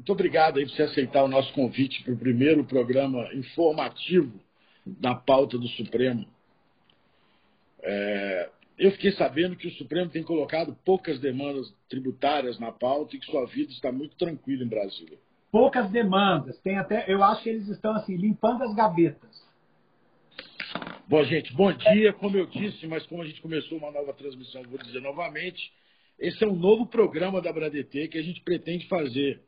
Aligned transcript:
Muito 0.00 0.12
obrigado 0.12 0.58
aí 0.58 0.64
por 0.64 0.74
você 0.74 0.84
aceitar 0.84 1.22
o 1.22 1.28
nosso 1.28 1.52
convite 1.52 2.02
para 2.02 2.14
o 2.14 2.16
primeiro 2.16 2.64
programa 2.64 3.28
informativo 3.34 4.32
da 4.86 5.14
pauta 5.14 5.58
do 5.58 5.68
Supremo. 5.68 6.24
É, 7.82 8.48
eu 8.78 8.92
fiquei 8.92 9.12
sabendo 9.12 9.56
que 9.56 9.68
o 9.68 9.72
Supremo 9.72 10.10
tem 10.10 10.22
colocado 10.22 10.74
poucas 10.86 11.20
demandas 11.20 11.70
tributárias 11.86 12.58
na 12.58 12.72
pauta 12.72 13.14
e 13.14 13.18
que 13.18 13.26
sua 13.26 13.44
vida 13.44 13.70
está 13.72 13.92
muito 13.92 14.16
tranquila 14.16 14.64
em 14.64 14.68
Brasília. 14.68 15.18
Poucas 15.52 15.90
demandas, 15.90 16.58
tem 16.60 16.78
até, 16.78 17.04
eu 17.06 17.22
acho 17.22 17.42
que 17.42 17.50
eles 17.50 17.68
estão 17.68 17.94
assim 17.94 18.16
limpando 18.16 18.62
as 18.64 18.74
gavetas. 18.74 19.46
Bom, 21.06 21.22
gente, 21.24 21.52
bom 21.52 21.74
dia. 21.74 22.14
Como 22.14 22.38
eu 22.38 22.46
disse, 22.46 22.86
mas 22.86 23.04
como 23.04 23.20
a 23.20 23.26
gente 23.26 23.42
começou 23.42 23.76
uma 23.76 23.90
nova 23.90 24.14
transmissão, 24.14 24.62
vou 24.62 24.78
dizer 24.78 25.02
novamente, 25.02 25.60
esse 26.18 26.42
é 26.42 26.48
um 26.48 26.56
novo 26.56 26.86
programa 26.86 27.42
da 27.42 27.52
Bradt 27.52 28.08
que 28.08 28.16
a 28.16 28.22
gente 28.22 28.40
pretende 28.40 28.88
fazer 28.88 29.42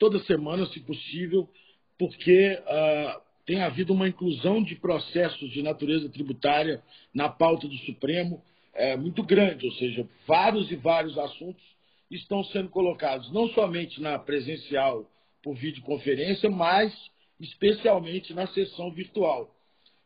toda 0.00 0.18
semana, 0.24 0.66
se 0.66 0.80
possível, 0.80 1.48
porque 1.96 2.58
uh, 2.58 3.20
tem 3.46 3.62
havido 3.62 3.92
uma 3.92 4.08
inclusão 4.08 4.62
de 4.62 4.74
processos 4.74 5.50
de 5.52 5.62
natureza 5.62 6.08
tributária 6.08 6.82
na 7.14 7.28
pauta 7.28 7.68
do 7.68 7.76
Supremo 7.78 8.42
é, 8.72 8.96
muito 8.96 9.22
grande, 9.22 9.66
ou 9.66 9.72
seja, 9.72 10.08
vários 10.26 10.70
e 10.70 10.76
vários 10.76 11.18
assuntos 11.18 11.62
estão 12.10 12.42
sendo 12.44 12.70
colocados, 12.70 13.30
não 13.32 13.48
somente 13.50 14.00
na 14.00 14.18
presencial 14.18 15.08
por 15.42 15.54
videoconferência, 15.54 16.48
mas 16.48 16.92
especialmente 17.38 18.32
na 18.32 18.46
sessão 18.48 18.90
virtual. 18.90 19.54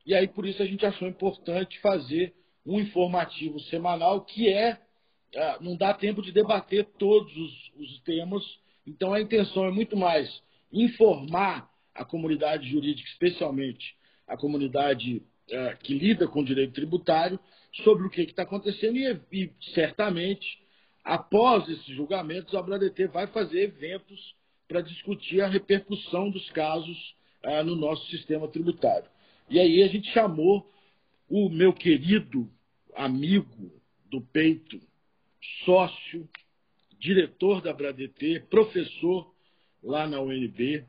E 0.06 0.14
aí, 0.14 0.26
por 0.26 0.46
isso, 0.46 0.62
a 0.62 0.66
gente 0.66 0.84
achou 0.84 1.08
importante 1.08 1.78
fazer 1.80 2.34
um 2.66 2.80
informativo 2.80 3.60
semanal 3.60 4.22
que 4.22 4.48
é. 4.48 4.78
Ah, 5.36 5.58
não 5.60 5.76
dá 5.76 5.92
tempo 5.92 6.22
de 6.22 6.30
debater 6.30 6.84
todos 6.98 7.34
os, 7.36 7.72
os 7.76 8.00
temas, 8.02 8.42
então 8.86 9.12
a 9.12 9.20
intenção 9.20 9.64
é 9.64 9.70
muito 9.70 9.96
mais 9.96 10.42
informar 10.72 11.70
a 11.94 12.04
comunidade 12.04 12.68
jurídica, 12.68 13.08
especialmente 13.08 13.96
a 14.26 14.36
comunidade 14.36 15.22
uh, 15.50 15.78
que 15.82 15.94
lida 15.94 16.26
com 16.26 16.40
o 16.40 16.44
direito 16.44 16.74
tributário, 16.74 17.38
sobre 17.82 18.06
o 18.06 18.10
que 18.10 18.22
está 18.22 18.42
acontecendo 18.42 18.96
e, 18.96 19.20
e, 19.32 19.52
certamente, 19.74 20.46
após 21.02 21.68
esses 21.68 21.86
julgamentos, 21.86 22.54
a 22.54 22.62
Bradt 22.62 23.06
vai 23.06 23.26
fazer 23.28 23.62
eventos 23.62 24.34
para 24.68 24.80
discutir 24.80 25.40
a 25.40 25.48
repercussão 25.48 26.30
dos 26.30 26.48
casos 26.50 27.14
uh, 27.44 27.64
no 27.64 27.76
nosso 27.76 28.06
sistema 28.10 28.48
tributário. 28.48 29.08
E 29.48 29.60
aí 29.60 29.82
a 29.82 29.88
gente 29.88 30.10
chamou 30.12 30.70
o 31.28 31.48
meu 31.48 31.72
querido 31.72 32.50
amigo 32.94 33.72
do 34.10 34.20
peito, 34.20 34.80
sócio, 35.64 36.28
diretor 37.04 37.60
da 37.60 37.70
Bradt, 37.70 38.40
professor 38.48 39.30
lá 39.82 40.06
na 40.06 40.22
UNB, 40.22 40.82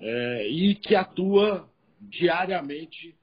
é, 0.00 0.48
e 0.48 0.74
que 0.74 0.96
atua 0.96 1.70
diariamente 2.00 3.14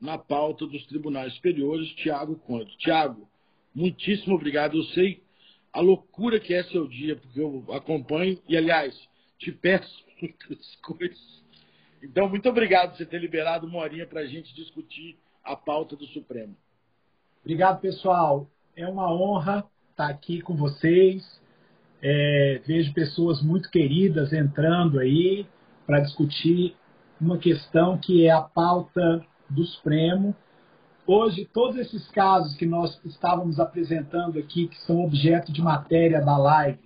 na 0.00 0.16
pauta 0.16 0.66
dos 0.66 0.86
tribunais 0.86 1.34
superiores, 1.34 1.88
Tiago 1.96 2.36
Conde. 2.36 2.76
Tiago, 2.78 3.28
muitíssimo 3.74 4.36
obrigado. 4.36 4.76
Eu 4.76 4.84
sei 4.84 5.20
a 5.72 5.80
loucura 5.80 6.38
que 6.38 6.54
é 6.54 6.62
seu 6.64 6.86
dia, 6.86 7.16
porque 7.16 7.40
eu 7.40 7.64
acompanho 7.72 8.40
e, 8.48 8.56
aliás, 8.56 8.96
te 9.38 9.50
peço 9.50 10.04
muitas 10.22 10.76
coisas. 10.76 11.44
Então, 12.00 12.28
muito 12.28 12.48
obrigado 12.48 12.90
por 12.90 12.98
você 12.98 13.06
ter 13.06 13.20
liberado 13.20 13.66
uma 13.66 13.80
horinha 13.80 14.06
para 14.06 14.20
a 14.20 14.26
gente 14.26 14.54
discutir 14.54 15.18
a 15.42 15.56
pauta 15.56 15.96
do 15.96 16.06
Supremo. 16.06 16.56
Obrigado, 17.40 17.80
pessoal. 17.80 18.48
É 18.76 18.86
uma 18.86 19.12
honra 19.12 19.66
estar 19.90 20.08
aqui 20.08 20.40
com 20.40 20.54
vocês. 20.54 21.44
É, 22.02 22.60
vejo 22.66 22.92
pessoas 22.92 23.42
muito 23.42 23.70
queridas 23.70 24.32
entrando 24.32 24.98
aí 24.98 25.46
para 25.86 26.00
discutir 26.00 26.76
uma 27.20 27.38
questão 27.38 27.96
que 27.98 28.26
é 28.26 28.30
a 28.30 28.42
pauta 28.42 29.24
do 29.48 29.64
Supremo. 29.64 30.34
Hoje, 31.06 31.48
todos 31.52 31.76
esses 31.76 32.08
casos 32.10 32.56
que 32.56 32.66
nós 32.66 33.00
estávamos 33.04 33.58
apresentando 33.60 34.38
aqui, 34.38 34.68
que 34.68 34.78
são 34.82 35.04
objeto 35.04 35.52
de 35.52 35.62
matéria 35.62 36.20
da 36.20 36.36
live, 36.36 36.80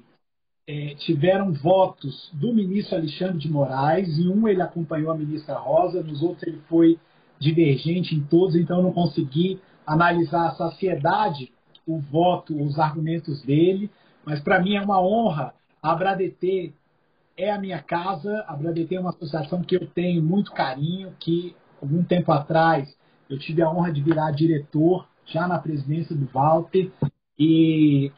é, 0.68 0.94
tiveram 0.96 1.52
votos 1.52 2.30
do 2.34 2.52
ministro 2.52 2.96
Alexandre 2.96 3.38
de 3.38 3.50
Moraes, 3.50 4.18
e 4.18 4.28
um 4.28 4.46
ele 4.46 4.62
acompanhou 4.62 5.10
a 5.10 5.16
ministra 5.16 5.54
Rosa, 5.54 6.02
nos 6.02 6.22
outros 6.22 6.46
ele 6.46 6.60
foi 6.68 6.98
divergente 7.40 8.14
em 8.14 8.22
todos, 8.22 8.54
então 8.54 8.76
eu 8.76 8.82
não 8.84 8.92
consegui 8.92 9.58
analisar 9.86 10.48
a 10.48 10.54
saciedade 10.54 11.50
o 11.86 11.98
voto, 11.98 12.54
os 12.62 12.78
argumentos 12.78 13.42
dele, 13.42 13.90
mas 14.30 14.40
para 14.40 14.60
mim 14.60 14.76
é 14.76 14.80
uma 14.80 15.02
honra 15.02 15.52
a 15.82 15.94
Bradt 15.94 16.72
é 17.36 17.50
a 17.50 17.58
minha 17.58 17.82
casa. 17.82 18.44
A 18.46 18.54
Bradet 18.54 18.94
é 18.94 19.00
uma 19.00 19.10
associação 19.10 19.62
que 19.62 19.74
eu 19.74 19.86
tenho 19.86 20.22
muito 20.22 20.52
carinho, 20.52 21.12
que 21.18 21.56
algum 21.82 22.04
tempo 22.04 22.30
atrás 22.30 22.94
eu 23.28 23.38
tive 23.38 23.62
a 23.62 23.70
honra 23.70 23.92
de 23.92 24.02
virar 24.02 24.30
diretor 24.30 25.06
já 25.24 25.48
na 25.48 25.58
presidência 25.58 26.14
do 26.14 26.26
Walter 26.26 26.92
e 27.38 28.12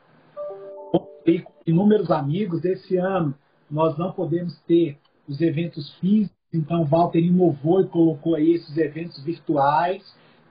com 0.91 1.53
inúmeros 1.67 2.11
amigos. 2.11 2.65
Esse 2.65 2.97
ano 2.97 3.34
nós 3.71 3.97
não 3.97 4.12
podemos 4.12 4.59
ter 4.67 4.99
os 5.29 5.41
eventos 5.41 5.94
físicos, 5.94 6.37
então 6.53 6.83
o 6.83 6.84
Walter 6.84 7.21
inovou 7.21 7.81
e 7.81 7.87
colocou 7.87 8.34
aí 8.34 8.53
esses 8.55 8.77
eventos 8.77 9.23
virtuais. 9.23 10.03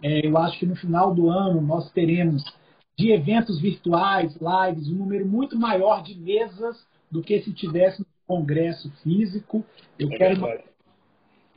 É, 0.01 0.25
eu 0.25 0.35
acho 0.37 0.57
que 0.57 0.65
no 0.65 0.75
final 0.75 1.13
do 1.13 1.29
ano 1.29 1.61
nós 1.61 1.91
teremos 1.91 2.43
de 2.97 3.11
eventos 3.11 3.59
virtuais, 3.59 4.35
lives, 4.35 4.89
um 4.89 4.95
número 4.95 5.25
muito 5.25 5.57
maior 5.57 6.03
de 6.03 6.15
mesas 6.19 6.85
do 7.09 7.21
que 7.21 7.41
se 7.41 7.53
tivéssemos 7.53 8.07
congresso 8.27 8.89
físico. 9.03 9.65
Eu 9.99 10.11
é 10.11 10.17
quero 10.17 10.37
uma, 10.37 10.57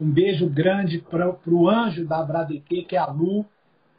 um 0.01 0.11
beijo 0.11 0.49
grande 0.49 0.99
para 0.99 1.37
o 1.47 1.69
anjo 1.69 2.05
da 2.07 2.23
Bradt, 2.23 2.61
que 2.61 2.97
é 2.97 2.99
a 2.99 3.07
Lu, 3.07 3.47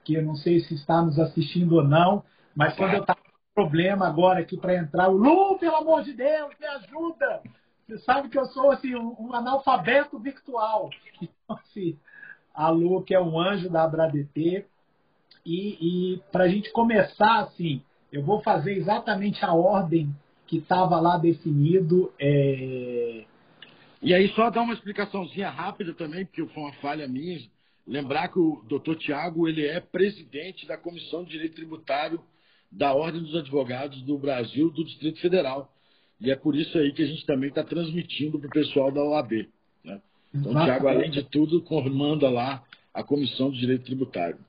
que 0.04 0.16
eu 0.16 0.24
não 0.24 0.36
sei 0.36 0.60
se 0.60 0.74
está 0.76 1.02
nos 1.02 1.18
assistindo 1.18 1.76
ou 1.76 1.84
não, 1.84 2.24
mas 2.56 2.76
quando 2.76 2.94
eu 2.94 3.02
estava 3.02 3.20
com 3.20 3.64
problema 3.64 4.08
agora 4.08 4.42
aqui 4.42 4.58
para 4.58 4.76
entrar, 4.76 5.10
o 5.10 5.18
Lu, 5.18 5.58
pelo 5.58 5.78
amor 5.78 6.04
de 6.04 6.14
Deus, 6.14 6.52
me 6.60 6.68
ajuda! 6.68 7.42
Você 7.88 8.00
sabe 8.00 8.30
que 8.30 8.38
eu 8.38 8.46
sou 8.48 8.72
assim, 8.72 8.96
um, 8.96 9.16
um 9.20 9.34
analfabeto 9.34 10.20
virtual. 10.20 10.90
Então, 11.22 11.58
assim, 11.64 11.98
a 12.54 12.70
Lu, 12.70 13.04
que 13.04 13.14
é 13.14 13.22
um 13.22 13.40
anjo 13.40 13.70
da 13.70 13.88
Bradt, 13.88 14.28
e, 15.46 16.14
e 16.16 16.22
para 16.32 16.46
a 16.46 16.48
gente 16.48 16.72
começar, 16.72 17.40
assim, 17.40 17.82
eu 18.12 18.24
vou 18.24 18.42
fazer 18.42 18.74
exatamente 18.78 19.44
a 19.46 19.54
ordem 19.54 20.10
que 20.48 20.58
estava 20.58 21.00
lá 21.00 21.18
definido. 21.18 22.12
É... 22.20 23.24
E 24.02 24.14
aí, 24.14 24.28
só 24.30 24.50
dar 24.50 24.62
uma 24.62 24.74
explicaçãozinha 24.74 25.50
rápida 25.50 25.94
também, 25.94 26.26
porque 26.26 26.46
foi 26.48 26.64
uma 26.64 26.74
falha 26.74 27.08
minha. 27.08 27.40
Lembrar 27.88 28.30
que 28.30 28.40
o 28.40 28.64
doutor 28.68 28.96
Tiago 28.96 29.48
ele 29.48 29.66
é 29.66 29.80
presidente 29.80 30.66
da 30.66 30.78
Comissão 30.78 31.24
de 31.24 31.32
Direito 31.32 31.56
Tributário 31.56 32.20
da 32.72 32.94
Ordem 32.94 33.22
dos 33.22 33.36
Advogados 33.36 34.02
do 34.02 34.18
Brasil, 34.18 34.70
do 34.72 34.84
Distrito 34.84 35.20
Federal. 35.20 35.72
E 36.20 36.32
é 36.32 36.36
por 36.36 36.56
isso 36.56 36.78
aí 36.78 36.92
que 36.94 37.04
a 37.04 37.06
gente 37.06 37.26
também 37.26 37.50
está 37.50 37.64
transmitindo 37.64 38.40
para 38.40 38.48
o 38.48 38.52
pessoal 38.52 38.92
da 38.92 39.04
OAB. 39.04 39.48
Né? 39.84 40.02
Então, 40.34 40.52
o 40.52 40.66
Tiago, 40.66 40.88
além 40.88 41.12
de 41.12 41.24
tudo, 41.24 41.62
comanda 41.62 42.30
lá 42.30 42.64
a 42.94 43.04
Comissão 43.04 43.52
de 43.52 43.60
Direito 43.60 43.86
Tributário. 43.86 44.40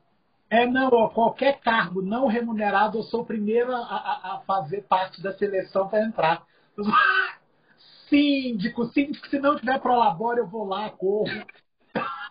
É, 0.49 0.65
não, 0.65 1.09
qualquer 1.11 1.61
cargo 1.61 2.01
não 2.01 2.27
remunerado, 2.27 2.99
eu 2.99 3.03
sou 3.03 3.23
o 3.23 3.27
primeiro 3.27 3.73
a, 3.73 3.79
a, 3.79 4.35
a 4.35 4.41
fazer 4.47 4.83
parte 4.83 5.21
da 5.21 5.33
seleção 5.37 5.89
para 5.89 6.05
entrar. 6.05 6.47
Síndico, 8.09 8.85
síndico, 8.87 9.27
se 9.27 9.41
não 9.41 9.57
tiver 9.57 9.81
prolabore, 9.81 10.39
eu 10.39 10.47
vou 10.47 10.65
lá, 10.65 10.91
corro. 10.91 11.27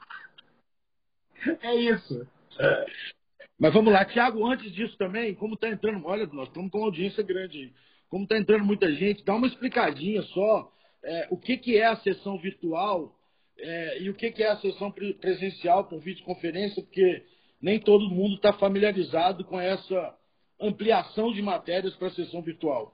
É 1.61 1.75
isso. 1.75 2.27
É. 2.57 2.85
Mas 3.59 3.71
vamos 3.71 3.93
lá, 3.93 4.03
Tiago, 4.03 4.43
antes 4.47 4.71
disso 4.73 4.97
também, 4.97 5.35
como 5.35 5.53
está 5.53 5.69
entrando, 5.69 6.03
olha, 6.07 6.25
nós 6.27 6.47
estamos 6.47 6.71
com 6.71 6.79
uma 6.79 6.87
audiência 6.87 7.21
grande. 7.21 7.71
Como 8.09 8.23
está 8.23 8.37
entrando 8.37 8.65
muita 8.65 8.91
gente, 8.91 9.23
dá 9.23 9.35
uma 9.35 9.45
explicadinha 9.45 10.23
só 10.23 10.71
é, 11.03 11.27
o 11.29 11.37
que, 11.37 11.57
que 11.57 11.77
é 11.77 11.85
a 11.85 11.95
sessão 11.97 12.37
virtual 12.39 13.15
é, 13.57 14.01
e 14.01 14.09
o 14.09 14.13
que, 14.13 14.31
que 14.31 14.43
é 14.43 14.49
a 14.49 14.57
sessão 14.57 14.91
presencial 14.91 15.85
por 15.85 15.99
videoconferência, 15.99 16.81
porque 16.81 17.23
nem 17.65 17.79
todo 17.79 18.11
mundo 18.11 18.35
está 18.35 18.53
familiarizado 18.53 19.43
com 19.43 19.59
essa 19.59 20.13
ampliação 20.61 21.33
de 21.33 21.41
matérias 21.41 21.95
para 21.95 22.09
a 22.09 22.11
sessão 22.11 22.43
virtual. 22.43 22.93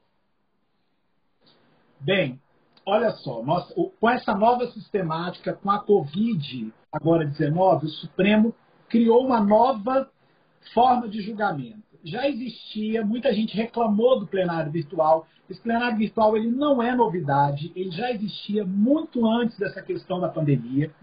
Bem, 2.00 2.40
olha 2.86 3.12
só, 3.12 3.44
nós, 3.44 3.70
com 4.00 4.10
essa 4.10 4.34
nova 4.34 4.66
sistemática, 4.68 5.54
com 5.54 5.70
a 5.70 5.80
Covid, 5.80 6.74
agora 6.90 7.26
19, 7.26 7.86
o 7.86 7.90
Supremo 7.90 8.56
criou 8.88 9.26
uma 9.26 9.42
nova 9.42 10.10
forma 10.74 11.10
de 11.10 11.22
julgamento. 11.22 11.84
Já 12.06 12.30
existia, 12.30 13.06
muita 13.06 13.34
gente 13.34 13.54
reclamou 13.54 14.22
do 14.22 14.28
plenário 14.28 14.72
virtual. 14.72 15.28
Esse 15.50 15.62
plenário 15.62 15.98
virtual 15.98 16.38
ele 16.38 16.50
não 16.50 16.82
é 16.82 16.96
novidade, 16.96 17.74
ele 17.76 17.92
já 17.92 18.10
existia 18.10 18.66
muito 18.66 19.30
antes 19.30 19.58
dessa 19.60 19.82
questão 19.82 20.22
da 20.22 20.30
pandemia. 20.30 20.96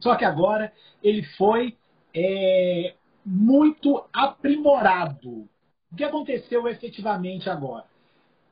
Só 0.00 0.16
que 0.16 0.24
agora 0.24 0.72
ele 1.00 1.22
foi 1.36 1.76
é, 2.14 2.94
muito 3.24 4.04
aprimorado. 4.12 5.48
O 5.90 5.96
que 5.96 6.04
aconteceu 6.04 6.68
efetivamente 6.68 7.48
agora? 7.48 7.84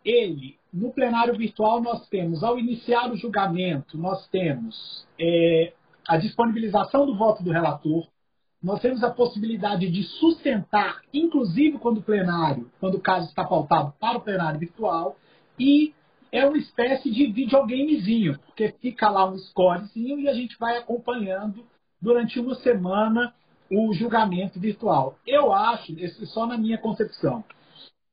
ele, 0.06 0.56
no 0.72 0.92
plenário 0.92 1.36
virtual, 1.36 1.82
nós 1.82 2.06
temos, 2.08 2.44
ao 2.44 2.58
iniciar 2.58 3.10
o 3.10 3.16
julgamento, 3.16 3.98
nós 3.98 4.26
temos 4.28 5.04
é, 5.20 5.72
a 6.06 6.16
disponibilização 6.16 7.04
do 7.04 7.16
voto 7.16 7.42
do 7.42 7.50
relator, 7.50 8.06
nós 8.62 8.80
temos 8.80 9.02
a 9.02 9.10
possibilidade 9.10 9.90
de 9.90 10.02
sustentar, 10.04 11.00
inclusive 11.12 11.78
quando 11.78 11.98
o 11.98 12.02
plenário, 12.02 12.70
quando 12.78 12.94
o 12.94 13.00
caso 13.00 13.28
está 13.28 13.44
pautado 13.44 13.92
para 13.98 14.18
o 14.18 14.20
plenário 14.20 14.60
virtual, 14.60 15.16
e 15.58 15.92
é 16.30 16.46
uma 16.46 16.58
espécie 16.58 17.10
de 17.10 17.26
videogamezinho, 17.26 18.38
porque 18.46 18.74
fica 18.80 19.10
lá 19.10 19.28
um 19.28 19.36
scorezinho 19.38 20.20
e 20.20 20.28
a 20.28 20.34
gente 20.34 20.56
vai 20.58 20.76
acompanhando 20.76 21.64
durante 22.00 22.38
uma 22.38 22.54
semana 22.56 23.34
o 23.70 23.92
julgamento 23.92 24.60
virtual. 24.60 25.18
Eu 25.26 25.52
acho, 25.52 25.92
esse 25.98 26.26
só 26.26 26.46
na 26.46 26.56
minha 26.56 26.78
concepção, 26.78 27.44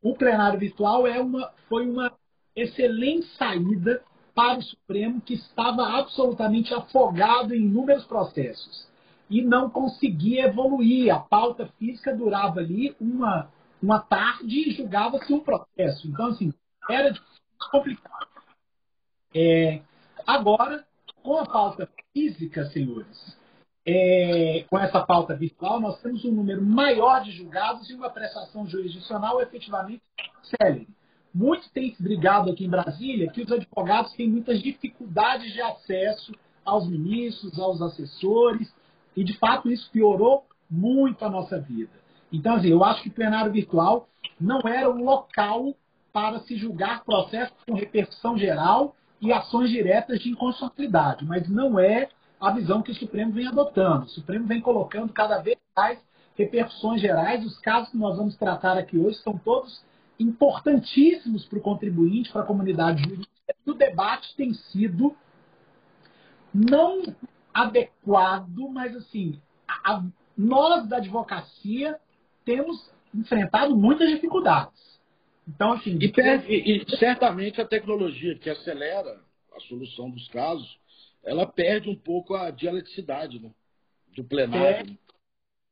o 0.02 0.16
plenário 0.16 0.60
virtual 0.60 1.08
é 1.08 1.20
uma, 1.20 1.52
foi 1.70 1.88
uma 1.88 2.12
excelente 2.56 3.28
saída 3.38 4.04
para 4.36 4.60
o 4.60 4.64
Supremo 4.64 5.22
que 5.22 5.36
estava 5.36 6.00
absolutamente 6.00 6.74
afogado 6.74 7.54
em 7.54 7.64
inúmeros 7.64 8.04
processos 8.06 8.88
e 9.30 9.42
não 9.42 9.70
conseguia 9.70 10.46
evoluir. 10.46 11.14
A 11.14 11.20
pauta 11.20 11.68
física 11.80 12.16
durava 12.16 12.60
ali 12.60 12.96
uma, 13.00 13.50
uma 13.82 14.00
tarde 14.00 14.70
e 14.70 14.72
julgava-se 14.72 15.32
um 15.34 15.40
processo. 15.40 16.08
Então, 16.08 16.28
assim, 16.28 16.54
era 16.90 17.14
complicado. 17.72 18.28
É, 19.34 19.82
agora, 20.26 20.86
com 21.22 21.38
a 21.38 21.46
pauta 21.46 21.90
física, 22.12 22.66
senhores, 22.66 23.38
é, 23.86 24.66
com 24.70 24.80
essa 24.80 25.02
pauta 25.02 25.36
virtual, 25.36 25.80
nós 25.80 26.00
temos 26.02 26.24
um 26.24 26.32
número 26.32 26.64
maior 26.64 27.24
de 27.24 27.32
julgados 27.32 27.90
e 27.90 27.94
uma 27.94 28.10
prestação 28.10 28.66
jurisdicional 28.66 29.42
efetivamente 29.42 30.02
célere. 30.44 30.88
Muito 31.34 31.70
tem 31.72 31.94
se 31.94 32.02
brigado 32.02 32.52
aqui 32.52 32.66
em 32.66 32.70
Brasília 32.70 33.30
que 33.32 33.42
os 33.42 33.52
advogados 33.52 34.14
têm 34.14 34.30
muitas 34.30 34.62
dificuldades 34.62 35.52
de 35.52 35.62
acesso 35.62 36.32
aos 36.64 36.88
ministros, 36.88 37.60
aos 37.60 37.82
assessores, 37.82 38.74
e 39.16 39.24
de 39.24 39.38
fato 39.38 39.70
isso 39.70 39.90
piorou 39.92 40.46
muito 40.70 41.26
a 41.26 41.30
nossa 41.30 41.60
vida. 41.60 41.92
Então, 42.32 42.56
assim, 42.56 42.70
eu 42.70 42.84
acho 42.84 43.04
que 43.04 43.10
o 43.10 43.14
plenário 43.14 43.52
virtual 43.52 44.08
não 44.40 44.60
era 44.62 44.90
um 44.90 45.04
local 45.04 45.76
para 46.12 46.40
se 46.42 46.56
julgar 46.56 47.04
processos 47.04 47.56
com 47.68 47.74
repercussão 47.74 48.38
geral 48.38 48.96
e 49.20 49.34
ações 49.34 49.70
diretas 49.70 50.20
de 50.20 50.30
inconstitucionalidade, 50.30 51.26
mas 51.26 51.50
não 51.50 51.80
é 51.80 52.10
a 52.44 52.52
visão 52.52 52.82
que 52.82 52.92
o 52.92 52.96
Supremo 52.96 53.32
vem 53.32 53.48
adotando. 53.48 54.06
O 54.06 54.10
Supremo 54.10 54.46
vem 54.46 54.60
colocando 54.60 55.14
cada 55.14 55.40
vez 55.40 55.58
mais 55.76 56.00
repercussões 56.36 57.02
gerais. 57.02 57.46
Os 57.46 57.58
casos 57.60 57.90
que 57.90 57.98
nós 57.98 58.18
vamos 58.18 58.36
tratar 58.36 58.78
aqui 58.78 58.98
hoje 58.98 59.18
são 59.20 59.38
todos 59.38 59.84
importantíssimos 60.20 61.46
para 61.46 61.60
o 61.60 61.62
contribuinte, 61.62 62.32
para 62.32 62.42
a 62.42 62.46
comunidade 62.46 63.02
jurídica. 63.02 63.32
E 63.66 63.72
o 63.72 63.74
debate 63.74 64.36
tem 64.36 64.54
sido 64.54 65.16
não 66.54 67.02
adequado, 67.54 68.70
mas 68.70 68.96
assim, 68.96 69.40
a, 69.68 69.94
a, 69.94 70.04
nós 70.38 70.88
da 70.88 70.98
advocacia 70.98 71.98
temos 72.44 72.92
enfrentado 73.14 73.76
muitas 73.76 74.10
dificuldades. 74.10 75.00
Então, 75.48 75.74
assim, 75.74 75.98
e, 76.00 76.12
e, 76.48 76.84
e 76.84 76.98
certamente 76.98 77.62
a 77.62 77.66
tecnologia 77.66 78.38
que 78.38 78.50
acelera 78.50 79.20
a 79.56 79.60
solução 79.62 80.10
dos 80.10 80.28
casos 80.30 80.83
ela 81.24 81.46
perde 81.46 81.90
um 81.90 81.96
pouco 81.96 82.36
a 82.36 82.52
dialeticidade 82.52 83.40
né? 83.40 83.52
do 84.16 84.24
plenário. 84.24 84.64
Perde, 84.76 85.00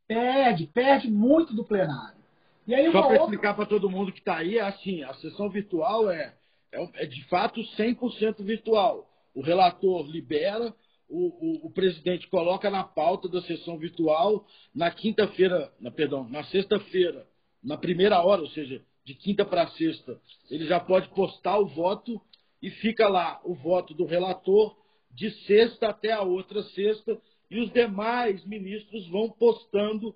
perde, 0.07 0.67
perde 0.67 1.11
muito 1.11 1.53
do 1.53 1.63
plenário. 1.63 2.21
E 2.67 2.75
aí, 2.75 2.85
Só 2.85 3.01
para 3.01 3.01
outra... 3.01 3.17
explicar 3.23 3.53
para 3.55 3.65
todo 3.65 3.89
mundo 3.89 4.11
que 4.11 4.19
está 4.19 4.37
aí, 4.37 4.57
é 4.57 4.61
assim, 4.61 5.03
a 5.03 5.13
sessão 5.15 5.49
virtual 5.49 6.09
é, 6.09 6.33
é, 6.71 7.03
é, 7.03 7.05
de 7.05 7.23
fato 7.25 7.59
100% 7.77 8.43
virtual. 8.43 9.09
O 9.33 9.41
relator 9.41 10.05
libera, 10.05 10.73
o, 11.09 11.65
o, 11.65 11.67
o, 11.67 11.71
presidente 11.71 12.27
coloca 12.27 12.69
na 12.69 12.83
pauta 12.83 13.27
da 13.27 13.41
sessão 13.41 13.77
virtual 13.77 14.45
na 14.73 14.91
quinta-feira, 14.91 15.71
na, 15.79 15.91
perdão, 15.91 16.27
na 16.29 16.43
sexta-feira, 16.45 17.27
na 17.63 17.77
primeira 17.77 18.21
hora, 18.21 18.41
ou 18.41 18.49
seja, 18.49 18.81
de 19.03 19.15
quinta 19.15 19.43
para 19.43 19.67
sexta, 19.71 20.19
ele 20.49 20.65
já 20.65 20.79
pode 20.79 21.09
postar 21.09 21.57
o 21.57 21.67
voto 21.67 22.21
e 22.61 22.69
fica 22.69 23.07
lá 23.07 23.41
o 23.43 23.55
voto 23.55 23.93
do 23.93 24.05
relator 24.05 24.75
de 25.13 25.31
sexta 25.45 25.89
até 25.89 26.11
a 26.11 26.21
outra 26.21 26.63
sexta, 26.63 27.19
e 27.49 27.59
os 27.59 27.71
demais 27.71 28.45
ministros 28.45 29.07
vão 29.09 29.29
postando 29.29 30.15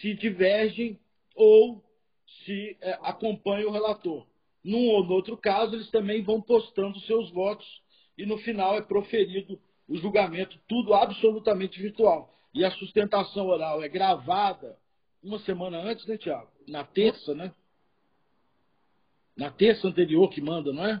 se 0.00 0.14
divergem 0.14 0.98
ou 1.34 1.82
se 2.44 2.76
é, 2.80 2.98
acompanham 3.02 3.70
o 3.70 3.72
relator. 3.72 4.26
Num 4.62 4.88
ou 4.88 5.04
no 5.04 5.14
outro 5.14 5.36
caso, 5.36 5.74
eles 5.74 5.90
também 5.90 6.22
vão 6.22 6.40
postando 6.40 7.00
seus 7.00 7.30
votos 7.30 7.66
e 8.18 8.26
no 8.26 8.36
final 8.38 8.76
é 8.76 8.82
proferido 8.82 9.58
o 9.88 9.96
julgamento, 9.96 10.58
tudo 10.68 10.92
absolutamente 10.92 11.80
virtual. 11.80 12.34
E 12.52 12.64
a 12.64 12.70
sustentação 12.72 13.46
oral 13.46 13.82
é 13.82 13.88
gravada 13.88 14.76
uma 15.22 15.38
semana 15.40 15.78
antes, 15.78 16.06
né, 16.06 16.16
Tiago? 16.16 16.50
Na 16.66 16.84
terça, 16.84 17.34
né? 17.34 17.54
Na 19.36 19.50
terça 19.50 19.86
anterior 19.86 20.28
que 20.30 20.40
manda, 20.40 20.72
não 20.72 20.84
é? 20.84 21.00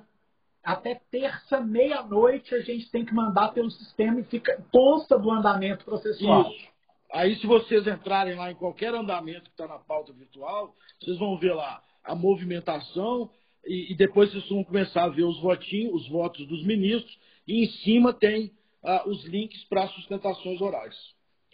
Até 0.66 1.00
terça, 1.12 1.60
meia-noite, 1.60 2.52
a 2.52 2.60
gente 2.60 2.90
tem 2.90 3.04
que 3.04 3.14
mandar 3.14 3.52
pelo 3.52 3.70
sistema 3.70 4.18
e 4.18 4.24
fica, 4.24 4.60
consta 4.72 5.16
do 5.16 5.30
andamento 5.30 5.84
processual. 5.84 6.50
Isso. 6.50 6.66
Aí, 7.12 7.36
se 7.36 7.46
vocês 7.46 7.86
entrarem 7.86 8.34
lá 8.34 8.50
em 8.50 8.56
qualquer 8.56 8.92
andamento 8.92 9.44
que 9.44 9.50
está 9.50 9.68
na 9.68 9.78
pauta 9.78 10.12
virtual, 10.12 10.74
vocês 11.00 11.16
vão 11.18 11.38
ver 11.38 11.54
lá 11.54 11.80
a 12.02 12.16
movimentação 12.16 13.30
e, 13.64 13.92
e, 13.92 13.96
depois 13.96 14.32
vocês 14.32 14.48
vão 14.48 14.64
começar 14.64 15.04
a 15.04 15.08
ver 15.08 15.22
os 15.22 15.40
votinhos, 15.40 16.02
os 16.02 16.08
votos 16.08 16.44
dos 16.48 16.64
ministros, 16.64 17.16
e 17.46 17.64
em 17.64 17.68
cima 17.84 18.12
tem 18.12 18.50
uh, 18.82 19.08
os 19.08 19.24
links 19.24 19.62
para 19.64 19.86
sustentações 19.88 20.60
orais. 20.60 20.96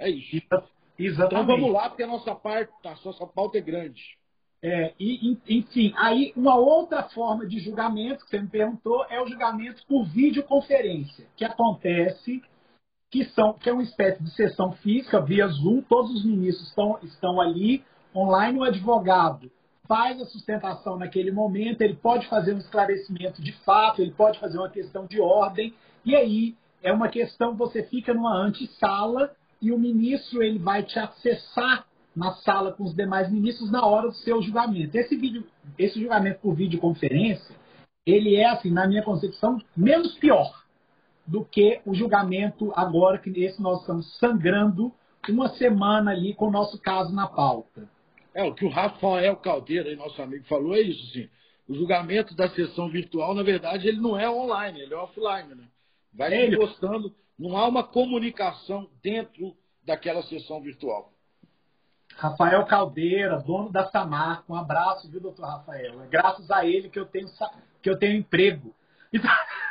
É 0.00 0.08
isso. 0.08 0.41
Exatamente. 0.99 1.44
Então 1.44 1.47
vamos 1.47 1.70
lá, 1.70 1.91
porque 1.91 2.03
a 2.03 2.06
nossa 2.06 2.35
parte, 2.35 2.73
a 2.82 2.97
nossa 3.05 3.26
pauta 3.26 3.58
é 3.58 3.61
grande. 3.61 4.03
É, 4.64 4.94
e, 4.99 5.37
enfim, 5.49 5.93
aí 5.97 6.32
uma 6.37 6.55
outra 6.55 7.03
forma 7.03 7.44
de 7.44 7.59
julgamento 7.59 8.25
que 8.25 8.31
você 8.31 8.38
me 8.38 8.47
perguntou 8.47 9.05
é 9.11 9.20
o 9.20 9.26
julgamento 9.26 9.85
por 9.88 10.05
videoconferência, 10.05 11.26
que 11.37 11.44
acontece, 11.44 12.41
que, 13.11 13.25
são, 13.31 13.55
que 13.55 13.69
é 13.69 13.73
uma 13.73 13.82
espécie 13.82 14.23
de 14.23 14.31
sessão 14.31 14.70
física 14.73 15.20
via 15.20 15.49
Zoom, 15.49 15.82
todos 15.82 16.14
os 16.14 16.25
ministros 16.25 16.69
estão, 16.69 16.97
estão 17.03 17.41
ali 17.41 17.85
online, 18.14 18.59
o 18.61 18.62
advogado 18.62 19.50
faz 19.88 20.20
a 20.20 20.26
sustentação 20.26 20.97
naquele 20.97 21.32
momento, 21.32 21.82
ele 21.82 21.97
pode 21.97 22.29
fazer 22.29 22.55
um 22.55 22.58
esclarecimento 22.58 23.43
de 23.43 23.53
fato, 23.65 24.00
ele 24.00 24.12
pode 24.12 24.38
fazer 24.38 24.58
uma 24.58 24.70
questão 24.70 25.06
de 25.06 25.20
ordem, 25.20 25.75
e 26.05 26.15
aí 26.15 26.56
é 26.82 26.93
uma 26.93 27.08
questão, 27.08 27.56
você 27.56 27.82
fica 27.82 28.15
numa 28.15 28.34
antessala 28.34 29.34
e 29.60 29.72
o 29.72 29.79
ministro 29.79 30.43
ele 30.43 30.58
vai 30.58 30.82
te 30.84 30.98
acessar 30.98 31.84
na 32.15 32.33
sala 32.37 32.73
com 32.73 32.85
os 32.85 32.95
demais 32.95 33.31
ministros 33.31 33.71
na 33.71 33.85
hora 33.87 34.09
do 34.09 34.15
seu 34.15 34.41
julgamento. 34.43 34.97
Esse, 34.97 35.17
vídeo, 35.17 35.45
esse 35.79 36.01
julgamento 36.01 36.41
por 36.41 36.55
videoconferência, 36.55 37.55
ele 38.07 38.37
é, 38.37 38.47
assim, 38.47 38.71
na 38.71 38.87
minha 38.87 39.03
concepção, 39.03 39.59
menos 39.77 40.15
pior 40.19 40.63
do 41.27 41.45
que 41.45 41.81
o 41.87 41.95
julgamento 41.95 42.73
agora, 42.75 43.19
que 43.19 43.31
esse 43.31 43.61
nós 43.63 43.81
estamos 43.81 44.19
sangrando 44.19 44.93
uma 45.29 45.51
semana 45.51 46.11
ali 46.11 46.35
com 46.35 46.49
o 46.49 46.51
nosso 46.51 46.81
caso 46.81 47.15
na 47.15 47.29
pauta. 47.29 47.89
É, 48.35 48.43
o 48.43 48.55
que 48.55 48.65
o 48.65 48.69
Rafael 48.69 49.37
Caldeira, 49.37 49.95
nosso 49.95 50.21
amigo, 50.21 50.45
falou 50.47 50.75
é 50.75 50.81
isso, 50.81 51.13
sim. 51.13 51.29
O 51.69 51.75
julgamento 51.75 52.35
da 52.35 52.49
sessão 52.51 52.89
virtual, 52.89 53.35
na 53.35 53.43
verdade, 53.43 53.87
ele 53.87 54.01
não 54.01 54.19
é 54.19 54.29
online, 54.29 54.81
ele 54.81 54.93
é 54.93 54.97
offline, 54.97 55.55
né? 55.55 55.65
Vai 56.13 56.35
é, 56.35 56.57
postando, 56.57 57.15
não 57.39 57.57
há 57.57 57.67
uma 57.69 57.85
comunicação 57.85 58.89
dentro 59.03 59.55
daquela 59.85 60.23
sessão 60.23 60.61
virtual. 60.61 61.13
Rafael 62.17 62.65
Caldeira, 62.67 63.39
dono 63.39 63.71
da 63.71 63.89
Samar, 63.91 64.45
um 64.49 64.55
abraço, 64.55 65.11
viu, 65.11 65.21
doutor 65.21 65.47
Rafael? 65.47 66.03
É 66.03 66.07
graças 66.07 66.51
a 66.51 66.65
ele 66.65 66.89
que 66.89 66.99
eu 66.99 67.07
tenho, 67.07 67.29
que 67.81 67.91
eu 67.91 67.99
tenho 67.99 68.17
emprego. 68.17 68.75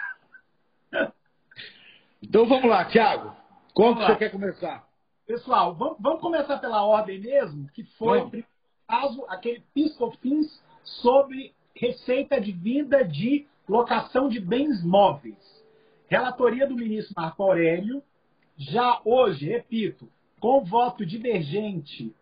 Então 2.24 2.46
vamos 2.46 2.70
lá, 2.70 2.86
Thiago. 2.86 3.36
Como 3.74 3.96
você 3.96 4.16
quer 4.16 4.30
começar? 4.30 4.88
Pessoal, 5.26 5.74
vamos, 5.74 5.98
vamos, 6.00 6.22
começar 6.22 6.60
pela 6.60 6.86
ordem 6.86 7.20
mesmo, 7.20 7.68
que 7.70 7.84
foi 7.98 8.22
o 8.22 8.44
caso, 8.88 9.26
aquele 9.28 9.64
PIS/COFINS 9.74 10.62
sobre 10.84 11.54
receita 11.76 12.40
de 12.40 12.52
vinda 12.52 13.04
de 13.04 13.48
locação 13.68 14.30
de 14.30 14.40
bens 14.40 14.84
móveis. 14.84 15.38
Relatoria 16.08 16.68
do 16.68 16.76
ministro 16.76 17.14
Marco 17.18 17.42
Aurélio, 17.42 18.04
já 18.58 19.02
hoje, 19.04 19.48
repito, 19.48 20.08
com 20.40 20.64
voto 20.64 21.06
divergente 21.06 22.14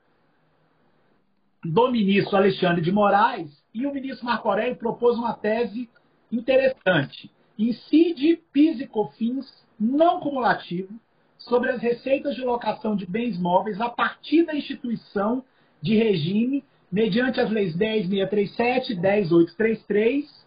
do 1.63 1.92
ministro 1.92 2.38
Alexandre 2.38 2.82
de 2.82 2.92
Moraes 2.92 3.50
e 3.74 3.86
o 3.86 3.94
ministro 3.94 4.25
Marco 4.25 4.48
Aurélio 4.50 4.75
propôs 4.75 5.18
uma 5.18 5.34
tese 5.34 5.89
interessante. 6.32 7.32
Incide 7.58 8.42
PIS 8.54 8.80
e 8.80 8.88
COFINS 8.88 9.46
não 9.80 10.20
cumulativo 10.20 10.94
sobre 11.38 11.72
as 11.72 11.82
receitas 11.82 12.36
de 12.36 12.42
locação 12.42 12.96
de 12.96 13.06
bens 13.06 13.39
móveis 13.39 13.80
a 13.82 13.89
partir 13.89 14.46
da 14.46 14.56
instituição 14.56 15.44
de 15.82 15.96
regime 15.96 16.63
mediante 16.92 17.39
as 17.39 17.50
leis 17.50 17.75
10.637 17.78 18.89
e 18.89 18.96
10.833 18.96 20.39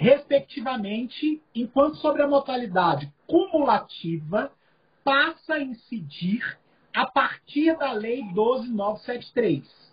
respectivamente, 0.00 1.42
enquanto 1.54 1.98
sobre 1.98 2.22
a 2.22 2.26
modalidade 2.26 3.12
cumulativa 3.26 4.50
passa 5.04 5.54
a 5.54 5.60
incidir 5.60 6.58
a 6.94 7.04
partir 7.06 7.76
da 7.76 7.92
Lei 7.92 8.22
12973. 8.32 9.89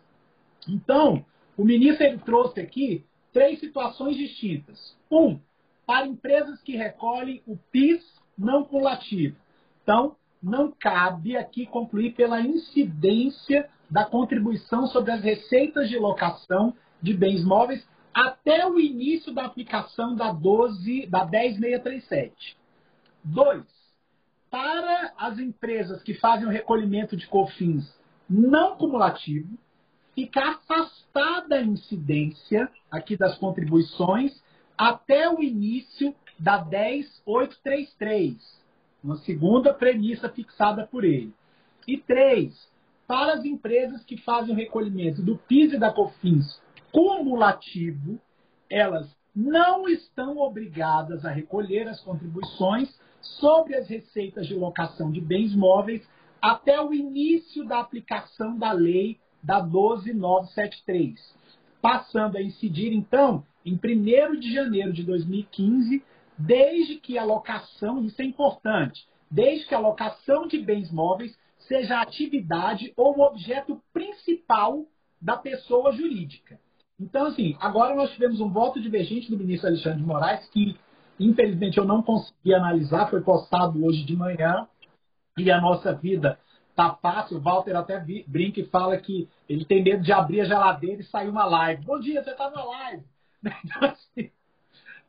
Então, 0.68 1.26
o 1.58 1.64
ministro 1.64 2.06
ele 2.06 2.18
trouxe 2.20 2.60
aqui 2.60 3.06
três 3.34 3.60
situações 3.60 4.16
distintas. 4.16 4.98
Um, 5.12 5.40
para 5.86 6.06
empresas 6.06 6.62
que 6.62 6.76
recolhem 6.76 7.42
o 7.48 7.58
PIS 7.72 8.04
não 8.38 8.66
cumulativo. 8.66 9.38
Então, 9.82 10.16
não 10.44 10.72
cabe 10.72 11.38
aqui 11.38 11.66
concluir 11.66 12.14
pela 12.14 12.42
incidência 12.42 13.70
da 13.90 14.06
contribuição 14.06 14.86
sobre 14.88 15.12
as 15.12 15.22
receitas 15.22 15.90
de 15.90 15.98
locação 15.98 16.74
de 17.02 17.14
bens 17.14 17.44
móveis 17.44 17.88
até 18.14 18.68
o 18.68 18.80
início 18.80 19.34
da 19.34 19.46
aplicação 19.46 20.16
da 20.16 20.32
12 20.32 21.08
da 21.08 21.24
10637. 21.24 22.58
2. 23.24 23.64
Para 24.50 25.14
as 25.18 25.40
empresas 25.40 26.02
que 26.04 26.14
fazem 26.16 26.48
o 26.48 26.52
recolhimento 26.52 27.16
de 27.16 27.28
COFINS 27.28 27.98
não 28.30 28.76
cumulativo, 28.76 29.58
ficar 30.18 30.50
afastada 30.50 31.58
a 31.58 31.62
incidência 31.62 32.68
aqui 32.90 33.16
das 33.16 33.38
contribuições 33.38 34.42
até 34.76 35.30
o 35.30 35.44
início 35.44 36.16
da 36.40 36.58
10833, 36.58 38.36
uma 39.04 39.18
segunda 39.18 39.76
premissa 39.76 40.28
fixada 40.28 40.88
por 40.88 41.04
ele. 41.04 41.32
E 41.88 42.00
três, 42.00 42.68
para 43.08 43.34
as 43.34 43.46
empresas 43.46 44.04
que 44.06 44.18
fazem 44.18 44.56
o 44.56 44.58
recolhimento 44.58 45.22
do 45.22 45.38
PIS 45.38 45.74
e 45.74 45.78
da 45.78 45.94
COFINS 45.94 46.60
cumulativo, 46.92 48.20
elas 48.72 49.16
não 49.36 49.88
estão 49.88 50.40
obrigadas 50.40 51.26
a 51.26 51.30
recolher 51.30 51.88
as 51.88 52.02
contribuições 52.02 52.90
sobre 53.22 53.76
as 53.76 53.88
receitas 53.88 54.48
de 54.48 54.56
locação 54.56 55.12
de 55.12 55.22
bens 55.22 55.56
móveis 55.56 56.02
até 56.42 56.82
o 56.82 56.92
início 56.92 57.64
da 57.66 57.80
aplicação 57.80 58.58
da 58.58 58.72
lei 58.72 59.20
da 59.42 59.60
12973, 59.60 61.20
passando 61.82 62.38
a 62.38 62.42
incidir, 62.42 62.94
então, 62.94 63.44
em 63.66 63.74
1 63.74 64.40
de 64.40 64.54
janeiro 64.54 64.94
de 64.94 65.04
2015, 65.04 66.04
desde 66.38 66.96
que 66.96 67.18
a 67.18 67.24
locação, 67.24 68.04
isso 68.04 68.22
é 68.22 68.26
importante, 68.26 69.08
desde 69.30 69.68
que 69.68 69.76
a 69.76 69.80
locação 69.80 70.48
de 70.48 70.58
bens 70.60 70.92
móveis 70.92 71.38
seja 71.60 71.98
a 71.98 72.02
atividade 72.02 72.94
ou 72.96 73.18
o 73.18 73.22
objeto 73.22 73.82
principal 73.92 74.86
da 75.22 75.36
pessoa 75.36 75.92
jurídica. 75.92 76.60
Então, 77.00 77.28
assim, 77.28 77.56
agora 77.60 77.96
nós 77.96 78.12
tivemos 78.12 78.40
um 78.40 78.50
voto 78.50 78.82
divergente 78.82 79.30
do 79.30 79.38
ministro 79.38 79.68
Alexandre 79.68 80.00
de 80.00 80.06
Moraes, 80.06 80.48
que 80.50 80.78
infelizmente 81.20 81.78
eu 81.78 81.86
não 81.86 82.02
consegui 82.02 82.54
analisar, 82.54 83.10
foi 83.10 83.22
postado 83.22 83.84
hoje 83.84 84.04
de 84.04 84.16
manhã, 84.16 84.68
e 85.38 85.52
a 85.52 85.62
nossa 85.62 85.94
vida 85.94 86.40
tá 86.78 86.94
fácil. 87.02 87.38
O 87.38 87.42
Walter 87.42 87.76
até 87.76 88.00
brinca 88.28 88.60
e 88.60 88.68
fala 88.68 88.96
que 88.98 89.28
ele 89.50 89.66
tem 89.66 89.84
medo 89.84 90.04
de 90.04 90.14
abrir 90.14 90.42
a 90.42 90.46
geladeira 90.46 91.02
e 91.02 91.06
sair 91.06 91.28
uma 91.28 91.44
live. 91.44 91.84
Bom 91.84 92.00
dia, 92.00 92.24
você 92.24 92.30
está 92.30 92.50
na 92.50 92.64
live. 92.64 93.04
Então, 93.64 93.90
assim, 93.90 94.32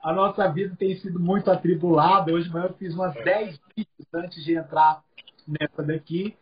a 0.00 0.12
nossa 0.12 0.48
vida 0.48 0.74
tem 0.76 0.96
sido 0.96 1.20
muito 1.20 1.50
atribulada. 1.50 2.32
Hoje 2.32 2.46
de 2.46 2.52
manhã 2.52 2.66
eu 2.66 2.74
fiz 2.74 2.94
umas 2.94 3.12
10 3.14 3.58
vídeos 3.76 4.14
antes 4.14 4.44
de 4.44 4.54
entrar 4.54 5.02
nessa 5.46 5.82
daqui. 5.82 6.36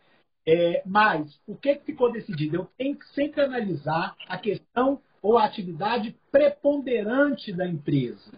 É, 0.45 0.81
mas 0.85 1.37
o 1.45 1.55
que, 1.55 1.75
que 1.75 1.85
ficou 1.85 2.11
decidido? 2.11 2.55
Eu 2.55 2.69
tenho 2.77 2.97
que 2.97 3.05
sempre 3.13 3.41
analisar 3.41 4.15
a 4.29 4.37
questão 4.37 5.01
ou 5.21 5.37
a 5.37 5.45
atividade 5.45 6.15
preponderante 6.31 7.51
da 7.51 7.67
empresa 7.67 8.31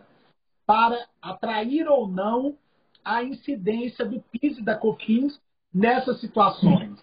para 0.66 1.06
atrair 1.22 1.88
ou 1.88 2.08
não 2.08 2.58
a 3.04 3.24
incidência 3.24 4.06
do 4.06 4.22
PIS 4.22 4.58
e 4.58 4.64
da 4.64 4.76
COFINS 4.76 5.40
nessas 5.74 6.20
situações. 6.20 6.98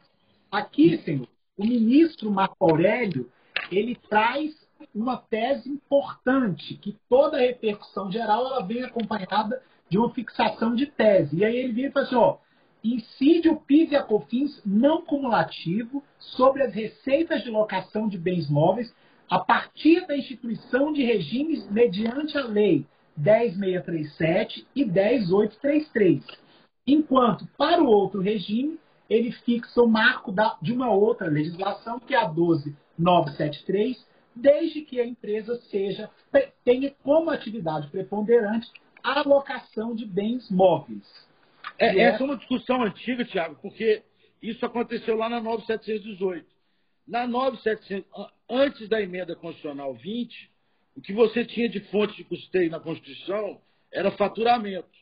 Aqui, 0.51 0.99
senhor, 0.99 1.29
o 1.57 1.65
ministro 1.65 2.31
Marco 2.31 2.57
Aurélio, 2.61 3.31
ele 3.71 3.97
traz 4.09 4.55
uma 4.95 5.17
tese 5.17 5.69
importante, 5.69 6.77
que 6.77 6.97
toda 7.09 7.39
repercussão 7.39 8.11
geral 8.11 8.47
ela 8.47 8.63
vem 8.63 8.83
acompanhada 8.83 9.63
de 9.89 9.99
uma 9.99 10.11
fixação 10.11 10.75
de 10.75 10.87
tese. 10.87 11.37
E 11.37 11.45
aí 11.45 11.57
ele 11.57 11.73
vira 11.73 11.89
e 11.89 11.93
fala 11.93 12.07
assim, 12.07 12.17
ó, 12.17 12.37
incide 12.83 13.49
o 13.49 13.57
PIS 13.57 13.93
e 13.93 13.97
a 13.97 14.03
COFINS 14.03 14.63
não 14.65 15.03
cumulativo 15.03 16.03
sobre 16.19 16.63
as 16.63 16.75
receitas 16.75 17.43
de 17.43 17.51
locação 17.51 18.09
de 18.09 18.19
bens 18.19 18.49
móveis 18.49 18.95
a 19.29 19.39
partir 19.39 20.07
da 20.07 20.17
instituição 20.17 20.93
de 20.93 21.03
regimes 21.03 21.69
mediante 21.71 22.39
a 22.39 22.45
lei 22.45 22.87
10637 23.17 24.67
e 24.75 24.85
10833. 24.85 26.46
Enquanto, 26.87 27.47
para 27.59 27.83
o 27.83 27.87
outro 27.87 28.21
regime, 28.21 28.79
ele 29.09 29.33
fixa 29.33 29.83
o 29.83 29.89
marco 29.89 30.31
da, 30.31 30.57
de 30.61 30.73
uma 30.73 30.91
outra 30.91 31.29
legislação, 31.29 31.99
que 31.99 32.15
é 32.15 32.19
a 32.19 32.27
12973, 32.27 34.07
desde 34.35 34.83
que 34.83 35.01
a 35.01 35.07
empresa 35.07 35.57
seja 35.71 36.11
tenha 36.65 36.95
como 37.03 37.31
atividade 37.31 37.89
preponderante 37.89 38.71
a 39.03 39.21
alocação 39.21 39.95
de 39.95 40.05
bens 40.05 40.51
móveis. 40.51 41.05
É, 41.79 41.87
é... 41.87 42.01
Essa 42.03 42.23
é 42.23 42.27
uma 42.27 42.37
discussão 42.37 42.83
antiga, 42.83 43.25
Tiago, 43.25 43.57
porque 43.63 44.03
isso 44.43 44.65
aconteceu 44.67 45.17
lá 45.17 45.29
na 45.29 45.41
9718. 45.41 46.47
Na 47.07 47.27
9700, 47.27 48.05
antes 48.51 48.89
da 48.89 49.01
emenda 49.01 49.35
constitucional 49.37 49.95
20, 49.95 50.51
o 50.97 51.01
que 51.01 51.13
você 51.13 51.45
tinha 51.45 51.69
de 51.69 51.81
fonte 51.91 52.17
de 52.17 52.25
custeio 52.25 52.71
na 52.71 52.81
Constituição 52.81 53.61
era 53.93 54.11
faturamento. 54.11 54.96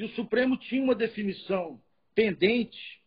E 0.00 0.04
o 0.04 0.08
Supremo 0.14 0.56
tinha 0.56 0.82
uma 0.82 0.94
definição 0.94 1.78
pendente 2.14 3.02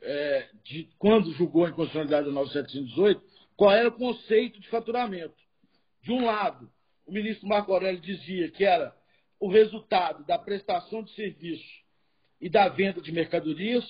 é, 0.00 0.48
de 0.64 0.88
quando 0.98 1.30
julgou 1.32 1.66
a 1.66 1.68
inconstitucionalidade 1.68 2.24
da 2.24 2.32
9718, 2.32 3.22
qual 3.54 3.70
era 3.70 3.90
o 3.90 3.92
conceito 3.92 4.58
de 4.58 4.66
faturamento. 4.70 5.36
De 6.00 6.10
um 6.10 6.24
lado, 6.24 6.72
o 7.04 7.12
ministro 7.12 7.46
Marco 7.46 7.70
Aurélio 7.70 8.00
dizia 8.00 8.50
que 8.50 8.64
era 8.64 8.96
o 9.38 9.46
resultado 9.46 10.24
da 10.24 10.38
prestação 10.38 11.02
de 11.02 11.14
serviço 11.14 11.70
e 12.40 12.48
da 12.48 12.66
venda 12.66 13.02
de 13.02 13.12
mercadorias, 13.12 13.84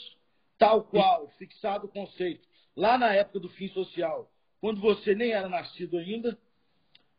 tal 0.59 0.83
qual 0.83 1.29
fixado 1.39 1.87
o 1.87 1.93
conceito 1.93 2.45
lá 2.75 2.99
na 2.99 3.15
época 3.15 3.39
do 3.39 3.51
fim 3.51 3.69
social, 3.69 4.29
quando 4.61 4.81
você 4.81 5.15
nem 5.15 5.31
era 5.31 5.49
nascido 5.49 5.97
ainda. 5.97 6.37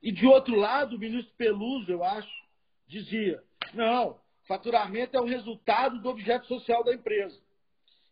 E 0.01 0.11
de 0.11 0.27
outro 0.27 0.53
lado, 0.57 0.97
o 0.97 0.99
ministro 0.99 1.33
Peluso, 1.37 1.89
eu 1.89 2.03
acho, 2.03 2.29
dizia: 2.89 3.41
não, 3.73 4.21
faturamento 4.47 5.15
é 5.15 5.21
o 5.21 5.25
resultado 5.25 6.01
do 6.01 6.09
objeto 6.09 6.47
social 6.47 6.83
da 6.83 6.93
empresa. 6.93 7.39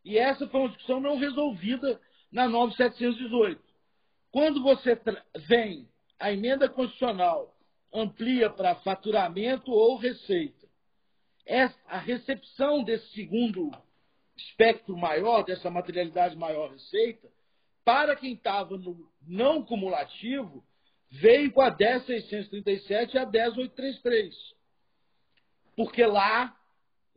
E 0.03 0.17
essa 0.17 0.47
foi 0.47 0.61
uma 0.61 0.69
discussão 0.69 0.99
não 0.99 1.17
resolvida 1.17 1.99
na 2.31 2.47
9718. 2.47 3.61
Quando 4.31 4.63
você 4.63 4.99
vem, 5.47 5.87
a 6.19 6.31
emenda 6.31 6.69
constitucional 6.69 7.55
amplia 7.93 8.49
para 8.49 8.75
faturamento 8.75 9.71
ou 9.71 9.97
receita. 9.97 10.67
a 11.87 11.97
recepção 11.97 12.83
desse 12.83 13.11
segundo 13.11 13.71
espectro 14.37 14.95
maior, 14.95 15.43
dessa 15.43 15.69
materialidade 15.69 16.35
maior 16.37 16.71
receita, 16.71 17.27
para 17.83 18.15
quem 18.15 18.33
estava 18.33 18.77
no 18.77 19.11
não 19.27 19.63
cumulativo, 19.63 20.63
veio 21.09 21.51
com 21.51 21.61
a 21.61 21.75
10.637 21.75 23.13
e 23.13 23.17
a 23.17 23.25
10.833. 23.25 24.31
Porque 25.81 26.05
lá, 26.05 26.55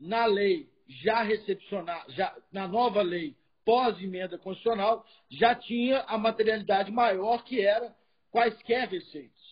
na 0.00 0.25
lei 0.25 0.66
já 0.88 1.23
recepcionada, 1.23 2.11
já, 2.12 2.35
na 2.50 2.66
nova 2.66 3.02
lei 3.02 3.37
pós-emenda 3.62 4.38
constitucional, 4.38 5.04
já 5.30 5.54
tinha 5.54 6.00
a 6.06 6.16
materialidade 6.16 6.90
maior 6.90 7.44
que 7.44 7.61
era 7.61 7.94
quaisquer 8.30 8.88
receitas. 8.88 9.44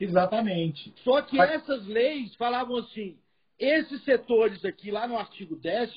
Exatamente. 0.00 0.94
Só 1.04 1.20
que 1.20 1.36
Mas... 1.36 1.50
essas 1.50 1.86
leis 1.86 2.34
falavam 2.36 2.78
assim, 2.78 3.18
esses 3.58 4.02
setores 4.04 4.64
aqui, 4.64 4.90
lá 4.90 5.06
no 5.06 5.18
artigo 5.18 5.54
10 5.56 5.90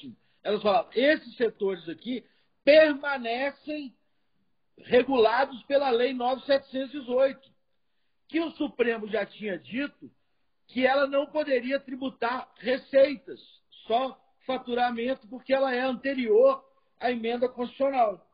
elas 0.43 0.61
falavam, 0.61 0.91
esses 0.93 1.37
setores 1.37 1.87
aqui 1.87 2.25
permanecem 2.65 3.95
regulados 4.79 5.63
pela 5.63 5.89
Lei 5.91 6.13
9718, 6.13 7.39
que 8.27 8.41
o 8.41 8.51
Supremo 8.51 9.07
já 9.07 9.25
tinha 9.25 9.57
dito 9.57 10.11
que 10.69 10.85
ela 10.85 11.07
não 11.07 11.25
poderia 11.25 11.79
tributar 11.79 12.49
receitas, 12.57 13.39
só 13.87 14.19
faturamento, 14.45 15.27
porque 15.27 15.53
ela 15.53 15.73
é 15.73 15.81
anterior 15.81 16.63
à 16.99 17.11
emenda 17.11 17.49
constitucional. 17.49 18.25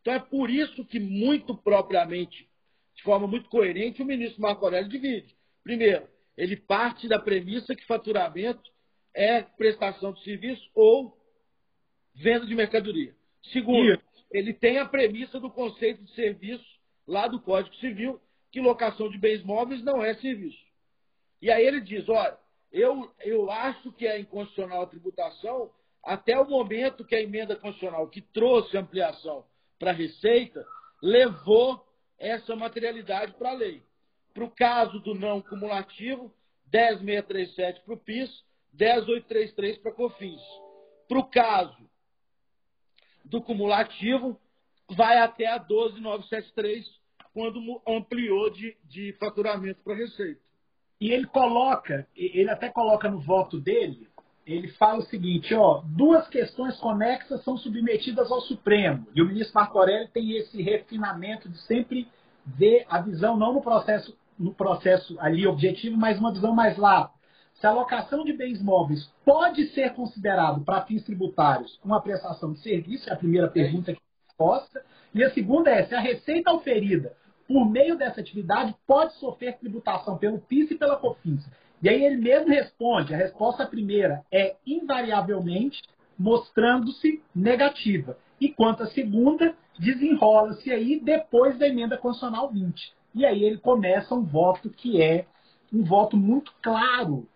Então 0.00 0.12
é 0.12 0.18
por 0.18 0.50
isso 0.50 0.84
que, 0.84 1.00
muito 1.00 1.56
propriamente, 1.56 2.48
de 2.96 3.02
forma 3.02 3.26
muito 3.26 3.48
coerente, 3.48 4.02
o 4.02 4.06
ministro 4.06 4.42
Marco 4.42 4.64
Aurélio 4.64 4.88
divide. 4.88 5.34
Primeiro, 5.62 6.06
ele 6.36 6.56
parte 6.56 7.08
da 7.08 7.18
premissa 7.18 7.74
que 7.74 7.86
faturamento 7.86 8.70
é 9.14 9.42
prestação 9.42 10.12
de 10.12 10.22
serviço 10.24 10.68
ou 10.74 11.16
venda 12.14 12.44
de 12.44 12.54
mercadoria. 12.54 13.14
Segundo, 13.52 14.00
ele 14.32 14.52
tem 14.52 14.78
a 14.78 14.86
premissa 14.86 15.38
do 15.38 15.50
conceito 15.50 16.02
de 16.02 16.12
serviço 16.14 16.64
lá 17.06 17.28
do 17.28 17.40
Código 17.40 17.74
Civil, 17.76 18.20
que 18.50 18.60
locação 18.60 19.08
de 19.08 19.18
bens 19.18 19.42
móveis 19.44 19.82
não 19.82 20.02
é 20.02 20.14
serviço. 20.14 20.63
E 21.44 21.50
aí 21.50 21.66
ele 21.66 21.82
diz, 21.82 22.08
olha, 22.08 22.38
eu, 22.72 23.12
eu 23.20 23.50
acho 23.50 23.92
que 23.92 24.06
é 24.06 24.18
inconstitucional 24.18 24.80
a 24.80 24.86
tributação 24.86 25.70
até 26.02 26.40
o 26.40 26.48
momento 26.48 27.04
que 27.04 27.14
a 27.14 27.20
emenda 27.20 27.54
constitucional 27.54 28.08
que 28.08 28.22
trouxe 28.22 28.78
ampliação 28.78 29.44
para 29.78 29.90
a 29.90 29.94
Receita 29.94 30.66
levou 31.02 31.86
essa 32.18 32.56
materialidade 32.56 33.34
para 33.34 33.50
a 33.50 33.52
lei. 33.52 33.82
Para 34.32 34.44
o 34.44 34.50
caso 34.50 34.98
do 35.00 35.14
não 35.14 35.42
cumulativo, 35.42 36.34
10.637 36.72 37.82
para 37.84 37.92
o 37.92 37.98
PIS, 37.98 38.30
10.833 38.74 39.82
para 39.82 39.90
a 39.92 39.94
COFINS. 39.94 40.40
Para 41.06 41.18
o 41.18 41.28
caso 41.28 41.90
do 43.22 43.42
cumulativo, 43.42 44.40
vai 44.96 45.18
até 45.18 45.46
a 45.46 45.60
12.973, 45.60 46.86
quando 47.34 47.82
ampliou 47.86 48.48
de, 48.48 48.74
de 48.84 49.12
faturamento 49.20 49.82
para 49.82 49.92
a 49.92 49.96
Receita. 49.96 50.42
E 51.00 51.10
ele 51.10 51.26
coloca, 51.26 52.06
ele 52.16 52.50
até 52.50 52.68
coloca 52.68 53.10
no 53.10 53.18
voto 53.20 53.60
dele, 53.60 54.08
ele 54.46 54.68
fala 54.68 54.98
o 54.98 55.06
seguinte, 55.06 55.54
ó, 55.54 55.82
duas 55.84 56.28
questões 56.28 56.76
conexas 56.78 57.42
são 57.42 57.56
submetidas 57.56 58.30
ao 58.30 58.40
Supremo. 58.42 59.06
E 59.14 59.22
o 59.22 59.26
ministro 59.26 59.54
Marco 59.54 59.78
Aurélio 59.78 60.08
tem 60.12 60.36
esse 60.36 60.62
refinamento 60.62 61.48
de 61.48 61.58
sempre 61.62 62.06
ver 62.46 62.84
a 62.88 63.00
visão 63.00 63.36
não 63.36 63.54
no 63.54 63.62
processo, 63.62 64.16
no 64.38 64.52
processo 64.52 65.16
ali 65.18 65.46
objetivo, 65.46 65.96
mas 65.96 66.18
uma 66.18 66.32
visão 66.32 66.54
mais 66.54 66.76
lá. 66.76 67.10
Se 67.54 67.66
a 67.66 67.70
alocação 67.70 68.24
de 68.24 68.32
bens 68.32 68.62
móveis 68.62 69.10
pode 69.24 69.66
ser 69.68 69.94
considerado 69.94 70.62
para 70.62 70.82
fins 70.82 71.04
tributários 71.04 71.78
uma 71.82 72.00
prestação 72.00 72.52
de 72.52 72.58
serviço, 72.60 73.08
é 73.08 73.12
a 73.12 73.16
primeira 73.16 73.48
pergunta 73.48 73.92
que 73.92 74.00
resposta. 74.28 74.84
E 75.14 75.22
a 75.22 75.30
segunda 75.30 75.70
é 75.70 75.84
se 75.84 75.94
a 75.94 76.00
receita 76.00 76.52
oferida 76.52 77.16
por 77.46 77.68
meio 77.68 77.96
dessa 77.96 78.20
atividade 78.20 78.74
pode 78.86 79.14
sofrer 79.14 79.58
tributação 79.58 80.16
pelo 80.16 80.38
PIS 80.38 80.70
e 80.70 80.78
pela 80.78 80.96
COFINS. 80.96 81.44
E 81.82 81.88
aí 81.88 82.02
ele 82.02 82.16
mesmo 82.16 82.48
responde, 82.48 83.12
a 83.12 83.16
resposta 83.16 83.66
primeira 83.66 84.24
é 84.32 84.56
invariavelmente 84.66 85.82
mostrando-se 86.18 87.22
negativa. 87.34 88.16
E 88.40 88.48
quanto 88.48 88.86
segunda, 88.86 89.54
desenrola-se 89.78 90.70
aí 90.70 91.00
depois 91.00 91.58
da 91.58 91.68
emenda 91.68 91.98
constitucional 91.98 92.50
20. 92.50 92.92
E 93.14 93.26
aí 93.26 93.44
ele 93.44 93.58
começa 93.58 94.14
um 94.14 94.24
voto 94.24 94.70
que 94.70 95.02
é 95.02 95.26
um 95.72 95.84
voto 95.84 96.16
muito 96.16 96.52
claro 96.62 97.28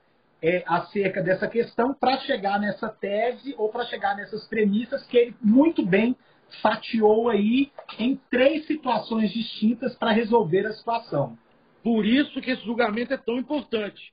é, 0.42 0.62
acerca 0.66 1.22
dessa 1.22 1.48
questão 1.48 1.92
para 1.92 2.18
chegar 2.18 2.60
nessa 2.60 2.88
tese 2.88 3.54
ou 3.58 3.68
para 3.68 3.84
chegar 3.84 4.16
nessas 4.16 4.46
premissas 4.46 5.04
que 5.06 5.16
ele 5.16 5.36
muito 5.42 5.84
bem 5.84 6.16
fatiou 6.62 7.28
aí 7.28 7.70
em 7.98 8.16
três 8.30 8.66
situações 8.66 9.32
distintas 9.32 9.94
para 9.96 10.12
resolver 10.12 10.66
a 10.66 10.72
situação. 10.72 11.38
Por 11.82 12.04
isso 12.04 12.40
que 12.40 12.50
esse 12.50 12.64
julgamento 12.64 13.12
é 13.12 13.16
tão 13.16 13.38
importante 13.38 14.12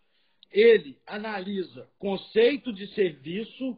ele 0.55 0.97
analisa 1.05 1.89
conceito 1.99 2.71
de 2.71 2.87
serviço, 2.93 3.77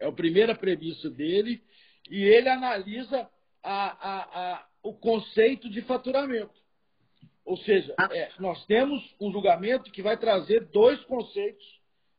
é 0.00 0.06
a 0.06 0.12
primeira 0.12 0.52
premissa 0.54 1.08
dele, 1.08 1.62
e 2.10 2.20
ele 2.20 2.48
analisa 2.48 3.30
a, 3.62 3.86
a, 4.08 4.22
a, 4.22 4.66
o 4.82 4.92
conceito 4.92 5.70
de 5.70 5.80
faturamento. 5.82 6.52
Ou 7.44 7.56
seja, 7.58 7.94
ah. 7.96 8.08
é, 8.10 8.30
nós 8.40 8.66
temos 8.66 9.02
um 9.20 9.30
julgamento 9.30 9.92
que 9.92 10.02
vai 10.02 10.16
trazer 10.16 10.66
dois 10.72 11.00
conceitos, 11.04 11.64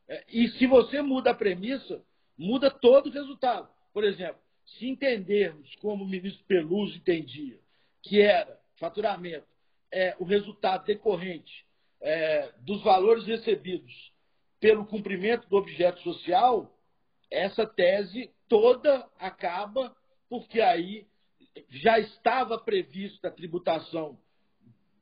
é, 0.08 0.24
e 0.28 0.48
se 0.52 0.66
você 0.66 1.02
muda 1.02 1.32
a 1.32 1.34
premissa, 1.34 2.02
muda 2.38 2.70
todo 2.70 3.08
o 3.08 3.12
resultado. 3.12 3.68
Por 3.92 4.04
exemplo, 4.04 4.40
se 4.66 4.88
entendermos 4.88 5.74
como 5.76 6.04
o 6.04 6.08
ministro 6.08 6.44
Peluso 6.46 6.96
entendia, 6.96 7.58
que 8.02 8.20
era 8.20 8.58
faturamento, 8.76 9.46
é, 9.92 10.14
o 10.18 10.24
resultado 10.24 10.84
decorrente 10.84 11.64
é, 12.00 12.52
dos 12.60 12.82
valores 12.82 13.24
recebidos 13.26 14.12
pelo 14.60 14.86
cumprimento 14.86 15.48
do 15.48 15.56
objeto 15.56 16.00
social, 16.00 16.72
essa 17.30 17.66
tese 17.66 18.30
toda 18.48 19.08
acaba, 19.18 19.94
porque 20.28 20.60
aí 20.60 21.06
já 21.70 21.98
estava 21.98 22.58
prevista 22.58 23.28
a 23.28 23.30
tributação 23.30 24.18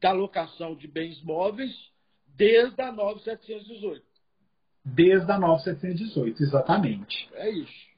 da 0.00 0.12
locação 0.12 0.76
de 0.76 0.86
bens 0.86 1.22
móveis 1.22 1.72
desde 2.26 2.80
a 2.82 2.92
9718. 2.92 4.04
Desde 4.84 5.32
a 5.32 5.38
9718, 5.38 6.42
exatamente. 6.42 7.28
É 7.34 7.50
isso. 7.50 7.93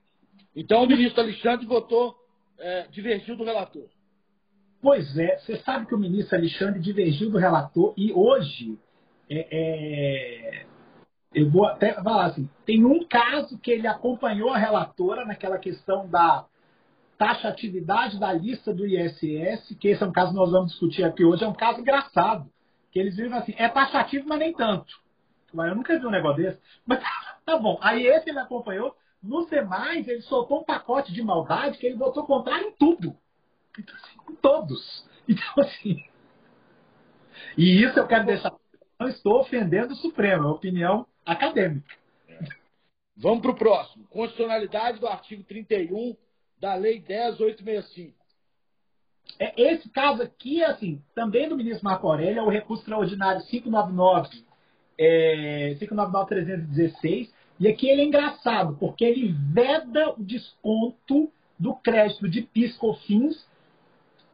Então 0.57 0.83
o 0.83 0.87
ministro 0.87 1.21
Alexandre 1.23 1.67
votou, 1.67 2.17
é, 2.59 2.89
divergiu 2.89 3.37
do 3.37 3.45
relator. 3.45 3.85
Pois 4.81 5.17
é, 5.19 5.37
você 5.39 5.59
sabe 5.59 5.87
que 5.87 5.95
o 5.95 5.99
ministro 5.99 6.37
Alexandre 6.37 6.81
divergiu 6.81 7.31
do 7.31 7.39
relator 7.39 7.93
e 7.97 8.13
hoje 8.13 8.79
é, 9.29 9.47
é, 9.51 10.67
eu 11.35 11.51
vou 11.51 11.67
até 11.67 11.93
falar 11.95 12.27
assim, 12.27 12.49
tem 12.65 12.85
um 12.85 13.07
caso 13.07 13.59
que 13.59 13.71
ele 13.71 13.87
acompanhou 13.87 14.51
a 14.51 14.59
relatora 14.59 15.27
naquela 15.27 15.59
questão 15.59 16.09
da 16.09 16.47
taxatividade 17.19 18.19
da 18.19 18.33
lista 18.33 18.73
do 18.73 18.87
ISS, 18.87 19.77
que 19.79 19.89
esse 19.89 20.03
é 20.03 20.07
um 20.07 20.13
caso 20.13 20.31
que 20.31 20.37
nós 20.37 20.51
vamos 20.51 20.71
discutir 20.71 21.05
aqui 21.05 21.25
hoje, 21.25 21.45
é 21.45 21.49
um 21.49 21.55
caso 21.55 21.81
engraçado, 21.81 22.49
que 22.91 22.99
eles 22.99 23.17
viram 23.17 23.37
assim, 23.37 23.55
é 23.59 23.69
taxativo, 23.69 24.29
mas 24.29 24.39
nem 24.39 24.53
tanto. 24.55 24.87
Eu 25.53 25.75
nunca 25.75 25.99
vi 25.99 26.07
um 26.07 26.11
negócio 26.11 26.43
desse, 26.43 26.61
mas 26.87 27.03
tá 27.45 27.59
bom. 27.59 27.79
Aí 27.83 28.07
esse 28.07 28.31
ele 28.31 28.39
acompanhou, 28.39 28.95
no 29.27 29.47
demais 29.49 30.07
ele 30.09 30.23
soltou 30.23 30.61
um 30.61 30.65
pacote 30.65 31.13
de 31.13 31.23
maldade 31.23 31.79
que 31.79 31.87
ele 31.87 31.97
botou 31.97 32.25
contrário 32.25 32.69
em 32.69 32.73
tudo. 32.73 33.17
Então, 33.79 33.95
assim, 33.95 34.33
em 34.33 34.35
todos. 34.37 35.07
Então, 35.29 35.65
assim. 35.65 36.05
E 37.59 37.83
isso 37.83 37.99
eu 37.99 38.07
quero 38.07 38.27
deixar 38.27 38.55
não 38.99 39.09
estou 39.09 39.41
ofendendo 39.41 39.93
o 39.93 39.97
Supremo, 39.97 40.49
é 40.49 40.51
opinião 40.51 41.07
acadêmica. 41.25 41.95
Vamos 43.17 43.41
para 43.41 43.51
o 43.51 43.57
próximo. 43.57 44.07
Constitucionalidade 44.09 45.01
do 45.01 45.07
artigo 45.07 45.43
31 45.43 46.17
da 46.61 46.75
Lei 46.75 47.03
10.865. 47.03 48.15
É, 49.39 49.61
esse 49.61 49.89
caso 49.91 50.23
aqui, 50.23 50.63
assim, 50.63 51.03
também 51.15 51.49
do 51.49 51.57
ministro 51.57 51.85
Marco 51.85 52.07
Aurélio, 52.07 52.41
é 52.41 52.43
o 52.43 52.49
recurso 52.49 52.83
extraordinário 52.83 53.45
599, 53.47 54.45
é, 54.99 55.77
599-316, 55.81 57.31
e 57.59 57.69
aqui 57.69 57.89
ele 57.89 58.03
é 58.03 58.05
engraçado, 58.05 58.77
porque 58.79 59.05
ele 59.05 59.33
veda 59.53 60.11
o 60.11 60.23
desconto 60.23 61.31
do 61.59 61.75
crédito 61.75 62.29
de 62.29 62.43
PIS/COFINS 62.43 63.47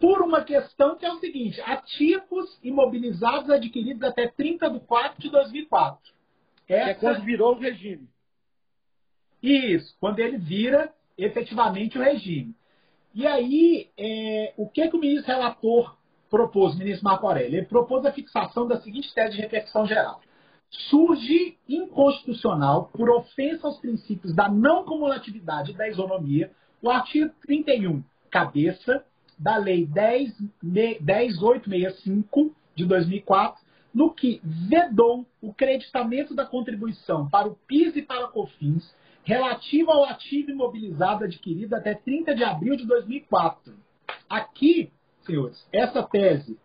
por 0.00 0.20
uma 0.20 0.42
questão 0.42 0.96
que 0.96 1.06
é 1.06 1.12
o 1.12 1.20
seguinte: 1.20 1.60
ativos 1.60 2.58
imobilizados 2.62 3.48
adquiridos 3.50 4.02
até 4.02 4.26
30 4.26 4.70
de 4.70 4.80
4 4.80 5.22
de 5.22 5.30
2004. 5.30 6.12
Essa... 6.68 6.90
É 6.90 6.94
quando 6.94 7.22
virou 7.22 7.54
o 7.54 7.58
regime. 7.58 8.08
Isso, 9.40 9.96
quando 10.00 10.18
ele 10.18 10.38
vira 10.38 10.92
efetivamente 11.16 11.98
o 11.98 12.02
regime. 12.02 12.54
E 13.14 13.26
aí, 13.26 13.90
é, 13.98 14.54
o 14.56 14.68
que, 14.68 14.88
que 14.88 14.96
o 14.96 15.00
ministro 15.00 15.32
relator 15.32 15.96
propôs, 16.30 16.74
o 16.74 16.78
ministro 16.78 17.04
Marco 17.04 17.26
Aurélio? 17.26 17.58
Ele 17.58 17.66
propôs 17.66 18.04
a 18.06 18.12
fixação 18.12 18.66
da 18.66 18.80
seguinte 18.80 19.12
tese 19.14 19.36
de 19.36 19.42
reflexão 19.42 19.86
geral. 19.86 20.20
Surge 20.72 21.56
inconstitucional, 21.68 22.90
por 22.92 23.10
ofensa 23.10 23.66
aos 23.66 23.78
princípios 23.78 24.34
da 24.34 24.48
não 24.48 24.84
cumulatividade 24.84 25.72
e 25.72 25.74
da 25.74 25.86
isonomia, 25.86 26.50
o 26.80 26.88
artigo 26.90 27.30
31, 27.46 28.02
cabeça, 28.30 29.04
da 29.38 29.56
Lei 29.56 29.86
10.865 29.86 32.50
de 32.74 32.86
2004, 32.86 33.62
no 33.92 34.10
que 34.12 34.40
vedou 34.42 35.26
o 35.40 35.52
creditamento 35.52 36.34
da 36.34 36.46
contribuição 36.46 37.28
para 37.28 37.48
o 37.48 37.54
PIS 37.66 37.96
e 37.96 38.02
para 38.02 38.24
a 38.24 38.28
COFINS 38.28 38.94
relativa 39.24 39.92
ao 39.92 40.04
ativo 40.04 40.50
imobilizado 40.50 41.24
adquirido 41.24 41.74
até 41.74 41.94
30 41.94 42.34
de 42.34 42.42
abril 42.42 42.76
de 42.76 42.86
2004. 42.86 43.74
Aqui, 44.28 44.90
senhores, 45.24 45.64
essa 45.72 46.02
tese 46.02 46.58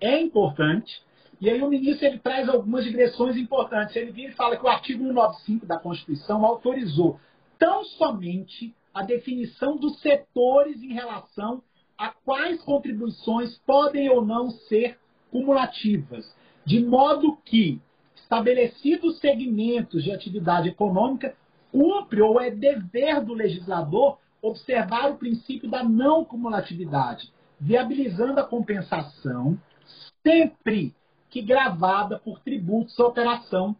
é 0.00 0.20
importante, 0.20 1.00
e 1.40 1.48
aí 1.48 1.62
o 1.62 1.68
ministro 1.68 2.06
ele 2.06 2.18
traz 2.18 2.48
algumas 2.48 2.84
digressões 2.84 3.36
importantes. 3.36 3.94
Ele 3.94 4.10
vira 4.10 4.32
e 4.32 4.34
fala 4.34 4.56
que 4.56 4.64
o 4.64 4.68
artigo 4.68 5.04
195 5.04 5.66
da 5.66 5.78
Constituição 5.78 6.44
autorizou 6.44 7.20
tão 7.58 7.84
somente 7.84 8.74
a 8.92 9.02
definição 9.02 9.76
dos 9.76 10.00
setores 10.00 10.82
em 10.82 10.92
relação 10.92 11.62
a 11.96 12.08
quais 12.08 12.60
contribuições 12.62 13.58
podem 13.58 14.08
ou 14.08 14.24
não 14.24 14.50
ser 14.50 14.98
cumulativas, 15.30 16.34
de 16.64 16.84
modo 16.84 17.36
que, 17.44 17.80
estabelecidos 18.16 19.18
segmentos 19.18 20.02
de 20.02 20.10
atividade 20.10 20.68
econômica, 20.68 21.36
cumpre 21.70 22.22
ou 22.22 22.40
é 22.40 22.50
dever 22.50 23.24
do 23.24 23.34
legislador 23.34 24.18
observar 24.40 25.10
o 25.10 25.18
princípio 25.18 25.68
da 25.68 25.82
não 25.82 26.24
cumulatividade, 26.24 27.32
viabilizando 27.60 28.40
a 28.40 28.44
compensação 28.44 29.58
sempre 30.22 30.94
que 31.30 31.42
gravada 31.42 32.18
por 32.18 32.40
tributos 32.40 32.98
operação 32.98 33.76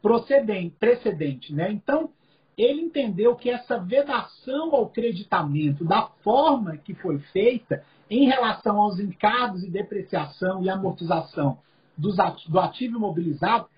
precedente. 0.00 1.54
Né? 1.54 1.70
Então, 1.72 2.10
ele 2.56 2.80
entendeu 2.82 3.36
que 3.36 3.50
essa 3.50 3.78
vedação 3.78 4.74
ao 4.74 4.88
creditamento, 4.88 5.84
da 5.84 6.02
forma 6.22 6.76
que 6.76 6.94
foi 6.94 7.18
feita, 7.32 7.84
em 8.10 8.26
relação 8.26 8.80
aos 8.80 8.98
encargos 8.98 9.62
e 9.62 9.70
depreciação 9.70 10.62
e 10.62 10.70
amortização 10.70 11.58
do 11.96 12.58
ativo 12.58 12.96
imobilizado, 12.96 13.68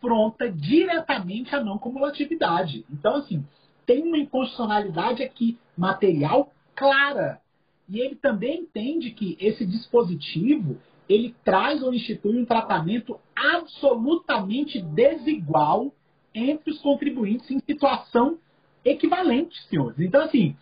confronta 0.00 0.50
diretamente 0.50 1.54
a 1.54 1.62
não 1.62 1.78
cumulatividade. 1.78 2.84
Então, 2.90 3.16
assim, 3.16 3.44
tem 3.86 4.02
uma 4.02 4.18
inconstitucionalidade 4.18 5.22
aqui 5.22 5.58
material 5.76 6.50
clara. 6.74 7.40
E 7.88 8.00
ele 8.00 8.16
também 8.16 8.60
entende 8.60 9.10
que 9.10 9.36
esse 9.38 9.66
dispositivo 9.66 10.78
ele 11.10 11.34
traz 11.44 11.82
ou 11.82 11.92
institui 11.92 12.40
um 12.40 12.46
tratamento 12.46 13.18
absolutamente 13.34 14.80
desigual 14.80 15.92
entre 16.32 16.70
os 16.70 16.80
contribuintes 16.80 17.50
em 17.50 17.58
situação 17.58 18.38
equivalente, 18.84 19.60
senhores. 19.68 19.98
Então, 19.98 20.22
assim, 20.22 20.56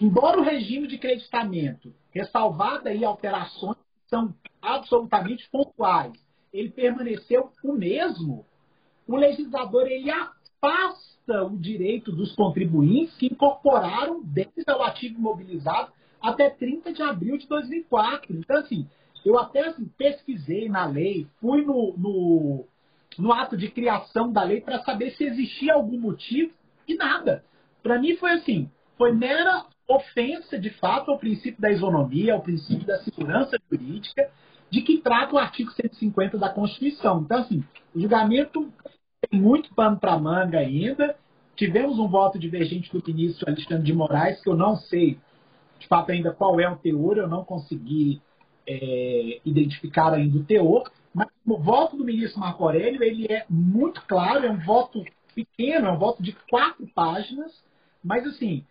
embora 0.00 0.38
o 0.38 0.44
regime 0.44 0.86
de 0.86 0.98
creditamento, 0.98 1.92
ressalvada 2.12 2.90
aí 2.90 3.04
alterações 3.04 3.76
que 3.76 4.08
são 4.08 4.32
absolutamente 4.62 5.50
pontuais, 5.50 6.12
ele 6.52 6.70
permaneceu 6.70 7.50
o 7.64 7.72
mesmo, 7.72 8.46
o 9.04 9.16
legislador 9.16 9.88
ele 9.88 10.12
afasta 10.12 11.42
o 11.44 11.58
direito 11.58 12.12
dos 12.12 12.36
contribuintes 12.36 13.16
que 13.16 13.26
incorporaram 13.26 14.22
desde 14.22 14.62
o 14.70 14.82
ativo 14.82 15.18
imobilizado 15.18 15.92
até 16.22 16.50
30 16.50 16.92
de 16.92 17.02
abril 17.02 17.38
de 17.38 17.46
2004. 17.46 18.36
Então, 18.36 18.56
assim, 18.58 18.86
eu 19.24 19.38
até 19.38 19.68
assim, 19.68 19.86
pesquisei 19.96 20.68
na 20.68 20.86
lei, 20.86 21.26
fui 21.40 21.62
no, 21.62 21.94
no, 21.96 22.64
no 23.18 23.32
ato 23.32 23.56
de 23.56 23.68
criação 23.70 24.32
da 24.32 24.42
lei 24.42 24.60
para 24.60 24.82
saber 24.82 25.12
se 25.12 25.24
existia 25.24 25.74
algum 25.74 25.98
motivo 25.98 26.52
e 26.86 26.94
nada. 26.94 27.44
Para 27.82 27.98
mim 27.98 28.16
foi 28.16 28.32
assim, 28.32 28.70
foi 28.96 29.12
mera 29.12 29.64
ofensa 29.88 30.58
de 30.58 30.70
fato 30.70 31.10
ao 31.10 31.18
princípio 31.18 31.60
da 31.60 31.70
isonomia, 31.70 32.34
ao 32.34 32.42
princípio 32.42 32.86
da 32.86 32.98
segurança 32.98 33.58
jurídica, 33.70 34.30
de 34.70 34.82
que 34.82 34.98
trata 34.98 35.34
o 35.34 35.38
artigo 35.38 35.72
150 35.72 36.38
da 36.38 36.48
Constituição. 36.48 37.22
Então, 37.22 37.38
assim, 37.38 37.64
o 37.94 38.00
julgamento 38.00 38.72
tem 39.28 39.40
muito 39.40 39.74
pano 39.74 39.98
para 39.98 40.18
manga 40.18 40.58
ainda. 40.58 41.16
Tivemos 41.56 41.98
um 41.98 42.08
voto 42.08 42.38
divergente 42.38 42.90
do 42.92 43.02
ministro 43.04 43.50
Alexandre 43.50 43.82
de 43.82 43.92
Moraes, 43.92 44.40
que 44.40 44.48
eu 44.48 44.56
não 44.56 44.76
sei 44.76 45.18
de 45.80 45.88
fato 45.88 46.12
ainda 46.12 46.32
qual 46.32 46.60
é 46.60 46.68
o 46.68 46.76
teor, 46.76 47.16
eu 47.16 47.26
não 47.26 47.42
consegui 47.42 48.20
é, 48.68 49.40
identificar 49.44 50.12
ainda 50.12 50.38
o 50.38 50.44
teor, 50.44 50.90
mas 51.12 51.28
o 51.44 51.58
voto 51.58 51.96
do 51.96 52.04
ministro 52.04 52.38
Marco 52.38 52.62
Aurélio 52.62 53.02
ele 53.02 53.26
é 53.26 53.44
muito 53.48 54.02
claro, 54.06 54.46
é 54.46 54.50
um 54.50 54.60
voto 54.60 55.02
pequeno, 55.34 55.88
é 55.88 55.90
um 55.90 55.98
voto 55.98 56.22
de 56.22 56.32
quatro 56.48 56.86
páginas, 56.94 57.52
mas 58.04 58.26
assim, 58.26 58.64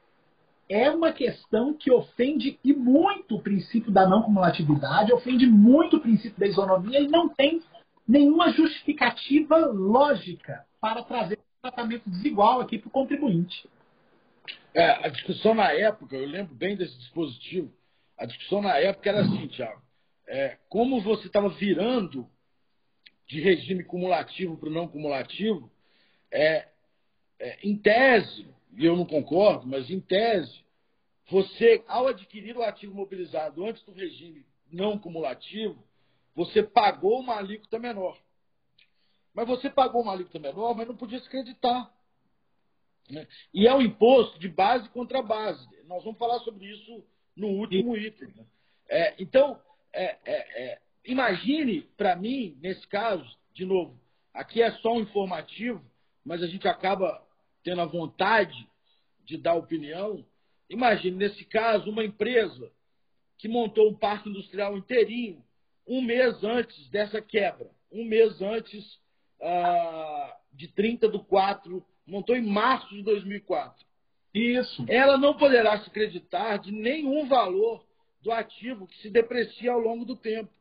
é 0.70 0.90
uma 0.92 1.12
questão 1.12 1.74
que 1.74 1.92
ofende 1.92 2.60
e 2.64 2.74
muito 2.74 3.36
o 3.36 3.42
princípio 3.42 3.92
da 3.92 4.08
não 4.08 4.22
cumulatividade, 4.22 5.12
ofende 5.12 5.48
muito 5.48 5.98
o 5.98 6.02
princípio 6.02 6.40
da 6.40 6.48
isonomia 6.48 7.00
e 7.00 7.08
não 7.08 7.28
tem 7.28 7.62
nenhuma 8.08 8.52
justificativa 8.52 9.58
lógica 9.58 10.64
para 10.80 11.04
trazer 11.04 11.40
um 11.40 11.62
tratamento 11.70 12.08
desigual 12.08 12.62
aqui 12.62 12.78
para 12.78 12.88
o 12.88 12.92
contribuinte. 12.92 13.68
É, 14.74 15.06
a 15.06 15.10
discussão 15.10 15.54
na 15.54 15.72
época, 15.72 16.16
eu 16.16 16.28
lembro 16.28 16.54
bem 16.54 16.76
desse 16.76 16.96
dispositivo, 16.98 17.74
a 18.18 18.26
discussão 18.26 18.62
na 18.62 18.78
época 18.78 19.10
era 19.10 19.22
assim, 19.22 19.48
Tiago, 19.48 19.82
é, 20.28 20.58
como 20.70 21.02
você 21.02 21.28
estava 21.28 21.50
virando 21.50 22.30
de 23.28 23.42
regime 23.42 23.84
cumulativo 23.84 24.58
para 24.58 24.70
o 24.70 24.72
não 24.72 24.88
cumulativo, 24.88 25.72
é, 26.32 26.68
é, 27.40 27.60
em 27.64 27.76
tese, 27.76 28.48
e 28.78 28.86
eu 28.86 28.96
não 28.96 29.06
concordo, 29.06 29.68
mas 29.68 29.90
em 29.90 30.00
tese, 30.00 30.64
você, 31.30 31.84
ao 31.88 32.08
adquirir 32.08 32.56
o 32.58 32.64
ativo 32.64 32.94
mobilizado 32.94 33.66
antes 33.66 33.84
do 33.84 33.92
regime 33.92 34.46
não 34.72 35.00
cumulativo, 35.00 35.84
você 36.36 36.62
pagou 36.62 37.20
uma 37.20 37.38
alíquota 37.38 37.80
menor. 37.80 38.18
Mas 39.34 39.48
você 39.48 39.70
pagou 39.70 40.02
uma 40.02 40.12
alíquota 40.12 40.40
menor, 40.40 40.76
mas 40.76 40.88
não 40.88 40.96
podia 40.96 41.20
se 41.20 41.30
creditar. 41.30 41.92
Né? 43.10 43.28
E 43.54 43.68
é 43.68 43.74
um 43.74 43.82
imposto 43.82 44.40
de 44.40 44.48
base 44.48 44.88
contra 44.90 45.22
base. 45.22 45.68
Nós 45.86 46.04
vamos 46.04 46.20
falar 46.20 46.40
sobre 46.40 46.68
isso 46.68 47.04
no 47.36 47.48
último 47.48 47.98
item. 47.98 48.30
Né? 48.36 48.46
É, 48.88 49.16
então, 49.20 49.60
é, 49.94 50.18
é, 50.26 50.64
é 50.64 50.82
imagine, 51.06 51.82
para 51.98 52.16
mim, 52.16 52.58
nesse 52.62 52.88
caso, 52.88 53.26
de 53.54 53.66
novo, 53.66 54.00
aqui 54.34 54.62
é 54.62 54.72
só 54.74 54.94
um 54.94 55.02
informativo, 55.02 55.84
mas 56.24 56.44
a 56.44 56.48
gente 56.48 56.68
acaba 56.68 57.26
tendo 57.64 57.82
a 57.82 57.86
vontade 57.86 58.68
de 59.26 59.38
dar 59.38 59.56
opinião. 59.56 60.26
Imagine, 60.70 61.18
nesse 61.18 61.44
caso, 61.46 61.90
uma 61.90 62.04
empresa 62.04 62.72
que 63.38 63.48
montou 63.48 63.90
um 63.90 63.96
parque 63.96 64.30
industrial 64.30 64.78
inteirinho 64.78 65.44
um 65.90 66.04
mês 66.04 66.44
antes 66.44 66.88
dessa 66.90 67.20
quebra, 67.20 67.68
um 67.92 68.06
mês 68.06 68.40
antes 68.42 69.00
ah, 69.42 70.38
de 70.54 70.68
30 70.68 71.10
do 71.10 71.24
4 71.24 71.84
montou 72.10 72.36
em 72.36 72.42
março 72.42 72.90
de 72.90 73.02
2004. 73.04 73.86
Isso. 74.34 74.86
Ela 74.88 75.18
não 75.18 75.38
poderá 75.38 75.80
se 75.82 75.90
creditar 75.90 76.60
de 76.60 76.72
nenhum 76.72 77.28
valor 77.28 77.86
do 78.22 78.32
ativo 78.32 78.88
que 78.88 78.98
se 79.02 79.10
deprecia 79.10 79.72
ao 79.72 79.80
longo 79.80 80.06
do 80.06 80.16
tempo. 80.16 80.52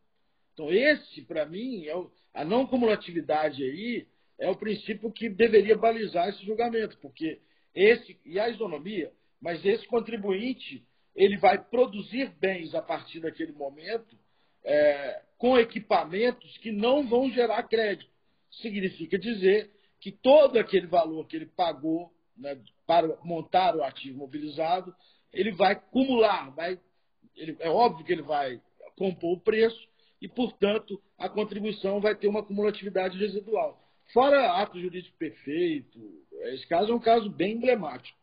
Então, 0.52 0.72
esse, 0.72 1.22
para 1.22 1.46
mim, 1.46 1.86
é 1.86 1.94
o, 1.94 2.10
a 2.34 2.44
não 2.44 2.66
cumulatividade 2.66 3.62
aí 3.62 4.06
é 4.38 4.48
o 4.48 4.56
princípio 4.56 5.10
que 5.10 5.28
deveria 5.28 5.76
balizar 5.76 6.28
esse 6.28 6.44
julgamento, 6.44 6.96
porque 6.98 7.40
esse, 7.74 8.16
e 8.24 8.38
a 8.38 8.48
isonomia, 8.48 9.12
mas 9.40 9.64
esse 9.64 9.86
contribuinte, 9.86 10.86
ele 11.14 11.36
vai 11.36 11.58
produzir 11.58 12.30
bens 12.38 12.74
a 12.74 12.80
partir 12.80 13.20
daquele 13.20 13.52
momento 13.52 14.16
é, 14.64 15.22
com 15.36 15.58
equipamentos 15.58 16.56
que 16.58 16.70
não 16.70 17.08
vão 17.08 17.30
gerar 17.30 17.64
crédito. 17.64 18.10
Significa 18.50 19.18
dizer 19.18 19.70
que 20.00 20.12
todo 20.12 20.58
aquele 20.58 20.86
valor 20.86 21.26
que 21.26 21.36
ele 21.36 21.46
pagou 21.46 22.12
né, 22.36 22.58
para 22.86 23.16
montar 23.24 23.74
o 23.74 23.82
ativo 23.82 24.18
mobilizado, 24.18 24.94
ele 25.32 25.52
vai 25.52 25.72
acumular, 25.72 26.50
vai, 26.50 26.78
ele, 27.36 27.56
é 27.60 27.68
óbvio 27.68 28.04
que 28.04 28.12
ele 28.12 28.22
vai 28.22 28.60
compor 28.96 29.36
o 29.36 29.40
preço 29.40 29.88
e, 30.20 30.28
portanto, 30.28 31.00
a 31.18 31.28
contribuição 31.28 32.00
vai 32.00 32.14
ter 32.14 32.28
uma 32.28 32.42
cumulatividade 32.42 33.18
residual. 33.18 33.80
Fora 34.12 34.52
ato 34.60 34.80
jurídico 34.80 35.16
perfeito, 35.18 35.98
esse 36.46 36.66
caso 36.66 36.92
é 36.92 36.94
um 36.94 37.00
caso 37.00 37.28
bem 37.28 37.56
emblemático. 37.56 38.18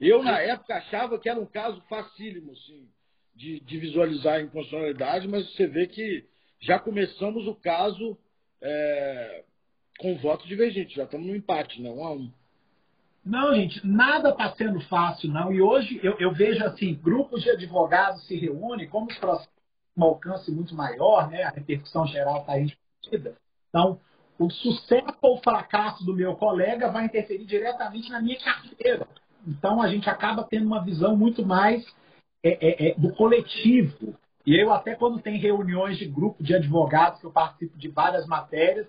Eu, 0.00 0.22
na 0.22 0.40
época, 0.40 0.74
achava 0.74 1.18
que 1.18 1.28
era 1.28 1.40
um 1.40 1.46
caso 1.46 1.80
facílimo, 1.82 2.56
sim, 2.56 2.88
de, 3.34 3.60
de 3.60 3.78
visualizar 3.78 4.34
a 4.34 4.42
inconstitucionalidade, 4.42 5.28
mas 5.28 5.50
você 5.52 5.66
vê 5.66 5.86
que 5.86 6.24
já 6.60 6.78
começamos 6.78 7.46
o 7.46 7.54
caso 7.54 8.18
é, 8.60 9.44
com 10.02 10.16
voto 10.16 10.46
divergente. 10.46 10.96
Já 10.96 11.04
estamos 11.04 11.26
no 11.26 11.36
empate? 11.36 11.80
Um 11.80 12.04
a 12.04 12.12
um. 12.12 12.30
Não, 13.24 13.54
gente, 13.54 13.86
nada 13.86 14.30
está 14.30 14.52
sendo 14.56 14.80
fácil, 14.80 15.30
não. 15.30 15.52
E 15.52 15.62
hoje 15.62 16.00
eu, 16.02 16.16
eu, 16.18 16.32
vejo 16.32 16.62
assim, 16.64 16.94
grupos 16.94 17.40
de 17.42 17.50
advogados 17.50 18.26
se 18.26 18.36
reúnem, 18.36 18.88
como 18.88 19.06
os 19.06 19.16
processos 19.16 19.52
um 19.96 20.04
alcance 20.04 20.50
muito 20.50 20.74
maior, 20.74 21.30
né? 21.30 21.42
A 21.42 21.50
repercussão 21.50 22.06
geral 22.06 22.40
está 22.40 22.58
discutida. 22.58 23.36
Então, 23.68 24.00
o 24.38 24.50
sucesso 24.50 25.16
ou 25.20 25.38
fracasso 25.42 26.04
do 26.04 26.14
meu 26.14 26.34
colega 26.34 26.90
vai 26.90 27.04
interferir 27.04 27.44
diretamente 27.44 28.10
na 28.10 28.20
minha 28.20 28.38
carteira. 28.40 29.06
Então, 29.46 29.82
a 29.82 29.88
gente 29.88 30.08
acaba 30.08 30.44
tendo 30.44 30.66
uma 30.66 30.82
visão 30.82 31.14
muito 31.14 31.44
mais 31.44 31.84
é, 32.42 32.50
é, 32.52 32.88
é, 32.88 32.94
do 32.94 33.12
coletivo. 33.14 34.14
E 34.46 34.58
eu, 34.58 34.72
até 34.72 34.94
quando 34.94 35.20
tem 35.20 35.38
reuniões 35.38 35.98
de 35.98 36.06
grupo 36.06 36.42
de 36.42 36.54
advogados, 36.54 37.20
que 37.20 37.26
eu 37.26 37.30
participo 37.30 37.76
de 37.78 37.88
várias 37.88 38.26
matérias, 38.26 38.86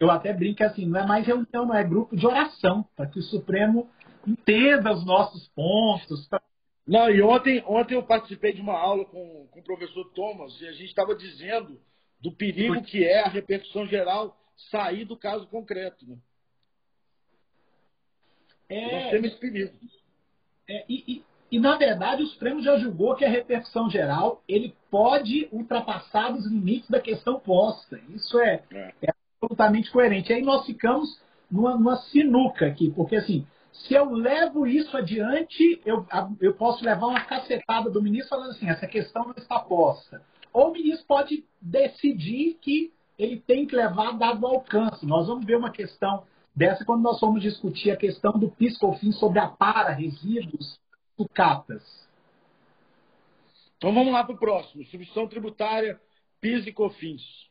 eu 0.00 0.10
até 0.10 0.32
brinco 0.32 0.62
assim, 0.64 0.86
não 0.86 1.00
é 1.00 1.06
mais 1.06 1.26
reunião, 1.26 1.66
não 1.66 1.74
é 1.74 1.84
grupo 1.84 2.16
de 2.16 2.26
oração, 2.26 2.84
para 2.96 3.06
que 3.06 3.18
o 3.18 3.22
Supremo 3.22 3.90
entenda 4.26 4.92
os 4.92 5.04
nossos 5.04 5.48
pontos. 5.48 6.26
Pra... 6.28 6.40
Não, 6.86 7.10
e 7.10 7.20
ontem, 7.22 7.62
ontem 7.66 7.94
eu 7.94 8.02
participei 8.02 8.52
de 8.52 8.60
uma 8.60 8.78
aula 8.78 9.04
com, 9.04 9.46
com 9.50 9.60
o 9.60 9.64
professor 9.64 10.04
Thomas 10.12 10.58
e 10.60 10.66
a 10.66 10.72
gente 10.72 10.86
estava 10.86 11.14
dizendo 11.14 11.80
do 12.20 12.32
perigo 12.32 12.80
que 12.82 13.04
é 13.04 13.20
a 13.20 13.28
repercussão 13.28 13.86
geral 13.86 14.36
sair 14.70 15.04
do 15.04 15.16
caso 15.16 15.46
concreto. 15.48 16.06
Né? 16.06 16.16
É, 18.68 19.00
Nós 19.00 19.10
temos 19.10 19.28
esse 19.28 19.38
perigo. 19.38 19.72
É, 20.68 20.84
e, 20.88 21.04
e, 21.06 21.24
e, 21.52 21.60
na 21.60 21.76
verdade, 21.76 22.22
o 22.22 22.26
Supremo 22.26 22.60
já 22.62 22.76
julgou 22.78 23.14
que 23.14 23.24
a 23.24 23.28
repercussão 23.28 23.88
geral 23.88 24.42
ele 24.48 24.74
pode 24.90 25.48
ultrapassar 25.52 26.32
os 26.32 26.46
limites 26.46 26.88
da 26.88 27.00
questão 27.00 27.38
posta. 27.38 28.00
Isso 28.08 28.40
é, 28.40 28.62
é. 28.72 28.94
é 29.02 29.14
absolutamente 29.46 29.90
coerente. 29.90 30.32
Aí 30.32 30.42
nós 30.42 30.66
ficamos 30.66 31.20
numa, 31.50 31.76
numa 31.76 31.96
sinuca 31.96 32.66
aqui, 32.66 32.90
porque 32.90 33.16
assim, 33.16 33.46
se 33.72 33.94
eu 33.94 34.10
levo 34.10 34.66
isso 34.66 34.96
adiante, 34.96 35.80
eu, 35.84 36.04
eu 36.40 36.54
posso 36.54 36.84
levar 36.84 37.06
uma 37.06 37.24
cacetada 37.24 37.90
do 37.90 38.02
ministro 38.02 38.30
falando 38.30 38.50
assim, 38.50 38.68
essa 38.68 38.86
questão 38.86 39.24
não 39.24 39.34
está 39.36 39.58
posta. 39.58 40.22
Ou 40.52 40.70
o 40.70 40.72
ministro 40.72 41.06
pode 41.06 41.44
decidir 41.60 42.54
que 42.60 42.92
ele 43.18 43.40
tem 43.40 43.66
que 43.66 43.76
levar 43.76 44.12
dado 44.12 44.46
alcance. 44.46 45.06
Nós 45.06 45.26
vamos 45.26 45.44
ver 45.44 45.56
uma 45.56 45.70
questão 45.70 46.24
dessa 46.54 46.84
quando 46.84 47.02
nós 47.02 47.20
vamos 47.20 47.42
discutir 47.42 47.90
a 47.90 47.96
questão 47.96 48.32
do 48.32 48.50
PIS/COFINS 48.50 49.18
sobre 49.18 49.38
a 49.38 49.48
para, 49.48 49.92
resíduos, 49.92 50.78
sucatas. 51.16 51.82
Então 53.76 53.92
vamos 53.92 54.12
lá 54.12 54.24
para 54.24 54.34
o 54.34 54.38
próximo. 54.38 54.82
Substituição 54.84 55.28
tributária, 55.28 56.00
PIS 56.40 56.66
e 56.66 56.72
COFINS. 56.72 57.46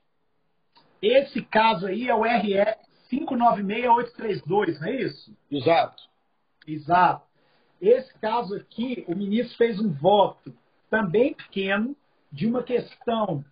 Esse 1.02 1.42
caso 1.42 1.88
aí 1.88 2.08
é 2.10 2.16
o 2.16 2.24
RE 2.24 2.56
596832, 3.10 4.80
não 4.80 4.88
é 4.88 4.96
isso? 5.02 5.36
Exato. 5.52 6.04
Exato. 6.68 7.26
Esse 7.80 8.14
caso 8.20 8.56
aqui, 8.56 9.04
o 9.08 9.16
ministro 9.16 9.58
fez 9.58 9.80
um 9.80 9.92
voto 9.92 10.54
também 10.90 11.34
pequeno 11.34 11.96
de 12.32 12.48
uma 12.48 12.64
questão 12.64 13.44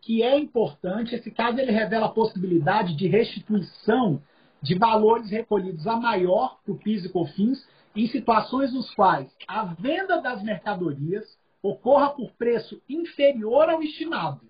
que 0.00 0.22
é 0.22 0.38
importante. 0.38 1.14
Esse 1.14 1.30
caso 1.30 1.58
ele 1.58 1.72
revela 1.72 2.06
a 2.06 2.12
possibilidade 2.12 2.96
de 2.96 3.06
restituição 3.08 4.22
de 4.62 4.76
valores 4.76 5.30
recolhidos 5.30 5.86
a 5.86 5.96
maior 5.96 6.58
para 6.64 6.72
o 6.72 6.78
PIS 6.78 7.04
e 7.04 7.08
COFINS 7.08 7.66
em 7.94 8.06
situações 8.08 8.72
nos 8.72 8.92
quais 8.94 9.30
a 9.46 9.64
venda 9.64 10.20
das 10.20 10.42
mercadorias 10.42 11.24
ocorra 11.62 12.10
por 12.10 12.32
preço 12.32 12.80
inferior 12.88 13.68
ao 13.68 13.82
estimado. 13.82 14.40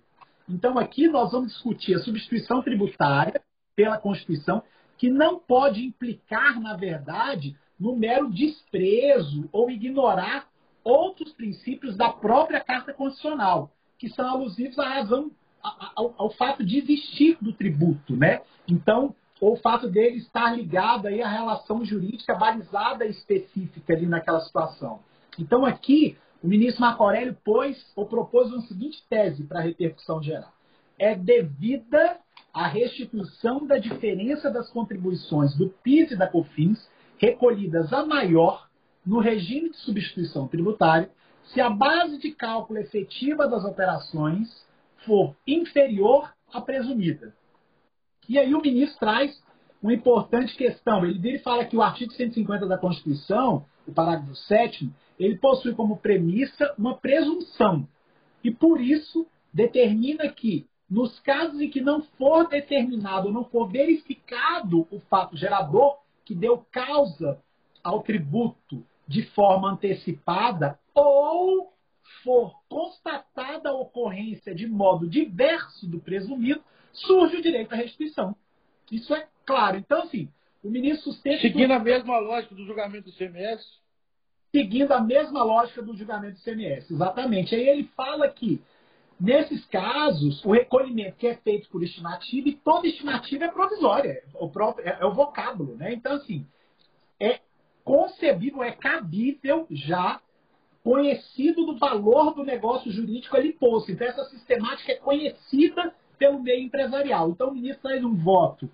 Então, 0.48 0.78
aqui 0.78 1.08
nós 1.08 1.32
vamos 1.32 1.52
discutir 1.52 1.94
a 1.94 1.98
substituição 1.98 2.62
tributária 2.62 3.40
pela 3.76 3.98
Constituição, 3.98 4.62
que 4.96 5.10
não 5.10 5.38
pode 5.38 5.84
implicar, 5.84 6.60
na 6.60 6.76
verdade, 6.76 7.56
no 7.78 7.94
mero 7.94 8.30
desprezo 8.30 9.48
ou 9.52 9.70
ignorar 9.70 10.48
outros 10.82 11.32
princípios 11.32 11.96
da 11.96 12.10
própria 12.10 12.60
Carta 12.60 12.92
Constitucional, 12.92 13.70
que 13.98 14.08
são 14.08 14.28
alusivos 14.28 14.78
à 14.78 14.88
razão, 14.88 15.30
ao, 15.94 16.14
ao 16.16 16.30
fato 16.30 16.64
de 16.64 16.78
existir 16.78 17.36
do 17.40 17.52
tributo, 17.52 18.16
né? 18.16 18.40
Então, 18.66 19.14
ou 19.40 19.52
o 19.52 19.56
fato 19.56 19.88
dele 19.88 20.16
estar 20.16 20.56
ligado 20.56 21.06
aí 21.06 21.22
à 21.22 21.28
relação 21.28 21.84
jurídica 21.84 22.34
balizada 22.34 23.06
específica 23.06 23.92
ali 23.92 24.06
naquela 24.06 24.40
situação. 24.40 25.00
Então, 25.38 25.64
aqui, 25.64 26.16
o 26.42 26.46
ministro 26.46 26.80
Marco 26.80 27.02
Aurélio 27.02 27.36
pôs 27.44 27.92
ou 27.96 28.06
propôs 28.06 28.50
uma 28.52 28.62
seguinte 28.62 29.02
tese 29.08 29.44
para 29.44 29.58
a 29.58 29.62
repercussão 29.62 30.22
geral. 30.22 30.52
É 30.98 31.14
devida 31.14 32.18
a 32.52 32.66
restituição 32.66 33.66
da 33.66 33.78
diferença 33.78 34.50
das 34.50 34.70
contribuições 34.70 35.56
do 35.56 35.68
PIS 35.82 36.12
e 36.12 36.16
da 36.16 36.26
COFINS 36.26 36.88
recolhidas 37.18 37.92
a 37.92 38.04
maior 38.06 38.68
no 39.04 39.18
regime 39.18 39.70
de 39.70 39.76
substituição 39.78 40.46
tributária 40.46 41.10
se 41.44 41.60
a 41.60 41.70
base 41.70 42.18
de 42.18 42.32
cálculo 42.32 42.78
efetiva 42.78 43.48
das 43.48 43.64
operações 43.64 44.48
for 45.04 45.34
inferior 45.46 46.32
à 46.52 46.60
presumida. 46.60 47.34
E 48.28 48.38
aí 48.38 48.54
o 48.54 48.60
ministro 48.60 48.98
traz 48.98 49.42
uma 49.82 49.94
importante 49.94 50.56
questão. 50.56 51.04
Ele, 51.04 51.26
ele 51.26 51.38
fala 51.38 51.64
que 51.64 51.76
o 51.76 51.82
artigo 51.82 52.12
150 52.12 52.66
da 52.66 52.76
Constituição, 52.76 53.64
o 53.86 53.92
parágrafo 53.92 54.34
7, 54.34 54.90
ele 55.18 55.36
possui 55.38 55.74
como 55.74 55.98
premissa 55.98 56.74
uma 56.78 56.96
presunção. 56.96 57.88
E 58.42 58.50
por 58.50 58.80
isso 58.80 59.26
determina 59.52 60.28
que, 60.28 60.66
nos 60.88 61.18
casos 61.20 61.60
em 61.60 61.68
que 61.68 61.80
não 61.80 62.02
for 62.02 62.48
determinado, 62.48 63.32
não 63.32 63.44
for 63.44 63.68
verificado 63.68 64.86
o 64.90 65.00
fato 65.10 65.36
gerador 65.36 65.98
que 66.24 66.34
deu 66.34 66.64
causa 66.70 67.42
ao 67.82 68.02
tributo 68.02 68.84
de 69.06 69.22
forma 69.30 69.70
antecipada, 69.70 70.78
ou 70.94 71.72
for 72.22 72.54
constatada 72.68 73.70
a 73.70 73.74
ocorrência 73.74 74.54
de 74.54 74.66
modo 74.66 75.08
diverso 75.08 75.86
do 75.86 75.98
presumido, 75.98 76.62
surge 76.92 77.36
o 77.36 77.42
direito 77.42 77.72
à 77.72 77.76
restituição. 77.76 78.36
Isso 78.90 79.14
é 79.14 79.26
claro. 79.46 79.76
Então, 79.76 80.02
assim, 80.02 80.28
o 80.62 80.68
ministro 80.68 81.12
sustenta. 81.12 81.40
Seguindo 81.40 81.72
a 81.72 81.78
mesma 81.78 82.18
lógica 82.18 82.54
do 82.54 82.66
julgamento 82.66 83.10
do 83.10 83.16
CMS? 83.16 83.64
Seguindo 84.50 84.92
a 84.92 85.00
mesma 85.00 85.42
lógica 85.42 85.82
do 85.82 85.96
julgamento 85.96 86.38
do 86.38 86.42
CMS, 86.42 86.90
exatamente. 86.90 87.54
Aí 87.54 87.68
ele 87.68 87.84
fala 87.96 88.28
que, 88.28 88.62
nesses 89.20 89.64
casos, 89.66 90.42
o 90.44 90.52
recolhimento 90.52 91.16
que 91.16 91.26
é 91.26 91.34
feito 91.36 91.68
por 91.68 91.82
estimativa, 91.82 92.48
e 92.48 92.54
toda 92.54 92.86
estimativa 92.86 93.44
é 93.44 93.48
provisória, 93.48 94.10
é 94.10 94.24
o, 94.34 94.48
próprio, 94.48 94.88
é, 94.88 94.98
é 95.00 95.04
o 95.04 95.12
vocábulo, 95.12 95.76
né? 95.76 95.92
Então, 95.92 96.14
assim, 96.14 96.46
é 97.20 97.40
concebível, 97.84 98.62
é 98.62 98.72
cabível 98.72 99.66
já 99.70 100.20
conhecido 100.82 101.66
do 101.66 101.76
valor 101.76 102.34
do 102.34 102.42
negócio 102.42 102.90
jurídico 102.90 103.36
ali 103.36 103.52
posto. 103.52 103.92
Então, 103.92 104.06
essa 104.06 104.24
sistemática 104.24 104.92
é 104.92 104.96
conhecida 104.96 105.94
pelo 106.18 106.40
meio 106.40 106.62
empresarial. 106.62 107.28
Então, 107.28 107.48
o 107.48 107.54
ministro 107.54 107.82
faz 107.82 108.02
um 108.02 108.14
voto 108.14 108.70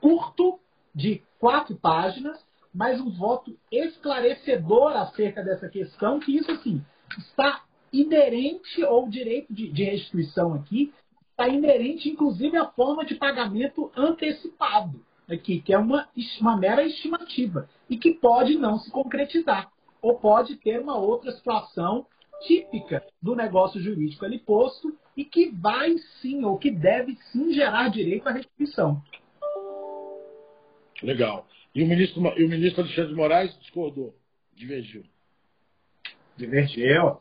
curto, 0.00 0.58
de 0.94 1.22
quatro 1.38 1.76
páginas, 1.76 2.44
mas 2.74 3.00
um 3.00 3.10
voto 3.10 3.56
esclarecedor 3.70 4.96
acerca 4.96 5.42
dessa 5.42 5.68
questão, 5.68 6.18
que 6.18 6.36
isso, 6.36 6.50
assim, 6.50 6.82
está 7.18 7.62
inerente, 7.92 8.82
ou 8.84 9.08
direito 9.08 9.52
de, 9.52 9.68
de 9.70 9.84
restituição 9.84 10.54
aqui, 10.54 10.92
está 11.30 11.48
inerente, 11.48 12.08
inclusive, 12.08 12.56
à 12.56 12.66
forma 12.66 13.04
de 13.04 13.14
pagamento 13.16 13.90
antecipado, 13.96 15.04
aqui, 15.28 15.60
que 15.60 15.72
é 15.72 15.78
uma, 15.78 16.08
uma 16.40 16.56
mera 16.56 16.82
estimativa, 16.84 17.68
e 17.90 17.96
que 17.96 18.14
pode 18.14 18.56
não 18.56 18.78
se 18.78 18.90
concretizar, 18.90 19.70
ou 20.00 20.18
pode 20.18 20.56
ter 20.56 20.80
uma 20.80 20.96
outra 20.96 21.32
situação 21.32 22.06
típica 22.46 23.04
do 23.20 23.36
negócio 23.36 23.80
jurídico 23.80 24.24
ali 24.24 24.38
posto 24.38 24.96
e 25.16 25.24
que 25.24 25.50
vai 25.50 25.96
sim, 26.20 26.44
ou 26.44 26.58
que 26.58 26.70
deve 26.70 27.16
sim 27.30 27.52
gerar 27.52 27.88
direito 27.88 28.26
à 28.26 28.32
restituição. 28.32 29.02
Legal. 31.02 31.46
E 31.74 31.82
o 31.82 31.86
ministro, 31.86 32.22
e 32.38 32.44
o 32.44 32.48
ministro 32.48 32.82
Alexandre 32.82 33.10
de 33.10 33.16
Moraes 33.16 33.58
discordou, 33.60 34.14
divergiu. 34.54 35.04
Divergiu. 36.36 37.18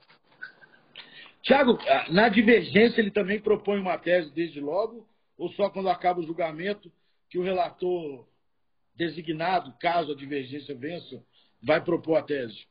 Tiago, 1.42 1.80
na 2.10 2.30
divergência 2.30 3.02
ele 3.02 3.12
também 3.12 3.40
propõe 3.40 3.80
uma 3.80 3.98
tese 3.98 4.32
desde 4.34 4.60
logo, 4.60 5.08
ou 5.38 5.50
só 5.54 5.70
quando 5.70 5.90
acaba 5.90 6.20
o 6.20 6.26
julgamento 6.26 6.92
que 7.30 7.40
o 7.40 7.44
relator 7.44 8.26
designado, 8.96 9.74
caso 9.80 10.12
a 10.12 10.16
divergência 10.16 10.76
vença, 10.76 11.24
vai 11.64 11.82
propor 11.82 12.18
a 12.18 12.22
tese? 12.22 12.66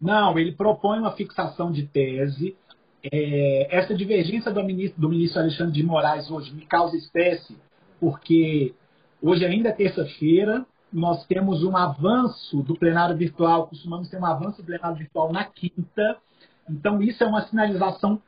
Não, 0.00 0.36
ele 0.36 0.52
propõe 0.52 0.98
uma 0.98 1.12
fixação 1.12 1.70
de 1.70 1.86
tese. 1.86 2.56
É, 3.04 3.76
essa 3.76 3.94
divergência 3.94 4.50
do 4.50 4.64
ministro, 4.64 5.00
do 5.00 5.08
ministro 5.08 5.40
Alexandre 5.40 5.72
de 5.72 5.82
Moraes 5.82 6.30
hoje 6.30 6.52
me 6.52 6.66
causa 6.66 6.96
espécie, 6.96 7.56
porque 8.00 8.74
hoje 9.20 9.44
ainda 9.44 9.68
é 9.68 9.72
terça-feira, 9.72 10.66
nós 10.92 11.24
temos 11.26 11.64
um 11.64 11.76
avanço 11.76 12.62
do 12.62 12.76
plenário 12.76 13.16
virtual, 13.16 13.66
costumamos 13.66 14.08
ter 14.08 14.18
um 14.18 14.26
avanço 14.26 14.60
do 14.60 14.66
plenário 14.66 14.98
virtual 14.98 15.32
na 15.32 15.44
quinta, 15.44 16.18
então 16.68 17.00
isso 17.02 17.24
é 17.24 17.26
uma 17.26 17.42
sinalização 17.42 18.20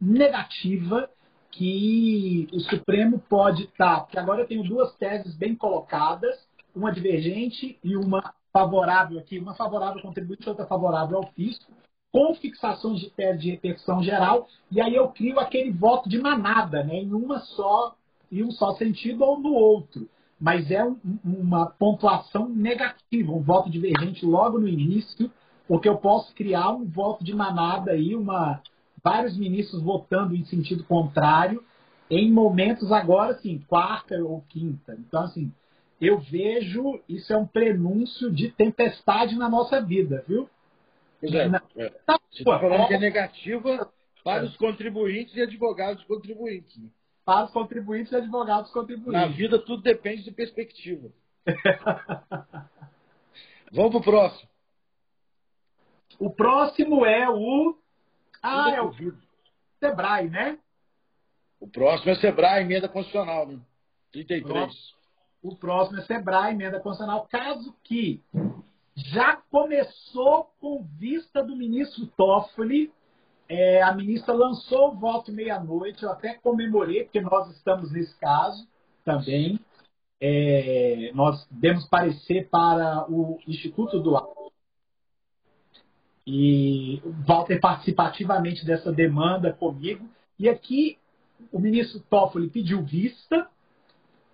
negativa 0.00 1.08
que 1.50 2.48
o 2.52 2.60
Supremo 2.60 3.18
pode 3.28 3.64
estar, 3.64 4.00
porque 4.00 4.18
agora 4.18 4.42
eu 4.42 4.46
tenho 4.46 4.62
duas 4.62 4.94
teses 4.96 5.34
bem 5.36 5.54
colocadas, 5.54 6.36
uma 6.74 6.92
divergente 6.92 7.78
e 7.82 7.96
uma 7.96 8.32
favorável 8.52 9.18
aqui, 9.18 9.38
uma 9.38 9.54
favorável 9.54 9.96
ao 9.96 10.02
contribuinte, 10.02 10.48
outra 10.48 10.66
favorável 10.66 11.18
ao 11.18 11.26
fisco, 11.32 11.72
com 12.12 12.34
fixações 12.34 13.00
de 13.00 13.10
tese 13.10 13.38
de 13.38 13.50
repercussão 13.52 14.02
geral, 14.02 14.48
e 14.70 14.80
aí 14.80 14.94
eu 14.94 15.08
crio 15.08 15.38
aquele 15.38 15.70
voto 15.70 16.08
de 16.08 16.18
manada, 16.18 16.82
né, 16.82 16.96
em 16.96 17.12
uma 17.12 17.38
só, 17.40 17.94
em 18.30 18.42
um 18.42 18.50
só 18.50 18.74
sentido 18.74 19.24
ou 19.24 19.38
no 19.38 19.52
outro. 19.52 20.08
Mas 20.40 20.70
é 20.70 20.82
um, 20.82 20.98
uma 21.22 21.66
pontuação 21.66 22.48
negativa, 22.48 23.30
um 23.30 23.42
voto 23.42 23.68
divergente 23.68 24.24
logo 24.24 24.58
no 24.58 24.66
início, 24.66 25.30
porque 25.68 25.88
eu 25.88 25.98
posso 25.98 26.34
criar 26.34 26.70
um 26.70 26.86
voto 26.86 27.22
de 27.22 27.34
manada 27.34 27.92
aí, 27.92 28.16
uma, 28.16 28.62
vários 29.04 29.36
ministros 29.36 29.82
votando 29.82 30.34
em 30.34 30.44
sentido 30.46 30.82
contrário, 30.84 31.62
em 32.10 32.32
momentos 32.32 32.90
agora, 32.90 33.32
assim, 33.32 33.58
quarta 33.68 34.16
ou 34.16 34.42
quinta. 34.48 34.96
Então, 34.98 35.24
assim, 35.24 35.52
eu 36.00 36.18
vejo 36.18 37.00
isso 37.08 37.32
é 37.32 37.36
um 37.36 37.46
prenúncio 37.46 38.32
de 38.32 38.50
tempestade 38.50 39.36
na 39.36 39.48
nossa 39.48 39.80
vida, 39.80 40.24
viu? 40.26 40.48
Pois 41.20 41.34
é. 41.34 41.48
Na... 41.48 41.62
é. 41.76 41.90
Tá, 42.06 42.18
Você 42.30 42.38
está 42.38 42.58
falando 42.58 42.88
que 42.88 42.94
é 42.94 42.98
negativa 42.98 43.90
para 44.24 44.44
os 44.44 44.56
contribuintes 44.56 45.36
e 45.36 45.42
advogados 45.42 46.02
contribuintes. 46.04 46.80
Para 47.30 47.44
os 47.44 47.52
contribuintes 47.52 48.10
e 48.10 48.16
advogados 48.16 48.72
contribuintes. 48.72 49.12
Na 49.12 49.28
vida 49.28 49.56
tudo 49.60 49.84
depende 49.84 50.24
de 50.24 50.32
perspectiva. 50.32 51.12
Vamos 53.70 53.92
para 53.92 53.98
o 53.98 54.02
próximo. 54.02 54.50
O 56.18 56.28
próximo 56.28 57.06
é 57.06 57.30
o. 57.30 57.78
Ah, 58.42 58.72
é 58.74 58.82
o 58.82 58.92
Sebrae, 59.78 60.28
né? 60.28 60.58
O 61.60 61.68
próximo 61.68 62.10
é 62.10 62.16
Sebrae, 62.16 62.64
emenda 62.64 62.88
constitucional, 62.88 63.46
né? 63.46 63.60
33. 64.10 64.52
Pronto. 64.52 64.74
O 65.40 65.54
próximo 65.54 66.00
é 66.00 66.02
Sebrae, 66.06 66.52
emenda 66.52 66.80
constitucional. 66.80 67.28
Caso 67.30 67.72
que 67.84 68.24
já 68.96 69.36
começou 69.36 70.50
com 70.60 70.82
vista 70.98 71.44
do 71.44 71.54
ministro 71.54 72.08
Toffoli. 72.08 72.92
É, 73.52 73.82
a 73.82 73.92
ministra 73.92 74.32
lançou 74.32 74.92
o 74.92 74.96
voto 74.96 75.32
meia-noite, 75.32 76.04
eu 76.04 76.12
até 76.12 76.34
comemorei, 76.34 77.02
porque 77.02 77.20
nós 77.20 77.50
estamos 77.50 77.90
nesse 77.90 78.16
caso 78.20 78.64
também. 79.04 79.58
É, 80.20 81.10
nós 81.14 81.44
demos 81.50 81.84
parecer 81.88 82.48
para 82.48 83.10
o 83.10 83.40
Instituto 83.48 83.98
do 83.98 84.16
Ar. 84.16 84.24
E 86.24 87.02
Walter 87.26 87.58
participativamente 87.58 88.64
dessa 88.64 88.92
demanda 88.92 89.52
comigo. 89.52 90.08
E 90.38 90.48
aqui 90.48 90.96
o 91.50 91.58
ministro 91.58 91.98
Toffoli 92.08 92.48
pediu 92.48 92.84
vista 92.84 93.48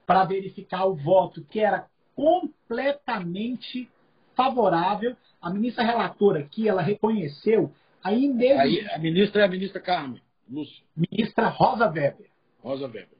para 0.05 0.26
verificar 0.26 0.85
o 0.85 0.94
voto 0.94 1.42
que 1.44 1.59
era 1.59 1.87
completamente 2.14 3.88
favorável. 4.35 5.16
A 5.40 5.48
ministra 5.48 5.85
relatora 5.85 6.40
aqui, 6.40 6.68
ela 6.68 6.83
reconheceu 6.83 7.72
a 8.14 8.62
Aí, 8.62 8.87
a 8.90 8.99
ministra 8.99 9.42
é 9.42 9.45
a 9.45 9.49
ministra 9.49 9.81
Carmen 9.81 10.21
Lúcia. 10.49 10.85
Ministra 10.97 11.49
Rosa 11.49 11.87
Weber. 11.87 12.31
Rosa 12.62 12.87
Weber. 12.87 13.19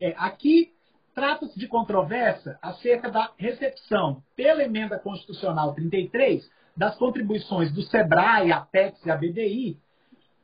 É, 0.00 0.14
aqui 0.18 0.72
trata-se 1.14 1.58
de 1.58 1.66
controvérsia 1.66 2.58
acerca 2.60 3.10
da 3.10 3.32
recepção 3.38 4.22
pela 4.34 4.62
emenda 4.62 4.98
constitucional 4.98 5.74
33 5.74 6.48
das 6.76 6.96
contribuições 6.96 7.72
do 7.72 7.82
SEBRAE, 7.82 8.52
APEX 8.52 9.04
e 9.06 9.10
a 9.10 9.16
BDI 9.16 9.78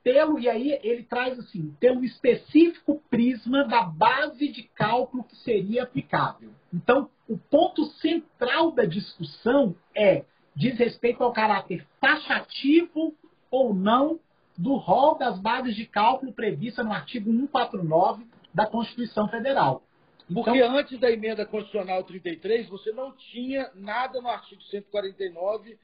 pelo, 0.03 0.38
e 0.38 0.49
aí 0.49 0.79
ele 0.83 1.05
traz 1.05 1.38
assim, 1.38 1.77
pelo 1.79 2.05
específico 2.05 3.01
prisma 3.09 3.64
da 3.64 3.83
base 3.83 4.49
de 4.49 4.64
cálculo 4.75 5.25
que 5.25 5.37
seria 5.37 5.85
aplicável. 5.85 6.51
Então, 6.73 7.09
o 7.29 7.38
ponto 7.38 7.85
central 8.01 8.73
da 8.73 8.85
discussão 8.85 9.77
é 9.95 10.25
diz 10.55 10.77
respeito 10.79 11.23
ao 11.23 11.33
caráter 11.33 11.87
taxativo 12.01 13.14
ou 13.52 13.74
não 13.74 14.18
do 14.56 14.74
rol 14.76 15.16
das 15.16 15.38
bases 15.38 15.76
de 15.76 15.86
cálculo 15.86 16.32
prevista 16.32 16.82
no 16.82 16.92
artigo 16.92 17.30
149 17.30 18.26
da 18.52 18.66
Constituição 18.66 19.28
Federal. 19.28 19.82
Então, 20.28 20.42
Porque 20.44 20.60
antes 20.60 20.98
da 20.98 21.10
emenda 21.10 21.44
constitucional 21.44 22.02
33, 22.04 22.68
você 22.68 22.90
não 22.92 23.12
tinha 23.12 23.70
nada 23.74 24.20
no 24.20 24.28
artigo 24.28 24.62
149 24.62 25.78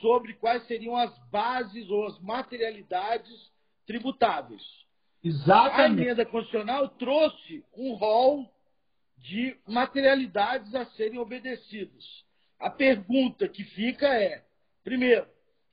sobre 0.00 0.34
quais 0.34 0.66
seriam 0.66 0.96
as 0.96 1.16
bases 1.30 1.88
ou 1.88 2.06
as 2.06 2.18
materialidades 2.20 3.50
tributáveis. 3.86 4.62
Exatamente. 5.22 6.00
A 6.00 6.02
emenda 6.02 6.26
constitucional 6.26 6.88
trouxe 6.88 7.64
um 7.76 7.94
rol 7.94 8.50
de 9.18 9.56
materialidades 9.68 10.74
a 10.74 10.84
serem 10.86 11.18
obedecidas. 11.18 12.24
A 12.58 12.70
pergunta 12.70 13.46
que 13.46 13.62
fica 13.62 14.08
é, 14.08 14.42
primeiro, 14.82 15.26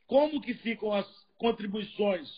como 0.05 0.41
que 0.41 0.53
ficam 0.55 0.91
as 0.91 1.07
contribuições 1.39 2.29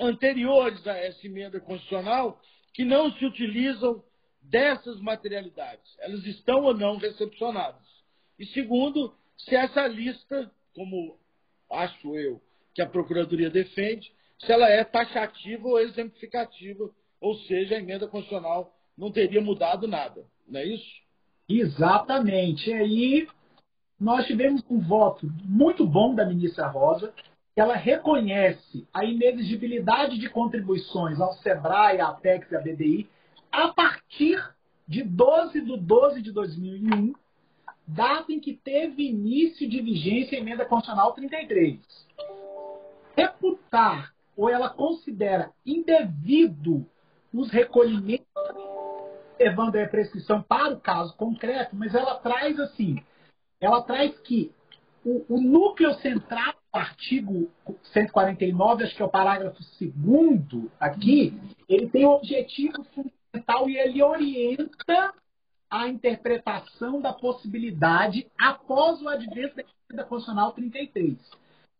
anteriores 0.00 0.84
a 0.86 0.96
essa 0.96 1.24
emenda 1.24 1.60
constitucional 1.60 2.40
que 2.74 2.84
não 2.84 3.12
se 3.12 3.24
utilizam 3.24 4.02
dessas 4.40 4.98
materialidades? 5.00 5.96
Elas 6.00 6.24
estão 6.26 6.64
ou 6.64 6.74
não 6.74 6.96
recepcionadas? 6.96 7.86
E 8.38 8.46
segundo, 8.46 9.14
se 9.36 9.54
essa 9.54 9.86
lista, 9.86 10.50
como 10.74 11.16
acho 11.70 12.16
eu 12.16 12.42
que 12.74 12.82
a 12.82 12.88
Procuradoria 12.88 13.50
defende, 13.50 14.10
se 14.38 14.50
ela 14.50 14.68
é 14.68 14.82
taxativa 14.82 15.68
ou 15.68 15.78
exemplificativa, 15.78 16.90
ou 17.20 17.36
seja, 17.40 17.76
a 17.76 17.78
emenda 17.78 18.08
constitucional 18.08 18.74
não 18.96 19.12
teria 19.12 19.40
mudado 19.40 19.86
nada, 19.86 20.24
não 20.48 20.58
é 20.58 20.66
isso? 20.66 21.02
Exatamente. 21.48 22.70
E 22.70 22.72
aí 22.72 23.28
nós 24.00 24.26
tivemos 24.26 24.64
um 24.68 24.80
voto 24.80 25.30
muito 25.44 25.86
bom 25.86 26.14
da 26.14 26.26
ministra 26.26 26.66
Rosa, 26.66 27.14
ela 27.54 27.74
reconhece 27.74 28.86
a 28.92 29.04
inexigibilidade 29.04 30.18
de 30.18 30.28
contribuições 30.28 31.20
ao 31.20 31.34
SEBRAE, 31.34 32.00
à 32.00 32.08
APEX 32.08 32.50
e 32.50 32.56
à 32.56 32.60
BDI 32.60 33.08
a 33.50 33.68
partir 33.68 34.42
de 34.88 35.02
12 35.02 35.60
de 35.60 35.76
12 35.76 36.22
de 36.22 36.32
2001, 36.32 37.12
data 37.86 38.32
em 38.32 38.40
que 38.40 38.54
teve 38.54 39.08
início 39.08 39.68
de 39.68 39.80
vigência 39.82 40.38
a 40.38 40.40
emenda 40.40 40.64
constitucional 40.64 41.12
33. 41.12 41.78
Reputar 43.14 44.14
ou 44.34 44.48
ela 44.48 44.70
considera 44.70 45.50
indevido 45.66 46.86
os 47.32 47.50
recolhimentos, 47.50 48.26
levando 49.38 49.76
a 49.76 49.86
prescrição 49.86 50.42
para 50.42 50.72
o 50.72 50.80
caso 50.80 51.14
concreto, 51.16 51.76
mas 51.76 51.94
ela 51.94 52.14
traz 52.14 52.58
assim, 52.58 53.02
ela 53.60 53.82
traz 53.82 54.18
que 54.20 54.50
o, 55.04 55.26
o 55.28 55.40
núcleo 55.40 55.92
central 55.94 56.54
artigo 56.72 57.50
149, 57.92 58.84
acho 58.84 58.96
que 58.96 59.02
é 59.02 59.04
o 59.04 59.10
parágrafo 59.10 59.58
2 59.80 60.70
aqui, 60.80 61.38
ele 61.68 61.88
tem 61.88 62.06
um 62.06 62.12
objetivo 62.12 62.82
fundamental 62.84 63.68
e 63.68 63.76
ele 63.76 64.02
orienta 64.02 65.12
a 65.70 65.88
interpretação 65.88 67.00
da 67.00 67.12
possibilidade 67.12 68.26
após 68.38 69.00
o 69.02 69.08
advento 69.08 69.56
da 69.56 69.62
Emenda 69.62 70.04
Constitucional 70.08 70.52
33. 70.52 71.18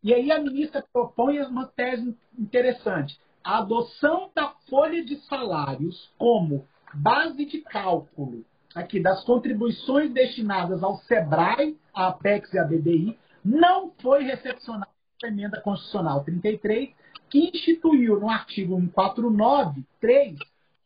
E 0.03 0.13
aí 0.13 0.31
a 0.31 0.39
ministra 0.39 0.83
propõe 0.91 1.39
uma 1.41 1.67
tese 1.67 2.15
interessante. 2.37 3.19
A 3.43 3.59
adoção 3.59 4.31
da 4.35 4.49
folha 4.69 5.03
de 5.03 5.17
salários 5.27 6.11
como 6.17 6.67
base 6.93 7.45
de 7.45 7.61
cálculo 7.61 8.45
aqui 8.75 8.99
das 8.99 9.23
contribuições 9.23 10.11
destinadas 10.11 10.81
ao 10.83 10.97
SEBRAE, 10.97 11.77
à 11.93 12.07
APEX 12.07 12.51
e 12.53 12.59
à 12.59 12.63
BDI 12.63 13.17
não 13.43 13.91
foi 14.01 14.23
recepcionada 14.23 14.91
pela 15.19 15.33
emenda 15.33 15.61
constitucional 15.61 16.23
33, 16.23 16.93
que 17.29 17.49
instituiu 17.49 18.19
no 18.19 18.29
artigo 18.29 18.75
149.3 18.75 20.37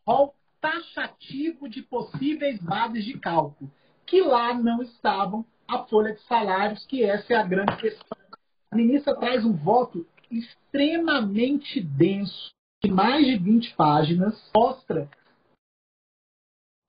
rol 0.05 0.33
taxativo 0.61 1.69
de 1.69 1.81
possíveis 1.81 2.59
bases 2.61 3.05
de 3.05 3.19
cálculo, 3.19 3.71
que 4.05 4.21
lá 4.21 4.53
não 4.53 4.81
estavam 4.81 5.45
a 5.67 5.83
folha 5.83 6.13
de 6.13 6.21
salários, 6.23 6.85
que 6.85 7.03
essa 7.03 7.33
é 7.33 7.35
a 7.35 7.43
grande 7.43 7.75
questão. 7.77 8.17
A 8.71 8.75
ministra 8.75 9.15
traz 9.15 9.45
um 9.45 9.53
voto 9.53 10.05
extremamente 10.31 11.81
denso, 11.81 12.51
de 12.83 12.91
mais 12.91 13.25
de 13.25 13.37
20 13.37 13.75
páginas, 13.75 14.51
mostra 14.55 15.09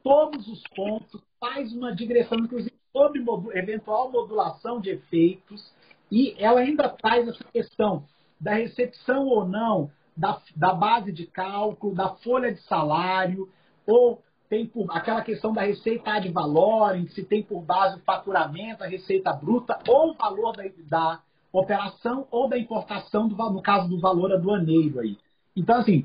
todos 0.02 0.46
os 0.48 0.62
pontos, 0.74 1.20
faz 1.40 1.72
uma 1.72 1.94
digressão, 1.94 2.38
inclusive, 2.38 2.77
sobre 2.98 3.22
eventual 3.56 4.10
modulação 4.10 4.80
de 4.80 4.90
efeitos, 4.90 5.72
e 6.10 6.34
ela 6.36 6.60
ainda 6.60 6.88
traz 6.88 7.28
essa 7.28 7.44
questão 7.44 8.04
da 8.40 8.54
recepção 8.54 9.26
ou 9.26 9.46
não 9.46 9.88
da, 10.16 10.40
da 10.56 10.74
base 10.74 11.12
de 11.12 11.26
cálculo, 11.26 11.94
da 11.94 12.08
folha 12.16 12.52
de 12.52 12.60
salário, 12.62 13.48
ou 13.86 14.20
tem 14.48 14.66
por, 14.66 14.86
aquela 14.90 15.22
questão 15.22 15.52
da 15.52 15.62
receita 15.62 16.10
ad 16.10 16.28
valorem, 16.30 17.06
se 17.08 17.22
tem 17.22 17.42
por 17.42 17.62
base 17.62 18.00
o 18.00 18.04
faturamento, 18.04 18.82
a 18.82 18.88
receita 18.88 19.32
bruta, 19.32 19.78
ou 19.86 20.10
o 20.10 20.14
valor 20.14 20.56
da, 20.56 20.64
da 20.88 21.20
operação 21.52 22.26
ou 22.32 22.48
da 22.48 22.58
importação, 22.58 23.28
do, 23.28 23.36
no 23.36 23.62
caso 23.62 23.88
do 23.88 24.00
valor 24.00 24.32
aduaneiro 24.32 24.98
aí. 24.98 25.16
Então, 25.54 25.76
assim, 25.76 26.04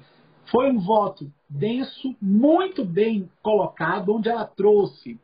foi 0.51 0.69
um 0.69 0.79
voto 0.79 1.31
denso, 1.49 2.15
muito 2.21 2.85
bem 2.85 3.29
colocado, 3.41 4.13
onde 4.13 4.29
ela 4.29 4.45
trouxe 4.45 5.19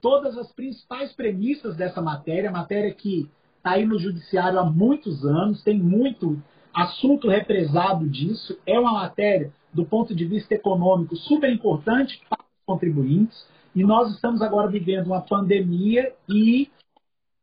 todas 0.00 0.36
as 0.36 0.50
principais 0.52 1.12
premissas 1.12 1.76
dessa 1.76 2.00
matéria, 2.00 2.50
matéria 2.50 2.92
que 2.92 3.28
está 3.56 3.72
aí 3.72 3.84
no 3.84 3.98
judiciário 3.98 4.58
há 4.58 4.64
muitos 4.64 5.24
anos, 5.24 5.62
tem 5.62 5.78
muito 5.78 6.40
assunto 6.74 7.28
represado 7.28 8.08
disso, 8.08 8.58
é 8.66 8.78
uma 8.78 8.92
matéria, 8.92 9.52
do 9.72 9.84
ponto 9.84 10.14
de 10.14 10.24
vista 10.24 10.54
econômico, 10.54 11.16
super 11.16 11.52
importante 11.52 12.20
para 12.28 12.40
os 12.40 12.64
contribuintes, 12.66 13.46
e 13.74 13.82
nós 13.84 14.12
estamos 14.14 14.42
agora 14.42 14.68
vivendo 14.68 15.06
uma 15.06 15.20
pandemia 15.20 16.12
e 16.28 16.70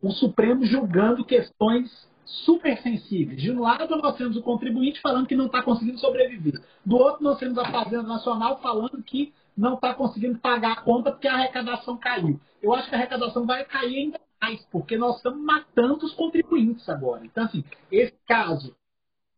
o 0.01 0.11
Supremo 0.11 0.65
julgando 0.65 1.25
questões 1.25 2.07
super 2.25 2.77
sensíveis. 2.81 3.41
De 3.41 3.51
um 3.51 3.61
lado, 3.61 3.95
nós 3.97 4.15
temos 4.17 4.35
o 4.35 4.41
contribuinte 4.41 4.99
falando 4.99 5.27
que 5.27 5.35
não 5.35 5.45
está 5.45 5.61
conseguindo 5.61 5.99
sobreviver. 5.99 6.61
Do 6.85 6.97
outro, 6.97 7.23
nós 7.23 7.37
temos 7.37 7.57
a 7.57 7.71
Fazenda 7.71 8.03
Nacional 8.03 8.59
falando 8.61 9.01
que 9.03 9.33
não 9.57 9.75
está 9.75 9.93
conseguindo 9.93 10.39
pagar 10.39 10.73
a 10.73 10.81
conta 10.81 11.11
porque 11.11 11.27
a 11.27 11.35
arrecadação 11.35 11.97
caiu. 11.97 12.39
Eu 12.61 12.73
acho 12.73 12.89
que 12.89 12.95
a 12.95 12.97
arrecadação 12.97 13.45
vai 13.45 13.63
cair 13.65 13.97
ainda 13.97 14.19
mais, 14.41 14.65
porque 14.65 14.97
nós 14.97 15.17
estamos 15.17 15.43
matando 15.43 16.05
os 16.05 16.13
contribuintes 16.13 16.87
agora. 16.89 17.25
Então, 17.25 17.45
assim, 17.45 17.63
esse 17.91 18.13
caso 18.27 18.75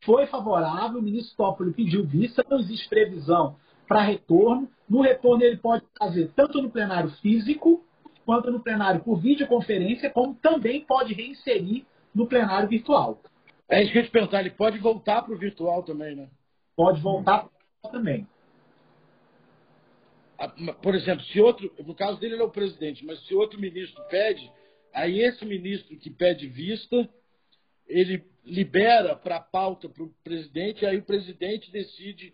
foi 0.04 0.26
favorável, 0.28 1.00
o 1.00 1.04
ministro 1.04 1.36
Toffoli 1.38 1.74
pediu 1.74 2.06
vista, 2.06 2.46
não 2.50 2.60
existe 2.60 2.88
previsão 2.90 3.56
para 3.88 4.02
retorno. 4.02 4.70
No 4.90 5.02
retorno, 5.02 5.44
ele 5.44 5.58
pode 5.58 5.84
fazer 5.98 6.32
tanto 6.36 6.62
no 6.62 6.70
plenário 6.70 7.10
físico 7.22 7.84
quanto 8.26 8.52
no 8.52 8.60
plenário 8.60 9.02
por 9.02 9.20
videoconferência, 9.20 10.10
como 10.10 10.36
também 10.36 10.82
pode 10.82 11.14
reinserir 11.14 11.86
no 12.14 12.28
plenário 12.28 12.68
virtual. 12.68 13.22
É 13.70 13.82
isso 13.82 13.92
que 13.92 14.00
eu 14.00 14.04
te 14.04 14.12
perguntar, 14.12 14.42
ele 14.42 14.52
pode 14.52 14.78
voltar 14.80 15.22
para 15.22 15.34
o 15.34 15.38
virtual 15.38 15.84
também, 15.84 16.16
né? 16.16 16.28
Pode 16.76 17.02
voltar 17.02 17.48
também. 17.92 18.28
Por 20.82 20.94
exemplo, 20.94 21.24
se 21.26 21.42
outro, 21.42 21.74
no 21.86 21.96
caso 21.96 22.20
dele 22.20 22.36
ele 22.36 22.42
é 22.44 22.46
o 22.46 22.52
presidente, 22.52 23.06
mas 23.06 23.26
se 23.26 23.34
outro 23.34 23.60
ministro 23.60 24.02
pede, 24.10 24.52
aí 24.94 25.20
esse 25.20 25.44
ministro 25.46 25.98
que 25.98 26.10
pede 26.10 26.48
vista, 26.48 27.10
ele 27.88 28.24
libera 28.46 29.16
para 29.16 29.38
a 29.38 29.42
pauta 29.42 29.90
para 29.90 30.04
o 30.04 30.14
presidente, 30.24 30.86
aí 30.86 30.98
o 30.98 31.04
presidente 31.04 31.72
decide 31.72 32.34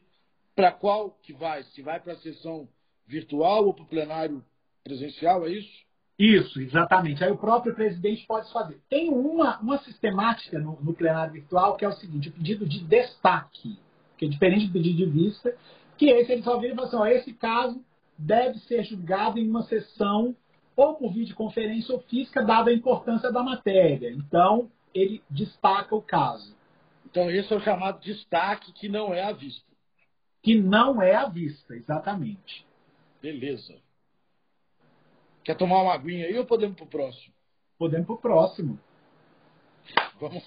para 0.56 0.72
qual 0.72 1.12
que 1.24 1.34
vai, 1.34 1.64
se 1.64 1.82
vai 1.82 2.00
para 2.00 2.14
a 2.14 2.18
sessão 2.18 2.68
virtual 3.08 3.66
ou 3.66 3.74
para 3.74 3.84
o 3.84 3.88
plenário 3.88 4.44
presencial, 4.84 5.46
é 5.48 5.52
isso? 5.52 5.84
Isso, 6.18 6.62
exatamente. 6.62 7.24
Aí 7.24 7.32
o 7.32 7.38
próprio 7.38 7.74
presidente 7.74 8.26
pode 8.28 8.52
fazer. 8.52 8.80
Tem 8.90 9.10
uma, 9.10 9.60
uma 9.60 9.80
sistemática 9.80 10.60
no, 10.60 10.80
no 10.82 10.94
plenário 10.94 11.34
virtual 11.34 11.76
que 11.76 11.86
é 11.86 11.88
o 11.88 11.94
seguinte: 11.94 12.30
o 12.30 12.34
pedido 12.34 12.68
de 12.68 12.80
destaque, 12.82 13.80
que 14.18 14.26
é 14.26 14.30
diferente 14.30 14.68
do 14.68 14.74
pedido 14.74 14.98
de 14.98 15.06
vista, 15.06 15.56
que 15.98 16.10
esse 16.10 16.32
ele 16.32 16.44
só 16.44 16.60
vira 16.60 16.74
e 16.74 16.76
fala 16.76 16.88
assim, 16.88 16.98
ó, 16.98 17.06
esse 17.08 17.34
caso 17.34 17.84
deve 18.18 18.60
ser 18.60 18.84
julgado 18.84 19.40
em 19.40 19.50
uma 19.50 19.64
sessão 19.64 20.36
ou 20.76 20.96
por 20.96 21.14
videoconferência 21.14 21.94
ou 21.94 22.02
física, 22.02 22.44
dada 22.44 22.72
a 22.72 22.74
importância 22.74 23.32
da 23.32 23.44
matéria. 23.44 24.12
Então, 24.12 24.72
ele 24.94 25.24
destaca 25.30 25.96
o 25.96 26.02
caso. 26.02 26.56
Então, 27.06 27.30
esse 27.30 27.52
é 27.54 27.56
o 27.56 27.62
chamado 27.62 28.00
destaque 28.00 28.72
que 28.74 28.90
não 28.90 29.14
é 29.14 29.24
à 29.24 29.32
vista. 29.32 29.72
Que 30.42 30.60
não 30.60 31.02
é 31.02 31.16
à 31.16 31.28
vista, 31.28 31.76
exatamente. 31.76 32.66
Beleza. 33.22 33.76
Quer 35.44 35.56
tomar 35.56 35.84
uma 35.84 35.94
aguinha 35.94 36.26
aí 36.26 36.38
ou 36.38 36.46
podemos 36.46 36.76
para 36.76 36.86
o 36.86 36.90
próximo? 36.90 37.34
Podemos 37.78 38.06
para 38.08 38.16
o 38.16 38.18
próximo. 38.18 38.80
Vamos. 40.20 40.44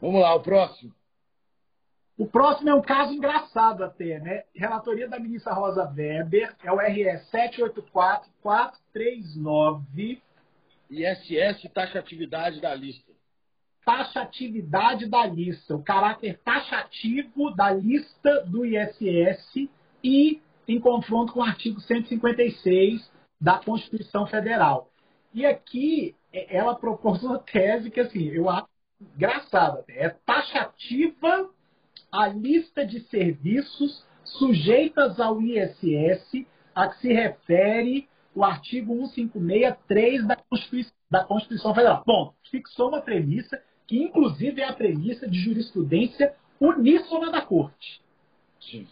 Vamos 0.00 0.20
lá, 0.20 0.34
o 0.34 0.40
próximo. 0.40 0.94
O 2.20 2.26
próximo 2.26 2.68
é 2.68 2.74
um 2.74 2.82
caso 2.82 3.14
engraçado 3.14 3.82
até, 3.82 4.20
né? 4.20 4.44
Relatoria 4.54 5.08
da 5.08 5.18
ministra 5.18 5.54
Rosa 5.54 5.90
Weber, 5.90 6.54
é 6.62 6.70
o 6.70 6.76
RS 6.76 7.30
784439. 7.30 10.20
ISS 10.90 11.62
taxatividade 11.72 12.60
da 12.60 12.74
lista. 12.74 13.10
Taxatividade 13.86 15.06
da 15.06 15.24
lista, 15.24 15.74
o 15.74 15.82
caráter 15.82 16.38
taxativo 16.44 17.56
da 17.56 17.70
lista 17.70 18.44
do 18.44 18.66
ISS 18.66 19.70
e 20.04 20.42
em 20.68 20.78
confronto 20.78 21.32
com 21.32 21.40
o 21.40 21.42
artigo 21.42 21.80
156 21.80 23.10
da 23.40 23.60
Constituição 23.60 24.26
Federal. 24.26 24.90
E 25.32 25.46
aqui 25.46 26.14
é, 26.30 26.54
ela 26.54 26.74
propôs 26.74 27.22
uma 27.22 27.38
tese 27.38 27.90
que 27.90 28.00
assim, 28.00 28.28
eu 28.28 28.50
acho 28.50 28.68
engraçada, 29.00 29.82
é 29.88 30.10
taxativa 30.10 31.48
a 32.12 32.28
lista 32.28 32.84
de 32.84 33.00
serviços 33.08 34.04
sujeitas 34.24 35.18
ao 35.20 35.40
ISS 35.40 36.46
a 36.74 36.88
que 36.88 37.00
se 37.00 37.12
refere 37.12 38.08
o 38.34 38.44
artigo 38.44 38.94
156.3 38.94 40.26
da 40.26 40.36
Constituição, 40.36 40.92
da 41.10 41.24
Constituição 41.24 41.74
Federal. 41.74 42.02
Bom, 42.06 42.32
fixou 42.50 42.88
uma 42.88 43.00
premissa 43.00 43.60
que, 43.86 44.00
inclusive, 44.02 44.60
é 44.60 44.68
a 44.68 44.72
premissa 44.72 45.28
de 45.28 45.38
jurisprudência 45.40 46.34
uníssona 46.60 47.30
da 47.30 47.40
Corte. 47.40 48.00
Sim. 48.60 48.86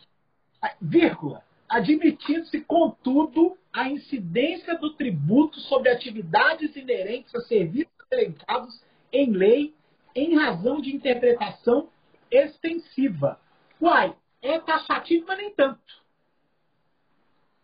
Vírgula. 0.81 1.43
Admitindo-se, 1.69 2.63
contudo, 2.63 3.57
a 3.73 3.89
incidência 3.89 4.77
do 4.79 4.95
tributo 4.95 5.61
sobre 5.61 5.91
atividades 5.91 6.75
inerentes 6.75 7.33
a 7.35 7.41
serviços 7.43 7.93
elencados 8.11 8.83
em 9.13 9.31
lei 9.31 9.75
em 10.15 10.35
razão 10.35 10.81
de 10.81 10.95
interpretação 10.95 11.89
extensiva. 12.31 13.41
Uai, 13.81 14.15
é 14.43 14.59
taxativo, 14.61 15.27
mas 15.27 15.39
nem 15.39 15.55
tanto. 15.55 15.81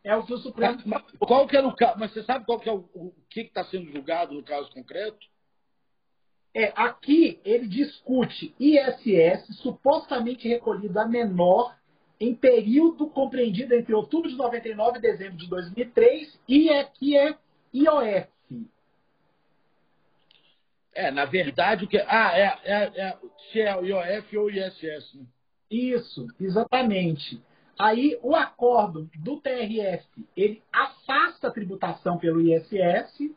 É 0.03 0.15
o 0.15 0.25
que 0.25 0.35
o 0.35 0.39
Supremo. 0.39 0.79
Mas, 0.85 1.03
qual 1.19 1.47
que 1.49 1.57
era 1.57 1.67
o 1.67 1.75
caso? 1.75 1.99
Mas 1.99 2.13
você 2.13 2.23
sabe 2.25 2.45
qual 2.45 2.61
que 2.61 2.69
é 2.69 2.73
o, 2.73 2.85
o 2.95 3.15
que 3.31 3.41
está 3.41 3.65
sendo 3.65 3.91
julgado 3.91 4.35
no 4.35 4.43
caso 4.43 4.71
concreto? 4.71 5.27
É, 6.55 6.73
aqui 6.77 7.41
ele 7.45 7.67
discute 7.67 8.55
ISS 8.61 9.57
supostamente 9.57 10.47
recolhido 10.47 11.01
a 11.01 11.07
menor 11.07 11.77
em 12.21 12.33
período 12.35 13.09
compreendido 13.09 13.75
entre 13.75 13.93
outubro 13.93 14.31
de 14.31 14.37
99 14.37 14.99
e 14.99 15.01
dezembro 15.01 15.37
de 15.37 15.49
2003 15.49 16.41
e 16.47 16.71
aqui 16.71 17.17
é 17.17 17.37
IOF. 17.73 18.29
É, 20.95 21.11
na 21.11 21.25
verdade, 21.25 21.85
o 21.85 21.89
que. 21.89 21.99
Ah, 21.99 22.33
é, 22.39 22.59
é, 22.65 23.01
é 23.01 23.19
se 23.53 23.61
é 23.61 23.77
o 23.77 23.85
IOF 23.85 24.37
ou 24.39 24.47
o 24.47 24.51
ISS. 24.51 25.15
Né? 25.15 25.27
Isso, 25.71 26.27
exatamente. 26.41 27.41
Aí 27.79 28.19
o 28.23 28.37
acordo 28.37 29.11
do 29.19 29.41
TRF, 29.41 30.07
ele 30.37 30.63
afasta 30.73 31.49
a 31.49 31.51
tributação 31.51 32.19
pelo 32.19 32.41
ISS, 32.41 33.33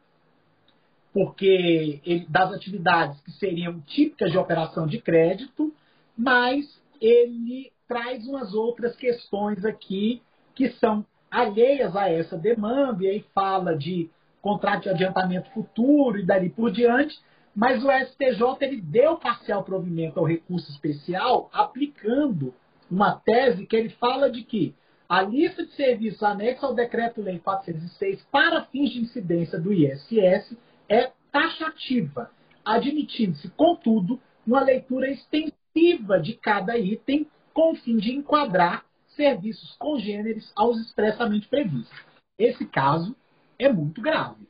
porque 1.12 2.00
ele, 2.06 2.26
das 2.30 2.54
atividades 2.54 3.20
que 3.22 3.32
seriam 3.32 3.80
típicas 3.82 4.32
de 4.32 4.38
operação 4.38 4.86
de 4.86 5.02
crédito, 5.02 5.74
mas 6.16 6.66
ele 7.02 7.72
traz 7.88 8.28
umas 8.28 8.54
outras 8.54 8.96
questões 8.96 9.66
aqui 9.66 10.22
que 10.54 10.70
são 10.74 11.06
alheias 11.32 11.96
a 11.96 12.10
essa 12.10 12.38
demanda, 12.38 13.04
e 13.04 13.08
aí 13.08 13.26
fala 13.34 13.76
de 13.76 14.10
contrato 14.42 14.84
de 14.84 14.90
adiantamento 14.90 15.50
futuro 15.50 16.20
e 16.20 16.26
dali 16.26 16.50
por 16.50 16.72
diante, 16.72 17.20
mas 17.58 17.84
o 17.84 17.90
STJ 17.90 18.56
ele 18.62 18.80
deu 18.80 19.18
parcial 19.18 19.64
provimento 19.64 20.20
ao 20.20 20.28
recurso 20.28 20.70
especial, 20.70 21.50
aplicando 21.52 22.54
uma 22.90 23.16
tese 23.16 23.66
que 23.66 23.76
ele 23.76 23.90
fala 23.90 24.30
de 24.30 24.44
que 24.44 24.76
a 25.10 25.24
lista 25.24 25.66
de 25.66 25.72
serviços 25.72 26.22
anexa 26.22 26.68
ao 26.68 26.76
Decreto-Lei 26.76 27.40
406 27.40 28.24
para 28.32 28.66
fins 28.66 28.92
de 28.92 29.00
incidência 29.00 29.60
do 29.60 29.74
ISS 29.74 30.56
é 30.88 31.12
taxativa, 31.32 32.30
admitindo-se, 32.64 33.50
contudo, 33.50 34.22
uma 34.46 34.62
leitura 34.62 35.10
extensiva 35.10 36.20
de 36.20 36.36
cada 36.36 36.78
item 36.78 37.26
com 37.56 37.72
o 37.72 37.76
fim 37.76 37.98
de 37.98 38.12
enquadrar 38.12 38.86
serviços 39.16 39.76
congêneres 39.80 40.52
aos 40.56 40.78
expressamente 40.78 41.48
previstos. 41.48 42.06
Esse 42.38 42.68
caso 42.68 43.16
é 43.58 43.68
muito 43.68 44.00
grave. 44.00 44.48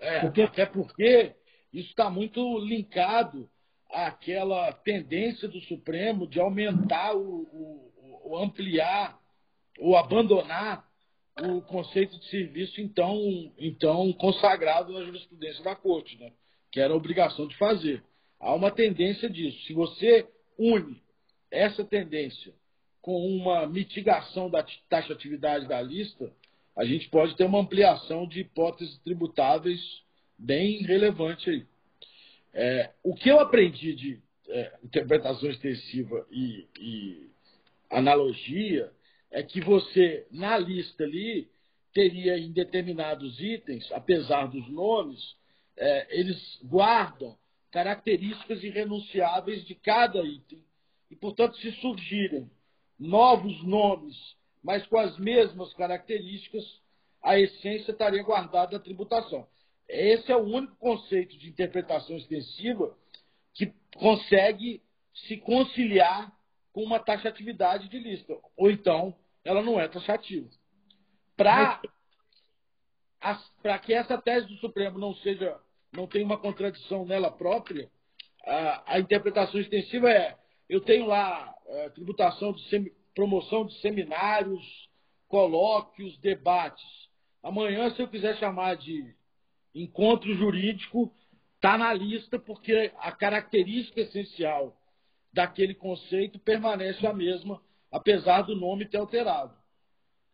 É, 0.00 0.22
porque... 0.22 0.42
Até 0.42 0.66
porque 0.66 1.36
isso 1.76 1.90
está 1.90 2.08
muito 2.08 2.58
linkado 2.58 3.48
àquela 3.90 4.72
tendência 4.72 5.46
do 5.46 5.60
Supremo 5.62 6.26
de 6.26 6.40
aumentar, 6.40 7.14
o, 7.14 7.42
o, 7.42 8.30
o 8.30 8.38
ampliar 8.38 9.18
ou 9.78 9.94
abandonar 9.94 10.88
o 11.42 11.60
conceito 11.60 12.18
de 12.18 12.30
serviço 12.30 12.80
então, 12.80 13.52
então 13.58 14.10
consagrado 14.14 14.90
na 14.90 15.04
jurisprudência 15.04 15.62
da 15.62 15.76
Corte, 15.76 16.16
né? 16.18 16.32
que 16.72 16.80
era 16.80 16.94
a 16.94 16.96
obrigação 16.96 17.46
de 17.46 17.54
fazer. 17.58 18.02
Há 18.40 18.54
uma 18.54 18.70
tendência 18.70 19.28
disso. 19.28 19.62
Se 19.66 19.74
você 19.74 20.26
une 20.58 21.02
essa 21.50 21.84
tendência 21.84 22.54
com 23.02 23.24
uma 23.26 23.66
mitigação 23.66 24.48
da 24.48 24.64
taxatividade 24.88 25.68
da 25.68 25.82
lista, 25.82 26.32
a 26.74 26.86
gente 26.86 27.08
pode 27.10 27.36
ter 27.36 27.44
uma 27.44 27.60
ampliação 27.60 28.26
de 28.26 28.40
hipóteses 28.40 28.98
tributáveis 29.00 30.05
bem 30.38 30.82
relevante 30.82 31.50
aí. 31.50 31.66
É, 32.52 32.90
o 33.02 33.14
que 33.14 33.28
eu 33.28 33.38
aprendi 33.40 33.94
de 33.94 34.22
é, 34.48 34.78
interpretação 34.82 35.50
extensiva 35.50 36.26
e, 36.30 36.66
e, 36.78 37.30
analogia 37.90 38.90
é 39.30 39.42
que 39.42 39.60
você, 39.60 40.26
na 40.30 40.56
lista 40.56 41.04
ali, 41.04 41.48
teria 41.92 42.38
em 42.38 42.52
determinados 42.52 43.40
itens, 43.40 43.90
apesar 43.92 44.46
dos 44.46 44.68
nomes, 44.70 45.36
é, 45.76 46.18
eles 46.18 46.58
guardam 46.62 47.36
características 47.70 48.62
irrenunciáveis 48.64 49.64
de 49.66 49.74
cada 49.74 50.22
item. 50.22 50.64
E, 51.10 51.16
portanto, 51.16 51.56
se 51.58 51.72
surgirem 51.72 52.50
novos 52.98 53.62
nomes, 53.64 54.16
mas 54.62 54.86
com 54.86 54.98
as 54.98 55.18
mesmas 55.18 55.72
características, 55.74 56.64
a 57.22 57.38
essência 57.38 57.92
estaria 57.92 58.22
guardada 58.22 58.78
da 58.78 58.84
tributação. 58.84 59.46
Esse 59.88 60.32
é 60.32 60.36
o 60.36 60.44
único 60.44 60.76
conceito 60.76 61.36
de 61.38 61.48
interpretação 61.48 62.16
extensiva 62.16 62.96
que 63.54 63.72
consegue 63.96 64.82
se 65.26 65.36
conciliar 65.38 66.32
com 66.72 66.82
uma 66.82 66.98
taxatividade 66.98 67.88
de 67.88 67.98
lista. 67.98 68.36
Ou 68.56 68.70
então, 68.70 69.14
ela 69.44 69.62
não 69.62 69.80
é 69.80 69.88
taxativa. 69.88 70.48
Para 71.36 71.80
que 73.82 73.94
essa 73.94 74.18
tese 74.18 74.46
do 74.46 74.56
Supremo 74.56 74.98
não 74.98 75.14
seja, 75.16 75.58
não 75.92 76.06
tenha 76.06 76.24
uma 76.24 76.38
contradição 76.38 77.06
nela 77.06 77.30
própria, 77.30 77.90
a, 78.44 78.94
a 78.94 79.00
interpretação 79.00 79.58
extensiva 79.58 80.10
é: 80.10 80.36
eu 80.68 80.80
tenho 80.80 81.06
lá 81.06 81.54
é, 81.66 81.88
tributação 81.90 82.52
de 82.52 82.68
semi, 82.68 82.92
promoção 83.14 83.64
de 83.64 83.80
seminários, 83.80 84.90
colóquios, 85.28 86.18
debates. 86.18 86.84
Amanhã, 87.42 87.90
se 87.94 88.02
eu 88.02 88.08
quiser 88.08 88.36
chamar 88.36 88.76
de 88.76 89.15
encontro 89.82 90.34
jurídico 90.34 91.12
está 91.56 91.76
na 91.76 91.92
lista 91.92 92.38
porque 92.38 92.92
a 92.98 93.12
característica 93.12 94.00
essencial 94.00 94.76
daquele 95.32 95.74
conceito 95.74 96.38
permanece 96.38 97.06
a 97.06 97.12
mesma, 97.12 97.60
apesar 97.92 98.42
do 98.42 98.56
nome 98.56 98.86
ter 98.86 98.96
alterado. 98.96 99.54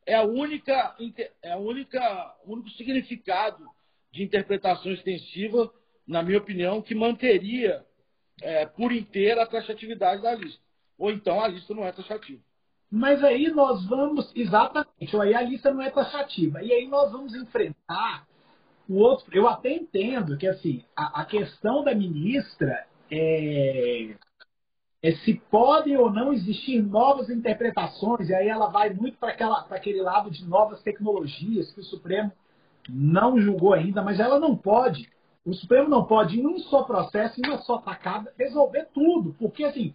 É 0.06 0.14
a 0.14 0.22
única, 0.22 0.96
é 1.42 1.52
a 1.52 1.56
única, 1.56 2.36
único 2.44 2.70
significado 2.70 3.64
de 4.12 4.22
interpretação 4.22 4.92
extensiva, 4.92 5.72
na 6.06 6.22
minha 6.22 6.38
opinião, 6.38 6.82
que 6.82 6.94
manteria 6.94 7.84
é, 8.40 8.66
por 8.66 8.92
inteira 8.92 9.42
a 9.42 9.46
taxatividade 9.46 10.22
da 10.22 10.34
lista. 10.34 10.60
Ou 10.98 11.10
então 11.10 11.40
a 11.40 11.48
lista 11.48 11.74
não 11.74 11.84
é 11.84 11.92
taxativa. 11.92 12.42
Mas 12.90 13.24
aí 13.24 13.48
nós 13.48 13.84
vamos, 13.86 14.30
exatamente, 14.36 15.16
aí 15.20 15.34
a 15.34 15.40
lista 15.40 15.72
não 15.72 15.82
é 15.82 15.90
taxativa. 15.90 16.62
E 16.62 16.72
aí 16.72 16.86
nós 16.86 17.10
vamos 17.10 17.34
enfrentar 17.34 18.26
o 18.92 18.96
outro, 18.98 19.26
eu 19.32 19.48
até 19.48 19.72
entendo 19.72 20.36
que 20.36 20.46
assim, 20.46 20.84
a, 20.94 21.22
a 21.22 21.24
questão 21.24 21.82
da 21.82 21.94
ministra 21.94 22.86
é, 23.10 24.14
é 25.02 25.12
se 25.16 25.34
podem 25.50 25.96
ou 25.96 26.12
não 26.12 26.32
existir 26.32 26.82
novas 26.82 27.30
interpretações, 27.30 28.28
e 28.28 28.34
aí 28.34 28.48
ela 28.48 28.68
vai 28.68 28.90
muito 28.90 29.16
para 29.16 29.30
aquele 29.70 30.02
lado 30.02 30.30
de 30.30 30.44
novas 30.44 30.82
tecnologias 30.82 31.72
que 31.72 31.80
o 31.80 31.84
Supremo 31.84 32.30
não 32.88 33.40
julgou 33.40 33.72
ainda, 33.72 34.02
mas 34.02 34.20
ela 34.20 34.38
não 34.38 34.56
pode, 34.56 35.08
o 35.44 35.54
Supremo 35.54 35.88
não 35.88 36.04
pode, 36.04 36.38
em 36.38 36.46
um 36.46 36.58
só 36.58 36.82
processo, 36.82 37.40
em 37.40 37.48
uma 37.48 37.58
só 37.58 37.78
tacada, 37.78 38.32
resolver 38.38 38.88
tudo, 38.92 39.34
porque 39.38 39.64
assim, 39.64 39.94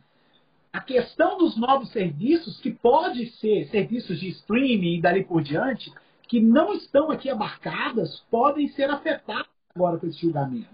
a 0.74 0.82
questão 0.82 1.38
dos 1.38 1.56
novos 1.56 1.92
serviços, 1.92 2.60
que 2.60 2.72
pode 2.72 3.28
ser 3.38 3.68
serviços 3.68 4.20
de 4.20 4.30
streaming 4.30 4.98
e 4.98 5.02
dali 5.02 5.24
por 5.24 5.42
diante, 5.42 5.92
que 6.28 6.40
não 6.40 6.74
estão 6.74 7.12
aqui 7.12 7.30
abarcadas, 7.30 8.20
podem 8.30 8.68
ser 8.70 8.90
afetadas 8.90 9.48
agora 9.74 9.98
com 9.98 10.08
esse 10.08 10.20
julgamento. 10.20 10.70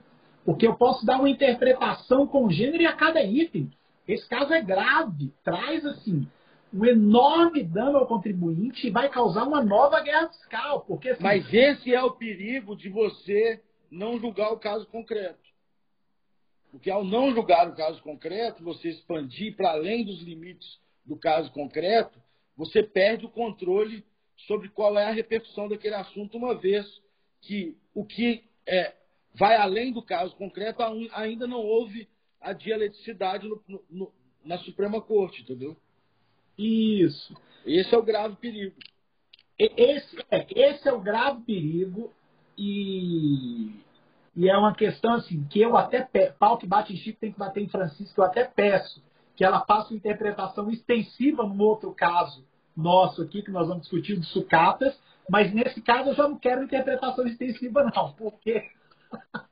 Porque 0.46 0.68
eu 0.68 0.76
posso 0.76 1.06
dar 1.06 1.20
uma 1.20 1.30
interpretação 1.30 2.28
congênere 2.28 2.86
a 2.86 2.94
cada 2.94 3.24
item. 3.24 3.72
Esse 4.08 4.28
caso 4.28 4.54
é 4.54 4.62
grave, 4.62 5.32
traz 5.44 5.86
assim 5.86 6.28
um 6.74 6.84
enorme 6.86 7.64
dano 7.64 8.00
ao 8.00 8.08
contribuinte 8.08 8.88
e 8.88 8.90
vai 8.90 9.08
causar 9.08 9.44
uma 9.44 9.64
nova 9.64 10.02
guerra 10.02 10.30
fiscal. 10.30 10.82
Porque, 10.82 11.10
assim, 11.10 11.24
Mas 11.24 11.54
esse 11.54 11.94
é 11.94 12.02
o 12.04 12.12
perigo 12.12 12.76
de 12.76 12.90
você 12.90 13.62
não 13.92 14.20
julgar 14.20 14.52
o 14.52 14.60
caso 14.60 14.88
concreto. 14.88 15.44
Porque 16.72 16.90
ao 16.90 17.06
não 17.06 17.32
julgar 17.32 17.70
o 17.70 17.76
caso 17.76 18.02
concreto, 18.02 18.64
você 18.64 18.90
expandir 18.90 19.56
para 19.56 19.72
além 19.72 20.04
dos 20.04 20.24
limites 20.24 20.80
do 21.06 21.16
caso 21.16 21.52
concreto, 21.52 22.20
você 22.58 22.82
perde 22.82 23.26
o 23.26 23.30
controle 23.30 24.04
sobre 24.48 24.70
qual 24.70 24.98
é 24.98 25.06
a 25.06 25.12
repercussão 25.12 25.68
daquele 25.68 25.96
assunto, 25.96 26.38
uma 26.38 26.56
vez 26.56 26.86
que 27.42 27.78
o 27.94 28.06
que 28.06 28.44
é, 28.68 28.94
vai 29.36 29.56
além 29.56 29.92
do 29.92 30.02
caso 30.02 30.36
concreto 30.36 30.82
ainda 31.14 31.48
não 31.48 31.60
houve 31.60 32.08
a 32.40 32.54
dialeticidade 32.54 33.48
no, 33.48 33.62
no, 33.90 34.12
na 34.44 34.58
Suprema 34.60 35.02
Corte, 35.02 35.42
entendeu? 35.42 35.78
Isso. 36.58 37.36
Esse 37.66 37.94
é 37.96 37.98
o 37.98 38.04
grave 38.04 38.36
perigo. 38.36 38.76
Esse 39.58 40.18
é, 40.30 40.48
esse 40.50 40.88
é 40.88 40.94
o 40.94 41.00
grave 41.00 41.42
perigo 41.44 42.12
e, 42.58 43.72
e 44.36 44.50
é 44.50 44.58
uma 44.58 44.76
questão 44.76 45.14
assim 45.14 45.44
que 45.46 45.62
eu 45.62 45.78
até 45.78 46.02
peço, 46.02 46.38
pau 46.38 46.58
que 46.58 46.68
bate 46.68 46.94
em 46.94 46.98
Chico 46.98 47.20
tem 47.20 47.32
que 47.32 47.40
bater 47.40 47.64
em 47.64 47.70
Francisco, 47.70 48.20
eu 48.20 48.26
até 48.26 48.44
peço 48.44 49.02
que 49.36 49.44
ela 49.44 49.66
faça 49.66 49.90
uma 49.90 49.98
interpretação 49.98 50.70
extensiva 50.70 51.44
no 51.44 51.64
outro 51.64 51.94
caso 51.94 52.46
nosso 52.76 53.22
aqui, 53.22 53.42
que 53.42 53.52
nós 53.52 53.68
vamos 53.68 53.84
discutir 53.84 54.20
de 54.20 54.26
sucatas, 54.28 54.98
mas 55.30 55.54
nesse 55.54 55.82
caso 55.82 56.10
eu 56.10 56.16
já 56.16 56.28
não 56.28 56.38
quero 56.38 56.64
interpretação 56.64 57.26
extensiva 57.28 57.84
não, 57.96 58.14
porque 58.14 58.70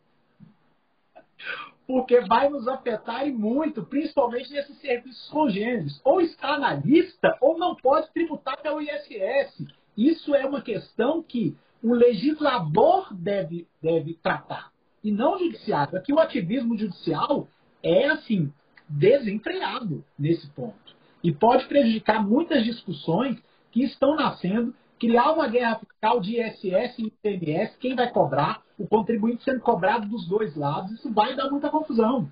porque 1.88 2.22
vai 2.22 2.50
nos 2.50 2.68
afetar 2.68 3.28
e 3.28 3.34
muito, 3.34 3.84
principalmente 3.84 4.52
nesses 4.52 4.80
serviços 4.80 5.30
congêneres. 5.30 6.00
Ou 6.06 6.22
está 6.22 6.58
na 6.58 6.74
lista, 6.74 7.38
ou 7.42 7.58
não 7.58 7.76
pode 7.76 8.10
tributar 8.14 8.62
pelo 8.62 8.82
ISS. 8.82 9.68
Isso 9.98 10.34
é 10.34 10.46
uma 10.46 10.62
questão 10.62 11.22
que 11.22 11.56
o 11.84 11.94
legislador 11.94 13.14
deve, 13.14 13.68
deve 13.82 14.14
tratar, 14.22 14.72
e 15.04 15.12
não 15.12 15.36
o 15.36 15.40
judiciário. 15.40 15.98
Aqui 15.98 16.14
o 16.14 16.20
ativismo 16.20 16.78
judicial 16.78 17.48
é, 17.84 18.06
assim, 18.08 18.54
desenfreado 18.88 20.06
nesse 20.18 20.48
ponto. 20.52 20.96
E 21.24 21.32
pode 21.32 21.66
prejudicar 21.68 22.26
muitas 22.26 22.64
discussões 22.64 23.38
que 23.72 23.84
estão 23.84 24.16
nascendo 24.16 24.74
criar 25.02 25.32
uma 25.32 25.48
guerra 25.48 25.80
fiscal 25.80 26.20
de 26.20 26.40
ISS 26.40 27.00
e 27.00 27.08
ICMS, 27.08 27.76
quem 27.80 27.96
vai 27.96 28.12
cobrar, 28.12 28.62
o 28.78 28.88
contribuinte 28.88 29.44
sendo 29.44 29.60
cobrado 29.60 30.08
dos 30.08 30.28
dois 30.28 30.56
lados, 30.56 30.92
isso 30.92 31.12
vai 31.12 31.36
dar 31.36 31.50
muita 31.50 31.72
confusão. 31.72 32.32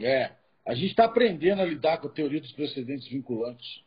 É, 0.00 0.32
a 0.66 0.74
gente 0.74 0.90
está 0.90 1.04
aprendendo 1.04 1.62
a 1.62 1.64
lidar 1.64 1.98
com 1.98 2.08
a 2.08 2.10
teoria 2.10 2.40
dos 2.40 2.50
precedentes 2.50 3.06
vinculantes. 3.06 3.80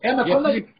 É, 0.00 0.14
mas 0.14 0.26
quando, 0.26 0.52
gente, 0.52 0.74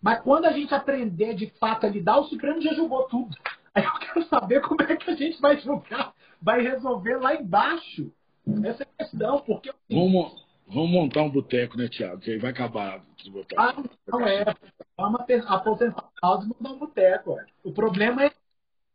mas 0.00 0.20
quando, 0.22 0.44
a 0.44 0.52
gente, 0.52 0.72
aprender 0.72 1.34
de 1.34 1.46
fato 1.58 1.86
a 1.86 1.88
lidar, 1.88 2.18
o 2.18 2.26
Supremo 2.26 2.60
já 2.60 2.72
julgou 2.74 3.08
tudo. 3.08 3.36
Aí 3.74 3.84
eu 3.84 3.92
quero 3.98 4.24
saber 4.26 4.60
como 4.60 4.80
é 4.82 4.96
que 4.96 5.10
a 5.10 5.16
gente 5.16 5.40
vai 5.40 5.58
julgar, 5.58 6.12
vai 6.40 6.60
resolver 6.62 7.16
lá 7.16 7.34
embaixo 7.34 8.12
essa 8.64 8.84
questão, 8.84 9.40
porque... 9.40 9.72
Vamos, 9.90 10.40
vamos 10.72 10.90
montar 10.90 11.22
um 11.22 11.30
boteco, 11.30 11.76
né, 11.76 11.88
Tiago? 11.88 12.20
Que 12.20 12.32
aí 12.32 12.38
vai 12.38 12.50
acabar. 12.50 13.04
Ah, 13.56 13.74
não 14.06 14.26
é. 14.26 14.44
Vamos 14.96 15.20
aposentar 15.46 16.00
a 16.00 16.20
causa 16.20 16.44
e 16.44 16.48
montar 16.48 16.70
um 16.70 16.78
boteco. 16.78 17.36
O 17.62 17.72
problema 17.72 18.24
é, 18.24 18.32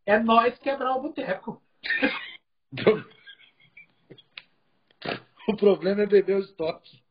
é 0.05 0.19
nós 0.19 0.59
quebrar 0.59 0.95
o 0.95 1.01
boteco. 1.01 1.61
o 5.47 5.55
problema 5.55 6.01
é 6.01 6.05
beber 6.05 6.35
o 6.37 6.41
estoque. 6.41 7.01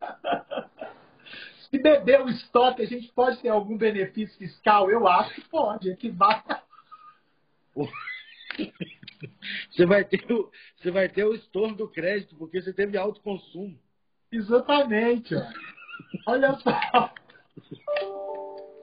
Se 1.70 1.78
beber 1.78 2.20
o 2.20 2.28
estoque, 2.28 2.82
a 2.82 2.86
gente 2.86 3.10
pode 3.12 3.38
ter 3.38 3.48
algum 3.48 3.76
benefício 3.76 4.38
fiscal? 4.38 4.88
Eu 4.90 5.08
acho 5.08 5.34
que 5.34 5.40
pode. 5.48 5.90
É 5.90 5.96
que 5.96 6.08
vai. 6.08 6.40
Você 9.70 9.86
vai 9.86 10.04
ter 10.04 10.30
o, 10.30 10.50
você 10.76 10.90
vai 10.90 11.08
ter 11.08 11.24
o 11.24 11.34
estorno 11.34 11.74
do 11.74 11.88
crédito, 11.88 12.36
porque 12.36 12.60
você 12.60 12.72
teve 12.72 12.96
alto 12.96 13.20
consumo. 13.20 13.78
Exatamente. 14.34 15.34
Ó. 15.34 15.42
Olha 16.26 16.54
só. 16.58 17.10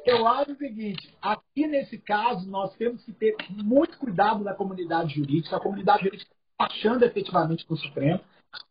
Eu 0.05 0.27
acho 0.27 0.51
o 0.51 0.57
seguinte: 0.57 1.13
aqui 1.21 1.67
nesse 1.67 1.97
caso, 1.97 2.49
nós 2.49 2.75
temos 2.75 3.03
que 3.03 3.13
ter 3.13 3.35
muito 3.49 3.97
cuidado 3.97 4.43
da 4.43 4.53
comunidade 4.53 5.15
jurídica, 5.15 5.57
a 5.57 5.61
comunidade 5.61 6.03
jurídica 6.03 6.31
achando 6.57 7.03
efetivamente 7.03 7.65
no 7.69 7.75
Supremo, 7.75 8.19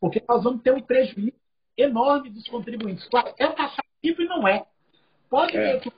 porque 0.01 0.23
nós 0.29 0.43
vamos 0.43 0.63
ter 0.63 0.73
um 0.73 0.81
prejuízo 0.81 1.37
enorme 1.77 2.31
dos 2.31 2.47
contribuintes. 2.49 3.07
É 3.39 3.47
taxativo 3.49 4.23
e 4.23 4.25
não 4.27 4.47
é. 4.47 4.65
Pode 5.29 5.57
é. 5.57 5.61
ver 5.61 5.81
que 5.81 5.93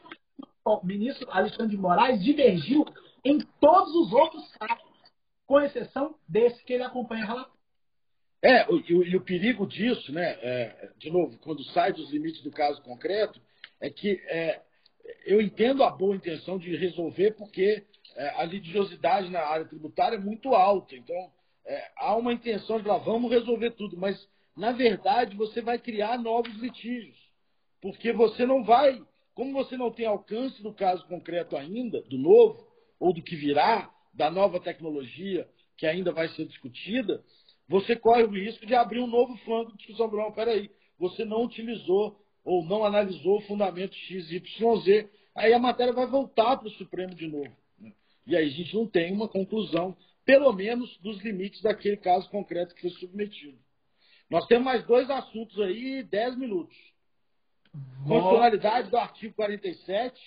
o 0.64 0.80
ministro 0.84 1.30
Alexandre 1.30 1.76
de 1.76 1.76
Moraes 1.76 2.22
divergiu 2.22 2.84
em 3.24 3.38
todos 3.60 3.94
os 3.94 4.12
outros 4.12 4.50
casos, 4.56 4.84
com 5.46 5.60
exceção 5.60 6.14
desse 6.28 6.64
que 6.64 6.72
ele 6.72 6.84
acompanha 6.84 7.24
a 7.24 7.26
relação. 7.26 7.61
É, 8.42 8.66
e 8.68 8.94
o, 8.94 9.04
e 9.04 9.16
o, 9.16 9.20
perigo 9.20 9.66
disso, 9.66 10.12
né, 10.12 10.36
é, 10.42 10.90
de 10.98 11.10
novo, 11.10 11.38
quando 11.38 11.62
sai 11.66 11.92
dos 11.92 12.10
limites 12.10 12.42
do 12.42 12.50
caso 12.50 12.82
concreto, 12.82 13.40
é 13.80 13.88
que 13.88 14.20
é, 14.26 14.60
eu 15.24 15.40
entendo 15.40 15.84
a 15.84 15.90
boa 15.90 16.16
intenção 16.16 16.58
de 16.58 16.74
resolver, 16.76 17.32
porque 17.32 17.84
é, 18.16 18.40
a 18.40 18.44
litigiosidade 18.44 19.30
na 19.30 19.40
área 19.40 19.66
tributária 19.66 20.16
é 20.16 20.20
muito 20.20 20.54
alta. 20.54 20.96
Então, 20.96 21.30
é, 21.64 21.90
há 21.96 22.16
uma 22.16 22.32
intenção 22.32 22.78
de 22.78 22.84
falar, 22.84 22.98
vamos 22.98 23.30
resolver 23.30 23.70
tudo, 23.70 23.96
mas, 23.96 24.28
na 24.56 24.72
verdade, 24.72 25.36
você 25.36 25.60
vai 25.60 25.78
criar 25.78 26.18
novos 26.18 26.54
litígios. 26.56 27.16
Porque 27.80 28.12
você 28.12 28.44
não 28.44 28.64
vai, 28.64 29.00
como 29.34 29.52
você 29.52 29.76
não 29.76 29.90
tem 29.90 30.06
alcance 30.06 30.60
do 30.62 30.72
caso 30.72 31.06
concreto 31.06 31.56
ainda, 31.56 32.02
do 32.02 32.18
novo, 32.18 32.66
ou 32.98 33.12
do 33.12 33.22
que 33.22 33.36
virá, 33.36 33.88
da 34.12 34.30
nova 34.30 34.60
tecnologia 34.60 35.48
que 35.76 35.86
ainda 35.86 36.12
vai 36.12 36.28
ser 36.28 36.46
discutida, 36.46 37.24
você 37.68 37.96
corre 37.96 38.24
o 38.24 38.30
risco 38.30 38.66
de 38.66 38.74
abrir 38.74 39.00
um 39.00 39.06
novo 39.06 39.36
flanco 39.38 39.72
de 39.72 39.78
discussão. 39.78 40.10
Não, 40.10 40.32
peraí, 40.32 40.70
você 40.98 41.24
não 41.24 41.44
utilizou 41.44 42.20
ou 42.44 42.64
não 42.64 42.84
analisou 42.84 43.38
o 43.38 43.42
fundamento 43.42 43.94
XYZ, 43.94 45.08
aí 45.34 45.52
a 45.52 45.58
matéria 45.58 45.92
vai 45.92 46.06
voltar 46.06 46.56
para 46.56 46.68
o 46.68 46.72
Supremo 46.72 47.14
de 47.14 47.26
novo. 47.28 47.54
Né? 47.78 47.92
E 48.26 48.36
aí 48.36 48.46
a 48.46 48.50
gente 48.50 48.74
não 48.74 48.86
tem 48.86 49.12
uma 49.12 49.28
conclusão, 49.28 49.96
pelo 50.24 50.52
menos 50.52 50.96
dos 50.98 51.20
limites 51.22 51.62
daquele 51.62 51.96
caso 51.96 52.28
concreto 52.30 52.74
que 52.74 52.82
foi 52.82 52.90
submetido. 52.90 53.58
Nós 54.28 54.46
temos 54.46 54.64
mais 54.64 54.84
dois 54.86 55.08
assuntos 55.10 55.58
aí, 55.60 56.02
dez 56.02 56.36
minutos. 56.36 56.76
Constitucionalidade 58.06 58.90
do 58.90 58.96
artigo 58.96 59.34
47, 59.34 60.20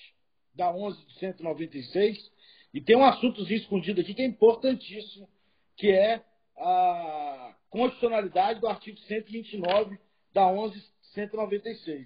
da 0.53 0.71
11 0.71 1.05
de 1.05 1.19
196, 1.19 2.31
e 2.73 2.81
tem 2.81 2.95
um 2.95 3.05
assuntozinho 3.05 3.59
escondido 3.59 4.01
aqui 4.01 4.13
que 4.13 4.21
é 4.21 4.25
importantíssimo, 4.25 5.29
que 5.75 5.91
é 5.91 6.23
a 6.57 7.53
constitucionalidade 7.69 8.59
do 8.59 8.67
artigo 8.67 8.97
129 8.99 9.99
da 10.33 10.43
11.196. 10.43 12.05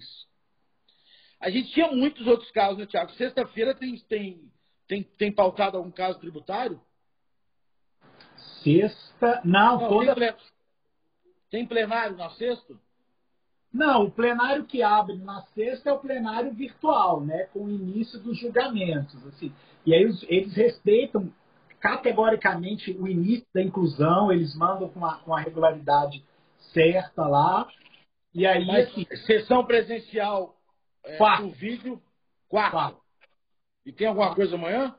A 1.40 1.48
gente 1.50 1.72
tinha 1.72 1.90
muitos 1.90 2.26
outros 2.26 2.50
casos, 2.50 2.78
né, 2.78 2.86
Tiago? 2.86 3.12
Sexta-feira 3.12 3.74
tem, 3.74 3.96
tem, 4.08 4.52
tem, 4.86 5.02
tem 5.02 5.32
pautado 5.32 5.76
algum 5.76 5.90
caso 5.90 6.18
tributário? 6.18 6.80
Sexta. 8.62 9.40
Não, 9.44 9.80
Não 9.80 9.88
toda... 9.88 10.14
tem, 10.14 10.34
tem 11.50 11.66
plenário 11.66 12.16
na 12.16 12.30
sexta? 12.30 12.74
Não, 13.72 14.04
o 14.04 14.10
plenário 14.10 14.64
que 14.64 14.82
abre 14.82 15.16
na 15.16 15.42
sexta 15.54 15.90
é 15.90 15.92
o 15.92 16.00
plenário 16.00 16.52
virtual, 16.52 17.20
né? 17.20 17.44
Com 17.52 17.64
o 17.64 17.70
início 17.70 18.18
dos 18.18 18.38
julgamentos. 18.38 19.24
Assim. 19.28 19.54
E 19.86 19.94
aí 19.94 20.02
eles 20.28 20.54
respeitam 20.54 21.32
categoricamente 21.80 22.92
o 22.92 23.08
início 23.08 23.46
da 23.54 23.62
inclusão, 23.62 24.30
eles 24.30 24.54
mandam 24.54 24.88
com 24.88 25.04
a, 25.04 25.16
com 25.18 25.34
a 25.34 25.40
regularidade 25.40 26.22
certa 26.72 27.26
lá. 27.26 27.68
E 28.34 28.46
aí, 28.46 28.66
Mas, 28.66 28.88
assim, 28.88 29.06
sessão 29.26 29.64
presencial 29.64 30.54
é, 31.04 31.18
vídeo, 31.48 32.00
quarto. 32.48 32.72
quarto. 32.72 33.00
E 33.84 33.92
tem 33.92 34.06
alguma 34.06 34.34
coisa 34.34 34.54
amanhã? 34.54 34.94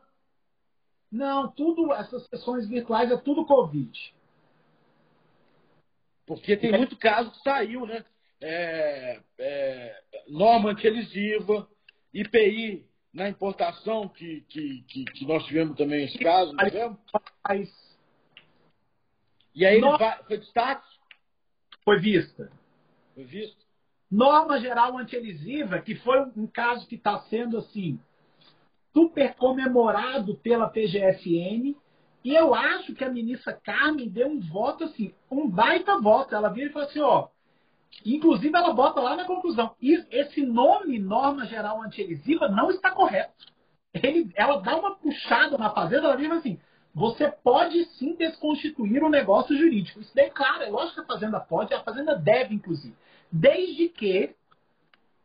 Não, 1.12 1.52
tudo, 1.52 1.94
essas 1.94 2.26
sessões 2.28 2.68
virtuais 2.68 3.12
é 3.12 3.18
tudo 3.18 3.46
Covid. 3.46 3.92
Porque 6.26 6.58
tem 6.58 6.72
muito 6.72 6.98
caso 6.98 7.32
que 7.32 7.42
saiu, 7.42 7.86
né? 7.86 8.04
É, 8.42 9.20
é, 9.38 10.04
norma 10.30 10.72
antielisiva, 10.72 11.68
IPI 12.14 12.90
na 13.14 13.28
importação, 13.28 14.08
que, 14.08 14.42
que, 14.48 14.84
que, 14.88 15.06
que, 15.06 15.26
nós 15.26 15.46
tivemos 15.46 15.76
também 15.78 16.06
esse 16.06 16.18
caso, 16.18 16.54
não 16.54 16.66
tivemos? 16.66 16.98
E 19.54 19.66
aí 19.66 19.82
vai, 19.82 20.24
foi 20.24 20.38
destaque? 20.38 20.88
Foi 21.84 22.00
vista. 22.00 22.52
Foi 23.14 23.26
vista. 23.26 23.62
Norma 24.10 24.60
geral 24.60 24.98
antielisiva, 24.98 25.80
que 25.80 25.96
foi 25.96 26.22
um 26.36 26.48
caso 26.48 26.88
que 26.88 26.96
está 26.96 27.20
sendo 27.24 27.58
assim 27.58 28.00
super 28.94 29.36
comemorado 29.36 30.36
pela 30.38 30.70
PGFN. 30.70 31.76
E 32.24 32.36
eu 32.36 32.54
acho 32.54 32.94
que 32.94 33.04
a 33.04 33.10
ministra 33.10 33.54
Carmen 33.54 34.08
deu 34.08 34.28
um 34.28 34.40
voto 34.40 34.84
assim, 34.84 35.14
um 35.30 35.50
baita 35.50 36.00
voto. 36.00 36.36
Ela 36.36 36.50
vira 36.50 36.70
e 36.70 36.74
fala 36.74 36.86
assim, 36.86 37.00
ó. 37.00 37.30
Inclusive, 38.06 38.56
ela 38.56 38.74
bota 38.74 39.00
lá 39.00 39.16
na 39.16 39.26
conclusão. 39.26 39.76
Esse 39.82 40.46
nome, 40.46 40.98
norma 41.00 41.46
geral 41.46 41.82
antielisiva, 41.82 42.48
não 42.48 42.72
está 42.72 42.92
correto. 42.92 43.46
Ele, 43.94 44.32
ela 44.36 44.62
dá 44.62 44.78
uma 44.78 44.96
puxada 44.96 45.58
na 45.58 45.70
fazenda, 45.70 46.08
ela 46.08 46.16
diz 46.16 46.32
assim: 46.32 46.60
você 46.94 47.30
pode 47.30 47.86
sim 47.98 48.16
desconstituir 48.16 49.04
o 49.04 49.10
negócio 49.10 49.58
jurídico. 49.58 50.00
Isso 50.00 50.14
daí, 50.16 50.30
claro, 50.30 50.64
é 50.64 50.70
lógico 50.70 50.96
que 50.96 51.02
a 51.02 51.14
fazenda 51.14 51.40
pode, 51.40 51.74
a 51.74 51.84
fazenda 51.84 52.16
deve, 52.16 52.56
inclusive. 52.56 52.96
Desde 53.32 53.90
que 53.90 54.36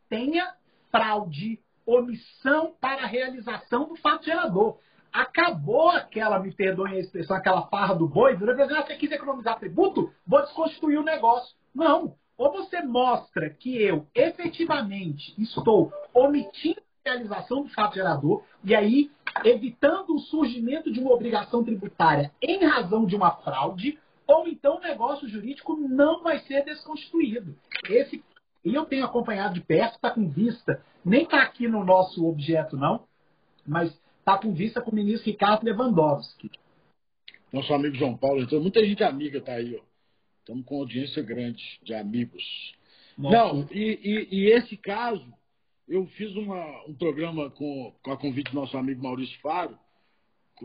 tenha 0.09 0.53
fraude, 0.91 1.59
omissão 1.85 2.73
para 2.79 3.03
a 3.03 3.07
realização 3.07 3.87
do 3.87 3.95
fato 3.95 4.25
gerador. 4.25 4.77
Acabou 5.11 5.89
aquela, 5.89 6.39
me 6.39 6.53
perdoem 6.53 6.95
a 6.95 6.99
expressão, 6.99 7.35
aquela 7.35 7.67
farra 7.67 7.95
do 7.95 8.07
boi, 8.07 8.35
virou 8.35 8.55
e 8.55 8.61
ah, 8.61 8.85
você 8.85 8.95
quis 8.95 9.11
economizar 9.11 9.57
tributo? 9.57 10.13
Vou 10.25 10.41
desconstituir 10.41 10.99
o 10.99 11.03
negócio. 11.03 11.55
Não. 11.73 12.15
Ou 12.37 12.51
você 12.51 12.81
mostra 12.81 13.49
que 13.49 13.81
eu 13.81 14.05
efetivamente 14.13 15.33
estou 15.41 15.91
omitindo 16.13 16.81
a 17.05 17.09
realização 17.09 17.63
do 17.63 17.69
fato 17.69 17.95
gerador, 17.95 18.43
e 18.63 18.75
aí 18.75 19.09
evitando 19.43 20.15
o 20.15 20.19
surgimento 20.19 20.91
de 20.91 20.99
uma 20.99 21.13
obrigação 21.13 21.63
tributária 21.63 22.31
em 22.41 22.63
razão 22.63 23.05
de 23.05 23.15
uma 23.15 23.31
fraude, 23.31 23.97
ou 24.27 24.47
então 24.47 24.77
o 24.77 24.81
negócio 24.81 25.27
jurídico 25.27 25.75
não 25.75 26.21
vai 26.21 26.39
ser 26.39 26.63
desconstituído. 26.65 27.55
Esse 27.89 28.23
e 28.67 28.75
eu 28.75 28.85
tenho 28.85 29.05
acompanhado 29.05 29.53
de 29.53 29.61
perto, 29.61 29.95
está 29.95 30.11
com 30.11 30.27
vista, 30.27 30.83
nem 31.05 31.23
está 31.23 31.41
aqui 31.41 31.69
no 31.69 31.85
nosso 31.85 32.27
objeto, 32.27 32.75
não, 32.75 33.05
mas 33.65 33.97
está 34.19 34.37
com 34.37 34.53
vista 34.53 34.81
com 34.81 34.91
o 34.91 34.95
ministro 34.95 35.31
Ricardo 35.31 35.63
Lewandowski. 35.63 36.51
Nosso 37.53 37.73
amigo 37.73 37.95
João 37.95 38.17
Paulo, 38.17 38.41
então 38.41 38.59
muita 38.59 38.83
gente 38.83 39.01
amiga 39.03 39.37
está 39.37 39.53
aí, 39.53 39.79
ó. 39.81 39.86
Estamos 40.47 40.65
com 40.65 40.77
audiência 40.77 41.21
grande 41.21 41.61
de 41.83 41.93
amigos. 41.93 42.73
Nossa. 43.17 43.35
Não, 43.35 43.67
e, 43.69 43.99
e, 44.01 44.27
e, 44.31 44.45
esse 44.53 44.77
caso, 44.77 45.25
eu 45.85 46.05
fiz 46.07 46.33
uma, 46.37 46.85
um 46.85 46.93
programa 46.93 47.49
com, 47.49 47.93
com 48.01 48.11
a 48.13 48.17
convite 48.17 48.51
do 48.51 48.55
nosso 48.55 48.77
amigo 48.77 49.03
Maurício 49.03 49.37
Faro, 49.41 49.77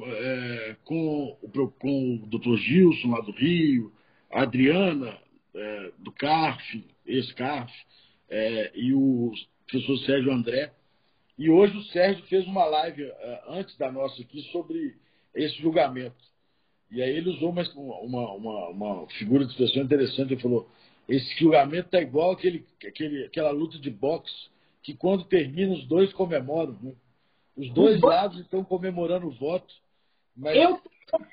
é, 0.01 0.77
com, 0.85 1.37
com 1.81 2.15
o 2.15 2.27
doutor 2.29 2.57
Gilson, 2.59 3.11
lá 3.11 3.23
do 3.23 3.33
Rio, 3.33 3.93
a 4.31 4.43
Adriana, 4.43 5.19
é, 5.53 5.93
do 5.99 6.13
CARF, 6.13 6.85
ex-CARF, 7.05 7.73
é, 8.31 8.71
e 8.77 8.95
o 8.95 9.33
professor 9.67 9.99
Sérgio 10.07 10.33
André. 10.33 10.73
E 11.37 11.51
hoje 11.51 11.77
o 11.77 11.83
Sérgio 11.87 12.25
fez 12.27 12.47
uma 12.47 12.65
live 12.67 13.03
é, 13.03 13.43
antes 13.49 13.77
da 13.77 13.91
nossa 13.91 14.23
aqui 14.23 14.43
sobre 14.53 14.95
esse 15.35 15.57
julgamento. 15.61 16.32
E 16.93 17.03
aí 17.03 17.17
ele 17.17 17.31
usou 17.31 17.51
uma, 17.51 17.63
uma, 17.75 18.33
uma, 18.33 18.69
uma 18.69 19.07
figura 19.19 19.45
de 19.45 19.51
expressão 19.51 19.83
interessante. 19.83 20.35
Ele 20.35 20.43
falou: 20.43 20.69
esse 21.09 21.35
julgamento 21.39 21.87
está 21.87 22.01
igual 22.01 22.33
aquele, 22.33 22.67
aquele, 22.87 23.25
aquela 23.25 23.51
luta 23.51 23.79
de 23.79 23.91
boxe 23.91 24.51
que 24.83 24.95
quando 24.95 25.25
termina 25.25 25.73
os 25.73 25.87
dois 25.87 26.13
comemoram. 26.13 26.77
Né? 26.83 26.93
Os 27.57 27.71
dois 27.71 28.01
lados 28.01 28.39
estão 28.41 28.63
comemorando 28.63 29.27
o 29.27 29.33
voto. 29.33 29.73
Mas... 30.37 30.57
Eu 30.57 30.81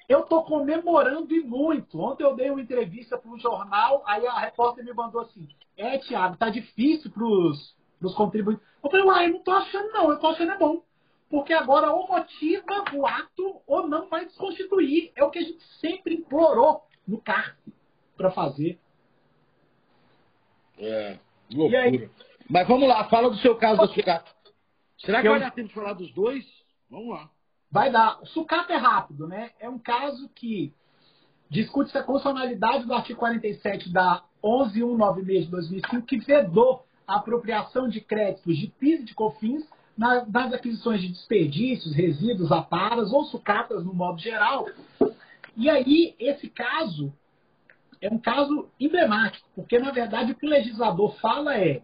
eu 0.07 0.22
estou 0.22 0.43
comemorando 0.43 1.34
e 1.34 1.41
muito. 1.41 1.99
Ontem 1.99 2.24
eu 2.24 2.36
dei 2.36 2.49
uma 2.49 2.62
entrevista 2.62 3.18
para 3.18 3.32
um 3.32 3.39
jornal, 3.39 4.03
aí 4.05 4.26
a 4.28 4.39
repórter 4.39 4.84
me 4.84 4.93
mandou 4.93 5.22
assim: 5.22 5.47
É, 5.78 5.97
Tiago, 5.99 6.38
tá 6.38 6.49
difícil 6.49 7.12
para 7.12 7.24
os 7.24 8.16
contribuintes. 8.16 8.66
Eu 8.84 8.89
falei, 8.89 9.05
uai, 9.05 9.26
eu 9.26 9.32
não 9.32 9.38
estou 9.38 9.53
achando, 9.53 9.91
não, 9.91 10.10
eu 10.10 10.16
estou 10.16 10.30
achando 10.32 10.51
é 10.51 10.57
bom. 10.57 10.84
Porque 11.30 11.53
agora 11.53 11.91
ou 11.91 12.07
motiva 12.07 12.84
o 12.93 13.05
ato 13.05 13.61
ou 13.67 13.88
não 13.88 14.09
vai 14.09 14.25
desconstituir. 14.25 15.11
É 15.15 15.23
o 15.23 15.30
que 15.30 15.39
a 15.39 15.43
gente 15.43 15.63
sempre 15.80 16.15
implorou 16.15 16.84
no 17.07 17.21
CARF 17.21 17.55
para 18.17 18.32
fazer. 18.32 18.80
É, 20.77 21.19
loucura. 21.51 22.09
Mas 22.49 22.67
vamos 22.67 22.88
lá, 22.88 23.03
fala 23.09 23.30
do 23.30 23.38
seu 23.38 23.55
caso 23.55 23.80
da 23.80 23.88
sucata. 23.88 24.32
Será 24.97 25.21
que 25.21 25.27
eu... 25.27 25.32
vai 25.32 25.39
dar 25.39 25.51
tempo 25.51 25.67
de 25.67 25.73
falar 25.73 25.93
dos 25.93 26.11
dois? 26.13 26.45
Vamos 26.89 27.09
lá 27.09 27.30
vai 27.71 27.91
dar. 27.91 28.21
O 28.21 28.25
sucata 28.27 28.73
é 28.73 28.77
rápido, 28.77 29.27
né? 29.27 29.51
É 29.59 29.69
um 29.69 29.80
caso 29.80 30.30
que 30.30 30.73
discute-se 31.49 31.97
a 31.97 32.03
constitucionalidade 32.03 32.86
do 32.86 32.93
artigo 32.93 33.19
47 33.19 33.91
da 33.91 34.23
11196 34.41 35.45
de 35.45 35.51
2005, 35.51 36.05
que 36.05 36.17
vedou 36.17 36.86
a 37.07 37.17
apropriação 37.17 37.89
de 37.89 38.01
créditos 38.01 38.57
de 38.57 38.67
PIS 38.67 39.01
e 39.01 39.05
de 39.05 39.13
COFINS 39.13 39.67
nas 40.00 40.54
aquisições 40.54 41.02
de 41.02 41.10
desperdícios, 41.10 41.93
resíduos, 41.93 42.52
aparas 42.52 43.12
ou 43.12 43.26
sucatas 43.26 43.84
no 43.84 43.93
modo 43.93 44.18
geral. 44.20 44.66
E 45.58 45.70
aí, 45.70 46.16
esse 46.18 46.50
caso 46.50 47.14
é 48.02 48.08
um 48.08 48.18
caso 48.18 48.70
emblemático, 48.80 49.45
porque, 49.54 49.78
na 49.78 49.91
verdade, 49.91 50.32
o 50.32 50.36
que 50.36 50.45
o 50.45 50.50
legislador 50.50 51.20
fala 51.20 51.58
é 51.58 51.82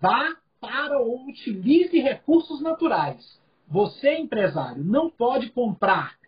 vá 0.00 0.36
para 0.58 0.98
ou 1.00 1.26
utilize 1.26 1.98
recursos 2.00 2.62
naturais. 2.62 3.38
Você, 3.68 4.16
empresário, 4.16 4.82
não 4.82 5.10
pode 5.10 5.50
comprar 5.50 6.18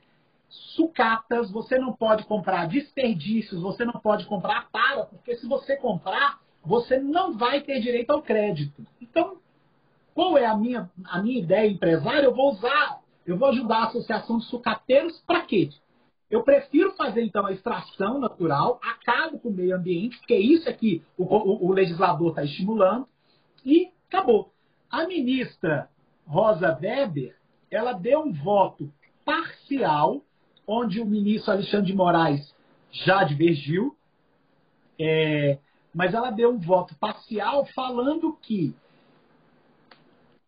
sucatas, 0.49 1.51
você 1.51 1.78
não 1.78 1.95
pode 1.95 2.24
comprar 2.24 2.68
desperdícios, 2.68 3.62
você 3.62 3.87
não 3.87 3.95
pode 3.95 4.26
comprar 4.26 4.68
para, 4.70 5.05
porque 5.07 5.35
se 5.37 5.47
você 5.47 5.76
comprar, 5.76 6.41
você 6.62 6.99
não 6.99 7.39
vai 7.39 7.62
ter 7.62 7.80
direito 7.80 8.11
ao 8.11 8.22
crédito. 8.22 8.87
Então, 9.01 9.39
qual 10.14 10.36
é 10.36 10.46
a 10.46 10.56
minha, 10.56 10.90
a 11.04 11.22
minha 11.22 11.40
ideia 11.40 11.70
empresária? 11.70 12.26
Eu 12.26 12.34
vou 12.34 12.52
usar, 12.52 13.00
eu 13.26 13.36
vou 13.36 13.48
ajudar 13.48 13.78
a 13.78 13.86
associação 13.86 14.38
de 14.38 14.44
sucateiros 14.46 15.18
para 15.26 15.42
quê? 15.42 15.70
Eu 16.30 16.42
prefiro 16.42 16.92
fazer, 16.92 17.22
então, 17.22 17.46
a 17.46 17.52
extração 17.52 18.18
natural, 18.18 18.80
acabo 18.82 19.38
com 19.38 19.50
o 19.50 19.52
meio 19.52 19.76
ambiente, 19.76 20.16
porque 20.18 20.34
isso 20.34 20.68
é 20.68 20.72
que 20.72 21.02
o, 21.18 21.24
o, 21.24 21.68
o 21.68 21.72
legislador 21.72 22.30
está 22.30 22.42
estimulando, 22.42 23.06
e 23.64 23.90
acabou. 24.08 24.50
A 24.90 25.06
ministra 25.06 25.88
Rosa 26.26 26.78
Weber, 26.80 27.36
ela 27.70 27.92
deu 27.92 28.20
um 28.20 28.32
voto 28.32 28.90
parcial, 29.24 30.22
onde 30.66 31.00
o 31.00 31.06
ministro 31.06 31.52
Alexandre 31.52 31.86
de 31.86 31.94
Moraes 31.94 32.54
já 32.90 33.24
divergiu, 33.24 33.96
é, 34.98 35.58
mas 35.94 36.14
ela 36.14 36.30
deu 36.30 36.50
um 36.50 36.58
voto 36.58 36.94
parcial 36.96 37.66
falando 37.74 38.36
que 38.40 38.74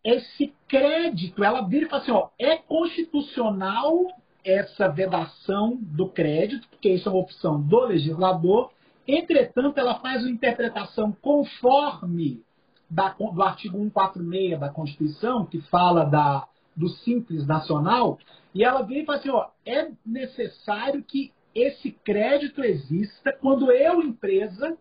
esse 0.04 0.52
crédito, 0.68 1.42
ela 1.42 1.62
vira 1.62 1.86
e 1.86 1.88
fala 1.88 2.02
assim, 2.02 2.12
ó, 2.12 2.28
é 2.38 2.56
constitucional 2.56 4.06
essa 4.44 4.88
vedação 4.88 5.78
do 5.80 6.08
crédito, 6.08 6.68
porque 6.68 6.90
isso 6.90 7.08
é 7.08 7.12
uma 7.12 7.22
opção 7.22 7.60
do 7.60 7.80
legislador, 7.86 8.70
entretanto, 9.08 9.78
ela 9.78 9.98
faz 10.00 10.22
uma 10.22 10.30
interpretação 10.30 11.16
conforme 11.22 12.42
da, 12.90 13.08
do 13.08 13.42
artigo 13.42 13.78
146 13.78 14.60
da 14.60 14.68
Constituição, 14.68 15.46
que 15.46 15.60
fala 15.62 16.04
da, 16.04 16.46
do 16.76 16.88
Simples 16.88 17.46
Nacional, 17.46 18.18
e 18.54 18.62
ela 18.62 18.82
vem 18.82 19.00
e 19.02 19.06
fala 19.06 19.18
assim: 19.18 19.30
ó, 19.30 19.48
é 19.64 19.90
necessário 20.04 21.02
que 21.02 21.32
esse 21.54 21.90
crédito 21.90 22.62
exista 22.62 23.32
quando 23.32 23.70
eu, 23.72 24.02
empresa, 24.02 24.76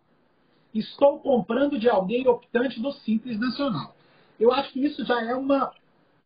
estou 0.74 1.20
comprando 1.20 1.80
de 1.80 1.88
alguém 1.88 2.28
optante 2.28 2.82
do 2.82 2.92
Simples 2.92 3.40
Nacional. 3.40 3.96
Eu 4.40 4.52
acho 4.52 4.72
que 4.74 4.86
isso 4.86 5.06
já 5.06 5.22
é 5.24 5.36
uma 5.36 5.72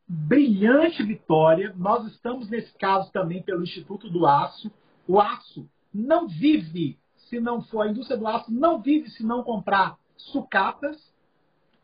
brilhante 0.07 1.03
vitória. 1.03 1.73
Nós 1.75 2.05
estamos 2.07 2.49
nesse 2.49 2.73
caso 2.77 3.11
também 3.11 3.41
pelo 3.41 3.63
Instituto 3.63 4.09
do 4.09 4.25
Aço. 4.25 4.71
O 5.07 5.19
aço 5.19 5.67
não 5.93 6.27
vive 6.27 6.97
se 7.29 7.39
não 7.39 7.61
for 7.61 7.81
a 7.81 7.89
indústria 7.89 8.17
do 8.17 8.27
aço, 8.27 8.51
não 8.51 8.81
vive 8.81 9.09
se 9.09 9.23
não 9.23 9.43
comprar 9.43 9.97
sucatas 10.15 10.97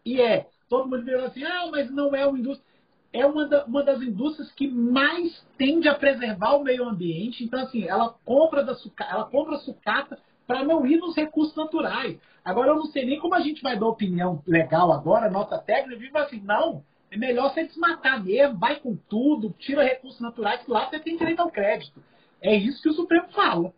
e 0.05 0.21
é, 0.21 0.47
todo 0.69 0.89
mundo 0.89 1.03
vira 1.03 1.28
assim, 1.28 1.43
ah, 1.43 1.67
mas 1.71 1.89
não 1.91 2.15
é 2.15 2.26
uma 2.26 2.38
indústria. 2.38 2.71
É 3.11 3.26
uma, 3.28 3.47
da, 3.47 3.63
uma 3.65 3.84
das 3.84 4.01
indústrias 4.01 4.51
que 4.53 4.67
mais 4.67 5.45
tende 5.55 5.88
a 5.88 5.93
preservar 5.93 6.55
o 6.55 6.63
meio 6.63 6.84
ambiente. 6.84 7.43
Então, 7.43 7.61
assim, 7.61 7.84
ela 7.84 8.15
compra, 8.26 8.63
da 8.63 8.74
sucata, 8.74 9.13
ela 9.13 9.26
compra 9.26 9.57
sucata 9.59 10.19
para 10.46 10.64
não 10.64 10.86
ir 10.86 10.98
nos 10.98 11.16
recursos 11.16 11.56
naturais. 11.56 12.20
Agora, 12.44 12.72
eu 12.72 12.76
não 12.76 12.86
sei 12.86 13.06
nem 13.06 13.20
como 13.20 13.36
a 13.36 13.39
gente 13.39 13.62
vai 13.62 13.78
dar 13.78 13.88
opinião 13.88 14.44
legal 14.46 14.91
agora, 14.91 15.30
nota 15.30 15.58
técnica, 15.58 16.04
e 16.04 16.10
vai 16.10 16.24
assim, 16.24 16.41
não, 16.41 16.84
é 17.10 17.18
melhor 17.18 17.54
você 17.54 17.66
desmatar 17.66 18.24
mesmo, 18.24 18.58
vai 18.58 18.80
com 18.80 18.96
tudo, 18.96 19.56
tira 19.60 19.84
recursos 19.84 20.20
naturais, 20.20 20.64
que 20.64 20.72
lá 20.72 20.89
você 20.89 21.00
tem 21.00 21.18
direito 21.18 21.39
ao 21.39 21.52
crédito. 21.52 22.04
É 22.41 22.54
isso 22.54 22.82
que 22.82 22.89
o 22.89 22.94
Supremo 22.94 23.30
fala. 23.32 23.74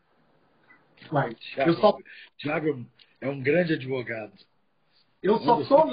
Tiago, 1.35 1.69
eu 1.69 1.73
só... 1.75 1.97
Tiago, 2.37 2.85
é 3.21 3.29
um 3.29 3.41
grande 3.41 3.73
advogado. 3.73 4.33
Eu 5.21 5.37
só 5.39 5.63
sou 5.63 5.85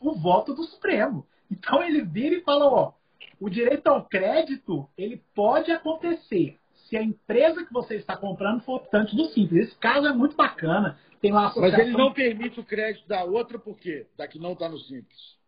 o 0.00 0.14
voto 0.14 0.54
do 0.54 0.64
Supremo. 0.64 1.26
Então 1.50 1.82
ele 1.82 2.02
vira 2.02 2.34
e 2.34 2.42
fala, 2.42 2.66
ó, 2.66 2.92
o 3.40 3.48
direito 3.48 3.86
ao 3.86 4.04
crédito, 4.04 4.88
ele 4.96 5.22
pode 5.34 5.70
acontecer 5.70 6.58
se 6.92 6.96
a 6.98 7.02
empresa 7.02 7.64
que 7.64 7.72
você 7.72 7.94
está 7.96 8.14
comprando 8.14 8.60
for 8.60 8.74
optante 8.74 9.16
do 9.16 9.24
Simples. 9.30 9.68
Esse 9.68 9.76
caso 9.78 10.06
é 10.06 10.12
muito 10.12 10.36
bacana. 10.36 10.98
Tem 11.22 11.32
associação... 11.32 11.62
Mas 11.62 11.78
ele 11.78 11.96
não 11.96 12.12
permite 12.12 12.60
o 12.60 12.64
crédito 12.64 13.08
da 13.08 13.24
outra 13.24 13.58
por 13.58 13.78
quê? 13.78 14.06
Da 14.14 14.28
que 14.28 14.38
não 14.38 14.52
está 14.52 14.68
no 14.68 14.78
Simples. 14.78 15.38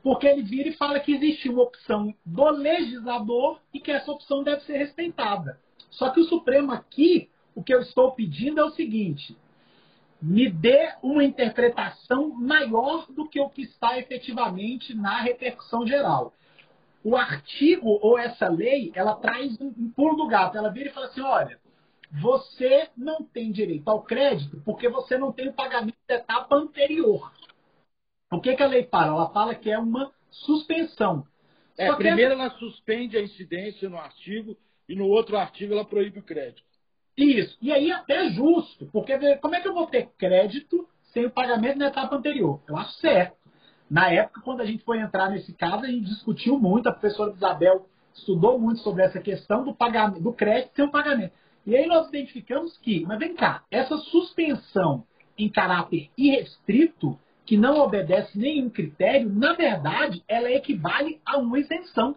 Porque 0.00 0.28
ele 0.28 0.42
vira 0.42 0.68
e 0.68 0.76
fala 0.76 1.00
que 1.00 1.12
existe 1.12 1.48
uma 1.48 1.62
opção 1.62 2.14
do 2.24 2.50
legislador 2.50 3.60
e 3.74 3.80
que 3.80 3.90
essa 3.90 4.12
opção 4.12 4.44
deve 4.44 4.60
ser 4.62 4.76
respeitada. 4.76 5.58
Só 5.90 6.10
que 6.10 6.20
o 6.20 6.24
Supremo 6.24 6.70
aqui, 6.70 7.28
o 7.52 7.64
que 7.64 7.74
eu 7.74 7.80
estou 7.80 8.12
pedindo 8.12 8.60
é 8.60 8.64
o 8.64 8.70
seguinte: 8.70 9.36
me 10.22 10.48
dê 10.48 10.94
uma 11.02 11.24
interpretação 11.24 12.28
maior 12.28 13.10
do 13.10 13.28
que 13.28 13.40
o 13.40 13.50
que 13.50 13.62
está 13.62 13.98
efetivamente 13.98 14.94
na 14.94 15.20
repercussão 15.20 15.84
geral. 15.84 16.32
O 17.02 17.16
artigo 17.16 17.98
ou 18.02 18.18
essa 18.18 18.48
lei, 18.48 18.92
ela 18.94 19.14
traz 19.16 19.58
um 19.60 19.90
pulo 19.90 20.16
do 20.16 20.28
gato. 20.28 20.56
Ela 20.56 20.70
vira 20.70 20.90
e 20.90 20.92
fala 20.92 21.06
assim: 21.06 21.22
olha, 21.22 21.58
você 22.10 22.88
não 22.96 23.24
tem 23.24 23.52
direito 23.52 23.88
ao 23.88 24.02
crédito 24.02 24.60
porque 24.64 24.88
você 24.88 25.16
não 25.16 25.32
tem 25.32 25.48
o 25.48 25.52
pagamento 25.52 25.98
da 26.08 26.16
etapa 26.16 26.56
anterior. 26.56 27.32
O 28.30 28.40
que, 28.40 28.54
que 28.54 28.62
a 28.62 28.66
lei 28.66 28.84
fala? 28.84 29.12
Ela 29.12 29.30
fala 29.30 29.54
que 29.54 29.70
é 29.70 29.78
uma 29.78 30.12
suspensão. 30.30 31.26
É, 31.76 31.92
primeiro 31.94 32.32
ela 32.34 32.50
suspende 32.50 33.16
a 33.16 33.22
incidência 33.22 33.88
no 33.88 33.96
artigo 33.96 34.56
e 34.88 34.94
no 34.94 35.06
outro 35.06 35.36
artigo 35.36 35.72
ela 35.72 35.84
proíbe 35.84 36.18
o 36.18 36.22
crédito. 36.22 36.62
Isso. 37.16 37.56
E 37.60 37.72
aí 37.72 37.90
até 37.90 38.26
é 38.26 38.30
justo, 38.30 38.86
porque 38.92 39.36
como 39.36 39.54
é 39.54 39.60
que 39.60 39.68
eu 39.68 39.74
vou 39.74 39.86
ter 39.86 40.08
crédito 40.18 40.88
sem 41.12 41.26
o 41.26 41.30
pagamento 41.30 41.78
na 41.78 41.88
etapa 41.88 42.16
anterior? 42.16 42.62
Eu 42.68 42.76
acho 42.76 42.92
certo. 42.98 43.39
Na 43.90 44.08
época, 44.08 44.40
quando 44.42 44.60
a 44.60 44.64
gente 44.64 44.84
foi 44.84 45.00
entrar 45.00 45.30
nesse 45.30 45.52
caso, 45.52 45.84
a 45.84 45.88
gente 45.88 46.06
discutiu 46.06 46.58
muito, 46.58 46.88
a 46.88 46.92
professora 46.92 47.32
Isabel 47.32 47.86
estudou 48.14 48.58
muito 48.58 48.80
sobre 48.80 49.02
essa 49.02 49.20
questão 49.20 49.64
do 49.64 49.74
pagamento, 49.74 50.22
do 50.22 50.32
crédito 50.32 50.76
sem 50.76 50.84
o 50.84 50.90
pagamento. 50.90 51.32
E 51.66 51.76
aí 51.76 51.86
nós 51.86 52.08
identificamos 52.08 52.78
que, 52.78 53.04
mas 53.04 53.18
vem 53.18 53.34
cá, 53.34 53.64
essa 53.70 53.96
suspensão 53.98 55.04
em 55.36 55.48
caráter 55.48 56.08
irrestrito, 56.16 57.18
que 57.44 57.56
não 57.56 57.80
obedece 57.80 58.38
nenhum 58.38 58.70
critério, 58.70 59.28
na 59.28 59.54
verdade, 59.54 60.22
ela 60.28 60.50
equivale 60.52 61.20
a 61.26 61.38
uma 61.38 61.58
isenção. 61.58 62.16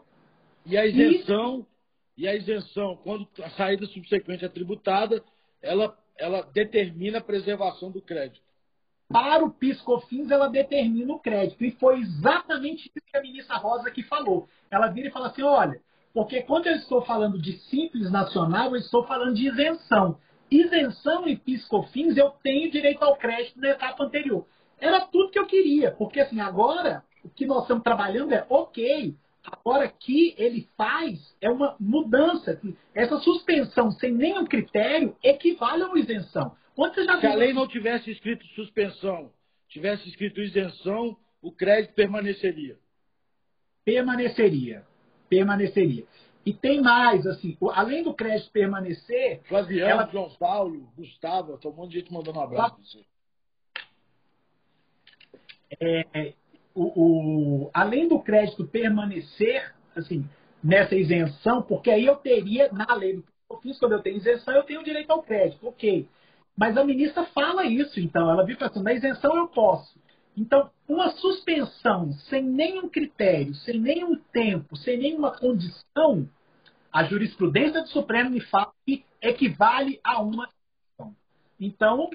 E 0.66 0.78
a 0.78 0.86
isenção 0.86 1.66
e 2.16 2.28
a 2.28 2.36
isenção, 2.36 2.96
quando 2.98 3.28
a 3.42 3.50
saída 3.52 3.88
subsequente 3.88 4.46
é 4.46 4.50
tributada, 4.50 5.24
ela, 5.62 5.98
ela 6.18 6.42
determina 6.54 7.18
a 7.18 7.24
preservação 7.24 7.90
do 7.90 8.02
crédito. 8.02 8.44
Para 9.14 9.45
o 9.45 9.51
PiscoFins, 9.51 10.32
ela 10.32 10.49
determina 10.49 11.14
o 11.14 11.20
crédito. 11.20 11.64
E 11.64 11.70
foi 11.72 11.99
exatamente 11.99 12.88
isso 12.88 13.05
que 13.05 13.16
a 13.16 13.22
ministra 13.22 13.57
Rosa 13.57 13.88
aqui 13.88 14.01
falou. 14.01 14.49
Ela 14.72 14.88
vira 14.88 15.07
e 15.07 15.11
fala 15.11 15.28
assim: 15.28 15.43
olha, 15.43 15.80
porque 16.11 16.41
quando 16.41 16.66
eu 16.66 16.76
estou 16.78 17.03
falando 17.03 17.39
de 17.39 17.53
simples 17.70 18.11
nacional, 18.11 18.72
eu 18.72 18.78
estou 18.78 19.05
falando 19.05 19.36
de 19.36 19.47
isenção. 19.47 20.18
Isenção 20.49 21.28
e 21.28 21.38
PiscoFins, 21.38 22.18
eu 22.18 22.32
tenho 22.41 22.72
direito 22.72 23.03
ao 23.03 23.16
crédito 23.16 23.61
na 23.61 23.70
etapa 23.70 24.03
anterior. 24.03 24.47
Era 24.80 25.01
tudo 25.05 25.30
que 25.30 25.38
eu 25.38 25.45
queria, 25.45 25.91
porque 25.91 26.20
assim, 26.20 26.41
agora 26.41 27.03
o 27.24 27.30
que 27.30 27.45
nós 27.45 27.61
estamos 27.61 27.84
trabalhando 27.84 28.34
é, 28.34 28.45
ok, 28.49 29.16
Agora, 29.45 29.89
que 29.89 30.34
ele 30.38 30.70
faz 30.78 31.20
é 31.41 31.49
uma 31.49 31.76
mudança. 31.78 32.59
Essa 32.95 33.18
suspensão 33.20 33.91
sem 33.91 34.14
nenhum 34.14 34.45
critério 34.45 35.18
equivale 35.22 35.84
a 35.84 35.88
uma 35.88 35.99
isenção. 35.99 36.55
Se 37.20 37.28
a 37.28 37.36
lei 37.36 37.54
não 37.54 37.68
tivesse 37.68 38.10
escrito 38.12 38.46
suspensão, 38.48 39.32
tivesse 39.68 40.08
escrito 40.10 40.42
isenção, 40.42 41.18
o 41.42 41.52
crédito 41.52 41.94
permaneceria. 41.94 42.78
Permaneceria. 43.86 44.86
Permaneceria. 45.30 46.06
E 46.46 46.54
tem 46.54 46.82
mais, 46.82 47.26
assim, 47.26 47.58
além 47.74 48.04
do 48.04 48.14
crédito 48.14 48.52
permanecer. 48.52 49.42
Flaviano, 49.44 49.90
ela... 49.90 50.10
João 50.12 50.30
Paulo, 50.32 50.92
Gustavo, 50.98 51.58
tem 51.58 51.72
um 51.72 51.74
monte 51.74 51.92
de 51.92 52.00
gente 52.00 52.14
mandando 52.14 52.40
um 52.40 52.44
abraço. 52.44 53.06
É, 55.80 56.34
o, 56.76 57.64
o, 57.64 57.72
além 57.74 58.08
do 58.08 58.20
crédito 58.20 58.66
permanecer 58.68 59.74
assim, 59.96 60.28
nessa 60.64 60.96
isenção, 60.96 61.62
porque 61.62 61.90
aí 61.90 62.06
eu 62.06 62.16
teria, 62.16 62.72
na 62.72 62.94
lei 62.94 63.18
do 63.18 63.26
ofício, 63.50 63.80
quando 63.80 63.94
eu 63.94 64.02
tenho 64.02 64.18
isenção, 64.18 64.54
eu 64.54 64.64
tenho 64.64 64.84
direito 64.84 65.12
ao 65.12 65.24
crédito, 65.24 65.68
ok. 65.68 66.08
Mas 66.56 66.78
a 66.78 66.84
ministra 66.84 67.26
fala 67.26 67.66
isso, 67.66 67.99
então, 67.99 68.30
ela 68.30 68.45
viu 68.45 68.58
assim, 68.60 68.82
na 68.82 68.93
isenção 68.93 69.36
eu 69.36 69.47
posso. 69.47 69.99
Então, 70.36 70.70
uma 70.88 71.12
suspensão 71.12 72.12
sem 72.30 72.43
nenhum 72.43 72.89
critério, 72.89 73.54
sem 73.56 73.80
nenhum 73.80 74.16
tempo, 74.32 74.76
sem 74.76 74.97
nenhuma 74.97 75.32
condição, 75.32 76.28
a 76.91 77.04
jurisprudência 77.04 77.82
do 77.82 77.89
Supremo 77.89 78.30
me 78.30 78.41
fala 78.41 78.72
que 78.86 79.04
equivale 79.22 79.99
a 80.04 80.22
uma 80.22 80.47
Então, 81.60 82.10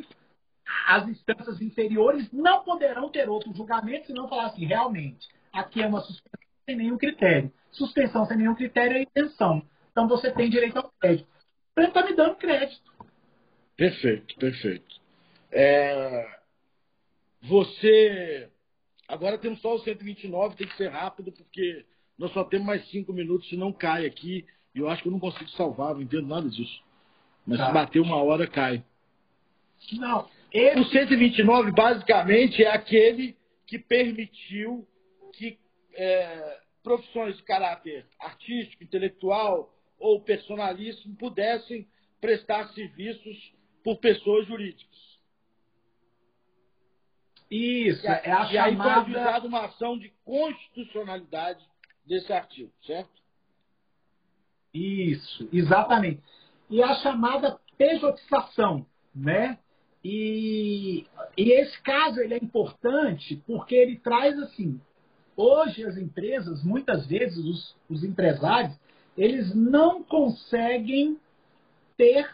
as 0.86 1.08
instâncias 1.08 1.60
inferiores 1.60 2.30
não 2.32 2.62
poderão 2.62 3.08
ter 3.08 3.28
outro 3.28 3.52
julgamento 3.54 4.06
se 4.06 4.12
não 4.12 4.28
falar 4.28 4.46
assim, 4.46 4.64
realmente, 4.64 5.26
aqui 5.52 5.82
é 5.82 5.86
uma 5.86 6.00
suspensão 6.00 6.48
sem 6.66 6.76
nenhum 6.76 6.98
critério. 6.98 7.52
Suspensão 7.72 8.26
sem 8.26 8.36
nenhum 8.36 8.54
critério 8.54 8.96
é 8.96 9.04
isenção. 9.16 9.62
Então 9.90 10.06
você 10.06 10.30
tem 10.30 10.50
direito 10.50 10.76
ao 10.76 10.92
crédito. 11.00 11.28
Então 11.72 11.84
ele 11.84 11.88
está 11.88 12.04
me 12.04 12.14
dando 12.14 12.36
crédito. 12.36 12.92
Perfeito, 13.78 14.34
perfeito. 14.34 15.00
É... 15.52 16.36
Você. 17.42 18.50
Agora 19.06 19.38
temos 19.38 19.60
só 19.60 19.76
o 19.76 19.78
129, 19.78 20.56
tem 20.56 20.66
que 20.66 20.76
ser 20.76 20.88
rápido, 20.88 21.30
porque 21.30 21.86
nós 22.18 22.32
só 22.32 22.42
temos 22.42 22.66
mais 22.66 22.86
cinco 22.90 23.12
minutos, 23.12 23.48
senão 23.48 23.72
cai 23.72 24.04
aqui. 24.04 24.44
E 24.74 24.80
eu 24.80 24.88
acho 24.88 25.02
que 25.02 25.08
eu 25.08 25.12
não 25.12 25.20
consigo 25.20 25.48
salvar, 25.50 25.94
não 25.94 26.02
entendo 26.02 26.26
nada 26.26 26.50
disso. 26.50 26.82
Mas 27.46 27.58
tá. 27.58 27.68
se 27.68 27.72
bater 27.72 28.00
uma 28.00 28.20
hora, 28.20 28.48
cai. 28.48 28.84
Não, 29.92 30.28
o 30.76 30.84
129, 30.86 31.70
basicamente, 31.70 32.62
é 32.62 32.70
aquele 32.70 33.36
que 33.64 33.78
permitiu 33.78 34.86
que 35.34 35.56
é, 35.94 36.58
profissões 36.82 37.36
de 37.36 37.44
caráter 37.44 38.06
artístico, 38.18 38.82
intelectual 38.82 39.72
ou 39.98 40.20
personalíssimo 40.20 41.14
pudessem 41.14 41.86
prestar 42.20 42.68
serviços 42.70 43.56
por 43.82 43.96
pessoas 43.98 44.46
jurídicas. 44.46 44.88
Isso, 47.50 48.04
e, 48.04 48.08
é 48.08 48.32
a 48.32 48.52
e 48.52 48.58
aí 48.58 48.76
foi 48.76 48.90
avisada 48.90 49.46
uma 49.46 49.64
ação 49.64 49.98
de 49.98 50.12
constitucionalidade 50.24 51.64
desse 52.04 52.32
artigo, 52.32 52.70
certo? 52.86 53.10
Isso, 54.72 55.48
exatamente. 55.52 56.22
E 56.68 56.82
a 56.82 56.94
chamada 56.96 57.58
pejotização, 57.78 58.84
né? 59.14 59.58
E, 60.04 61.06
e 61.36 61.52
esse 61.52 61.80
caso 61.82 62.20
ele 62.20 62.34
é 62.34 62.38
importante 62.38 63.42
porque 63.46 63.74
ele 63.74 63.98
traz 63.98 64.38
assim, 64.38 64.80
hoje 65.36 65.84
as 65.84 65.96
empresas, 65.96 66.62
muitas 66.62 67.06
vezes 67.06 67.38
os, 67.38 67.76
os 67.88 68.04
empresários, 68.04 68.76
eles 69.16 69.54
não 69.54 70.02
conseguem 70.02 71.18
ter 71.96 72.28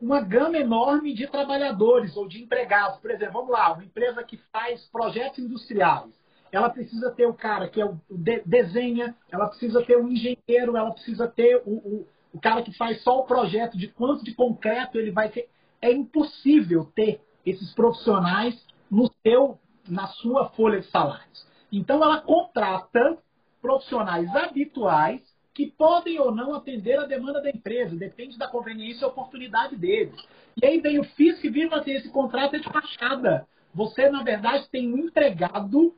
uma 0.00 0.20
gama 0.20 0.58
enorme 0.58 1.14
de 1.14 1.26
trabalhadores 1.26 2.16
ou 2.16 2.28
de 2.28 2.42
empregados. 2.42 2.98
Por 2.98 3.10
exemplo, 3.10 3.34
vamos 3.34 3.50
lá, 3.50 3.72
uma 3.72 3.84
empresa 3.84 4.22
que 4.22 4.36
faz 4.52 4.84
projetos 4.90 5.38
industriais. 5.38 6.12
Ela 6.50 6.70
precisa 6.70 7.10
ter 7.10 7.26
o 7.26 7.34
cara 7.34 7.68
que 7.68 7.80
é 7.80 7.84
o, 7.84 7.98
de, 8.10 8.42
desenha, 8.44 9.14
ela 9.30 9.48
precisa 9.48 9.82
ter 9.84 9.98
um 9.98 10.08
engenheiro, 10.08 10.76
ela 10.76 10.90
precisa 10.90 11.28
ter 11.28 11.62
o, 11.64 11.70
o, 11.70 12.06
o 12.32 12.40
cara 12.40 12.62
que 12.62 12.76
faz 12.76 13.02
só 13.02 13.20
o 13.20 13.26
projeto 13.26 13.76
de 13.76 13.88
quanto 13.88 14.24
de 14.24 14.34
concreto 14.34 14.98
ele 14.98 15.10
vai 15.10 15.28
ter 15.28 15.48
é 15.80 15.92
impossível 15.92 16.84
ter 16.94 17.20
esses 17.44 17.72
profissionais 17.74 18.66
no 18.90 19.10
seu, 19.22 19.58
na 19.86 20.06
sua 20.08 20.48
folha 20.50 20.80
de 20.80 20.90
salários. 20.90 21.46
Então, 21.70 22.02
ela 22.02 22.20
contrata 22.20 23.18
profissionais 23.60 24.34
habituais 24.34 25.22
que 25.58 25.66
podem 25.72 26.20
ou 26.20 26.32
não 26.32 26.54
atender 26.54 26.96
a 27.00 27.04
demanda 27.04 27.42
da 27.42 27.50
empresa, 27.50 27.96
depende 27.96 28.38
da 28.38 28.46
conveniência 28.46 29.04
e 29.04 29.08
oportunidade 29.08 29.74
deles. 29.74 30.14
E 30.56 30.64
aí 30.64 30.80
vem 30.80 31.00
o 31.00 31.02
FIS 31.02 31.40
que 31.40 31.50
vira 31.50 31.76
assim, 31.76 31.90
esse 31.90 32.08
contrato 32.10 32.54
é 32.54 32.60
de 32.60 32.70
fachada. 32.70 33.44
Você, 33.74 34.08
na 34.08 34.22
verdade, 34.22 34.68
tem 34.70 34.94
um 34.94 34.98
empregado 34.98 35.96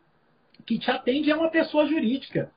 que 0.65 0.79
te 0.79 0.91
atende 0.91 1.31
a 1.31 1.37
uma 1.37 1.51
pessoa 1.51 1.87
jurídica. 1.87 2.51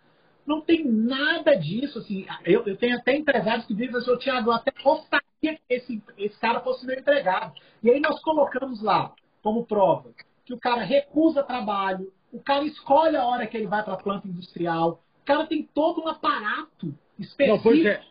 Não 0.48 0.62
tem 0.62 0.86
nada 0.86 1.56
disso. 1.56 2.00
Assim, 2.00 2.26
eu, 2.46 2.66
eu 2.66 2.78
tenho 2.78 2.96
até 2.96 3.18
empresários 3.18 3.66
que 3.66 3.74
dizem 3.74 3.98
assim, 3.98 4.18
Tiago, 4.20 4.52
eu 4.52 4.54
até 4.54 4.72
gostaria 4.82 5.28
que 5.42 5.60
esse, 5.70 6.02
esse 6.18 6.40
cara 6.40 6.62
fosse 6.62 6.86
meu 6.86 6.98
empregado. 6.98 7.54
E 7.84 7.92
aí 7.92 8.00
nós 8.00 8.22
colocamos 8.22 8.82
lá, 8.82 9.14
como 9.42 9.66
prova, 9.66 10.10
que 10.46 10.54
o 10.54 10.58
cara 10.58 10.82
recusa 10.84 11.44
trabalho, 11.44 12.14
o 12.32 12.40
cara 12.40 12.64
escolhe 12.64 13.18
a 13.18 13.26
hora 13.26 13.46
que 13.46 13.58
ele 13.58 13.68
vai 13.68 13.84
para 13.84 13.96
a 13.96 14.02
planta 14.02 14.26
industrial, 14.26 15.04
o 15.24 15.26
cara 15.26 15.48
tem 15.48 15.64
todo 15.64 16.02
um 16.02 16.08
aparato 16.10 16.94
específico. 17.18 17.56
Não, 17.56 17.64
pois 17.64 17.86
é. 17.86 18.04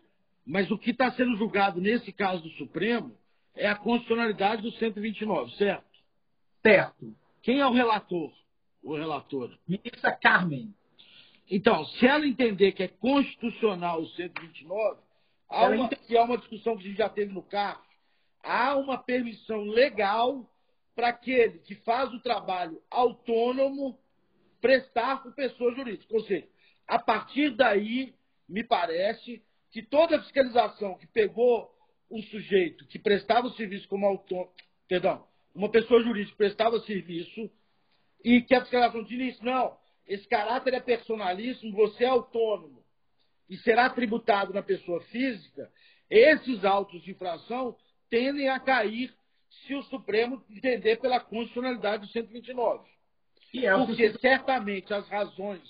Mas 0.46 0.70
o 0.70 0.78
que 0.78 0.92
está 0.92 1.12
sendo 1.12 1.36
julgado 1.36 1.78
nesse 1.78 2.10
caso 2.10 2.42
do 2.42 2.48
Supremo 2.52 3.14
é 3.54 3.68
a 3.68 3.74
constitucionalidade 3.74 4.62
do 4.62 4.72
129, 4.72 5.54
certo? 5.56 5.84
Certo. 6.62 7.14
Quem 7.42 7.60
é 7.60 7.66
o 7.66 7.72
relator? 7.72 8.32
O 8.82 8.96
relator? 8.96 9.50
Ministra 9.68 10.10
Carmen. 10.12 10.74
Então, 11.50 11.84
se 11.84 12.06
ela 12.06 12.26
entender 12.26 12.72
que 12.72 12.82
é 12.82 12.88
constitucional 12.88 14.00
o 14.00 14.08
129, 14.08 15.00
há 15.50 15.66
uma, 15.66 15.88
que 15.90 16.16
é 16.16 16.22
uma 16.22 16.38
discussão 16.38 16.78
que 16.78 16.84
a 16.84 16.88
gente 16.88 16.98
já 16.98 17.10
teve 17.10 17.30
no 17.30 17.42
CAF, 17.42 17.78
há 18.42 18.74
uma 18.74 18.96
permissão 18.96 19.64
legal 19.64 20.48
para 20.94 21.08
aquele 21.08 21.58
que 21.58 21.74
faz 21.74 22.10
o 22.14 22.20
trabalho 22.20 22.80
autônomo 22.90 23.98
prestar 24.62 25.22
por 25.22 25.34
pessoa 25.34 25.74
jurídica. 25.74 26.14
Ou 26.14 26.22
seja, 26.24 26.48
a 26.86 26.98
partir 26.98 27.50
daí, 27.50 28.14
me 28.48 28.62
parece 28.62 29.42
que 29.70 29.82
toda 29.82 30.16
a 30.16 30.22
fiscalização 30.22 30.96
que 30.98 31.06
pegou 31.06 31.70
um 32.10 32.22
sujeito 32.24 32.86
que 32.86 32.98
prestava 32.98 33.46
o 33.46 33.52
serviço 33.54 33.88
como 33.88 34.06
autônomo, 34.06 34.52
perdão, 34.86 35.26
uma 35.54 35.70
pessoa 35.70 36.02
jurídica 36.02 36.36
prestava 36.36 36.80
serviço 36.80 37.50
e 38.22 38.42
que 38.42 38.54
a 38.54 38.60
fiscalização 38.60 39.02
disse, 39.02 39.42
não, 39.42 39.76
esse 40.06 40.26
caráter 40.28 40.74
é 40.74 40.80
personalíssimo, 40.80 41.74
você 41.74 42.04
é 42.04 42.08
autônomo 42.08 42.82
e 43.48 43.56
será 43.58 43.88
tributado 43.90 44.52
na 44.52 44.62
pessoa 44.62 45.00
física, 45.04 45.70
esses 46.10 46.64
autos 46.64 47.02
de 47.02 47.12
infração 47.12 47.76
tendem 48.10 48.48
a 48.48 48.60
cair 48.60 49.14
se 49.66 49.74
o 49.74 49.82
Supremo 49.84 50.42
entender 50.50 51.00
pela 51.00 51.20
constitucionalidade 51.20 52.06
do 52.06 52.12
129. 52.12 52.86
É 53.54 53.74
Porque 53.76 54.18
certamente 54.18 54.92
as 54.92 55.08
razões 55.08 55.62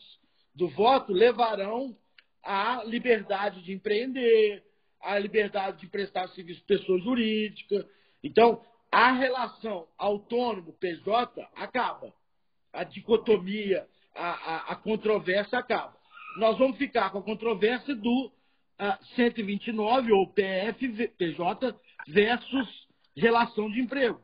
do 0.54 0.68
voto 0.68 1.12
levarão 1.12 1.96
à 2.42 2.82
liberdade 2.84 3.62
de 3.62 3.72
empreender, 3.72 4.62
à 5.00 5.18
liberdade 5.18 5.80
de 5.80 5.86
prestar 5.88 6.28
serviço 6.28 6.64
pessoa 6.64 6.98
jurídica. 7.00 7.86
Então, 8.22 8.62
a 8.90 9.12
relação 9.12 9.88
autônomo-PJ 9.96 11.48
acaba. 11.56 12.12
A 12.72 12.84
dicotomia, 12.84 13.86
a, 14.14 14.30
a, 14.30 14.72
a, 14.72 14.76
controvérsia 14.76 15.58
acaba. 15.58 15.96
Nós 16.36 16.58
vamos 16.58 16.76
ficar 16.76 17.10
com 17.10 17.18
a 17.18 17.22
controvérsia 17.22 17.94
do 17.94 18.26
uh, 18.80 19.04
129, 19.14 20.12
ou 20.12 20.26
PF-PJ, 20.28 21.74
versus 22.08 22.88
relação 23.16 23.70
de 23.70 23.80
emprego. 23.80 24.20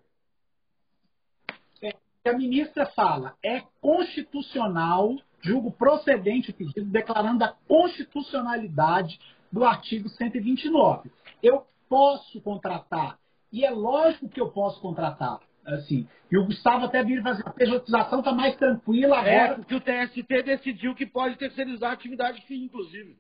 É, 1.82 2.30
a 2.30 2.32
ministra 2.34 2.86
fala, 2.92 3.36
é 3.44 3.62
constitucional, 3.80 5.16
julgo 5.40 5.70
procedente 5.70 6.50
o 6.50 6.54
pedido, 6.54 6.90
declarando 6.90 7.44
a 7.44 7.54
constitucionalidade 7.66 9.18
do 9.50 9.64
artigo 9.64 10.08
129. 10.08 11.10
Eu 11.42 11.64
posso 11.88 12.40
contratar, 12.40 13.18
e 13.52 13.64
é 13.64 13.70
lógico 13.70 14.28
que 14.28 14.40
eu 14.40 14.50
posso 14.50 14.80
contratar. 14.80 15.40
Assim, 15.64 16.08
e 16.32 16.38
o 16.38 16.46
Gustavo 16.46 16.86
até 16.86 17.04
vir 17.04 17.22
fazer 17.22 17.46
a 17.46 17.50
pejotização 17.50 18.20
está 18.20 18.32
mais 18.32 18.56
tranquila 18.56 19.16
é, 19.16 19.18
agora. 19.18 19.52
É, 19.52 19.54
porque 19.56 19.74
o 19.74 19.80
TST 19.80 20.42
decidiu 20.42 20.94
que 20.94 21.04
pode 21.04 21.36
terceirizar 21.36 21.90
a 21.90 21.92
atividade 21.92 22.40
fim, 22.46 22.64
inclusive. 22.64 23.18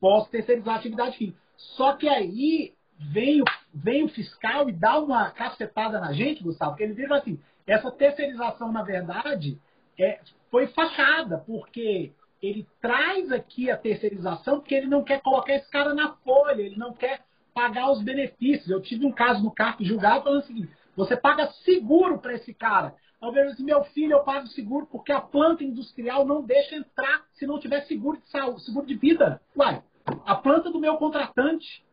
Posso 0.00 0.28
terceirizar 0.30 0.74
a 0.74 0.78
atividade 0.78 1.16
fim. 1.16 1.34
Só 1.56 1.92
que 1.92 2.08
aí 2.08 2.74
vem 2.98 3.40
o, 3.40 3.44
vem 3.72 4.04
o 4.04 4.08
fiscal 4.08 4.68
e 4.68 4.72
dá 4.72 4.98
uma 4.98 5.30
cacetada 5.30 6.00
na 6.00 6.12
gente, 6.12 6.42
Gustavo, 6.42 6.72
porque 6.72 6.82
ele 6.82 6.94
diz 6.94 7.10
assim, 7.10 7.38
essa 7.66 7.90
terceirização, 7.92 8.72
na 8.72 8.82
verdade, 8.82 9.56
é, 9.96 10.18
foi 10.50 10.66
fachada, 10.68 11.38
porque 11.46 12.12
ele 12.42 12.66
traz 12.80 13.30
aqui 13.30 13.70
a 13.70 13.76
terceirização 13.76 14.60
porque 14.60 14.74
ele 14.74 14.86
não 14.86 15.04
quer 15.04 15.20
colocar 15.20 15.54
esse 15.54 15.70
cara 15.70 15.94
na 15.94 16.14
folha, 16.16 16.62
ele 16.62 16.76
não 16.76 16.92
quer 16.92 17.22
pagar 17.54 17.90
os 17.90 18.02
benefícios. 18.02 18.70
Eu 18.70 18.80
tive 18.80 19.04
um 19.06 19.12
caso 19.12 19.42
no 19.42 19.50
CARP 19.50 19.82
julgado 19.82 20.24
falando 20.24 20.42
o 20.42 20.46
seguinte, 20.46 20.72
você 20.96 21.16
paga 21.16 21.50
seguro 21.64 22.18
para 22.18 22.34
esse 22.34 22.54
cara. 22.54 22.94
Ao 23.20 23.32
ver 23.32 23.48
assim, 23.48 23.64
meu 23.64 23.84
filho, 23.84 24.12
eu 24.12 24.24
pago 24.24 24.46
seguro 24.48 24.86
porque 24.86 25.12
a 25.12 25.20
planta 25.20 25.62
industrial 25.62 26.24
não 26.24 26.42
deixa 26.42 26.74
entrar 26.74 27.26
se 27.34 27.46
não 27.46 27.60
tiver 27.60 27.82
seguro 27.82 28.18
de 28.18 28.30
saúde, 28.30 28.64
seguro 28.64 28.86
de 28.86 28.94
vida. 28.94 29.40
Uai, 29.54 29.82
a 30.24 30.34
planta 30.34 30.70
do 30.70 30.80
meu 30.80 30.96
contratante 30.96 31.84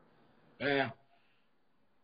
é. 0.60 0.90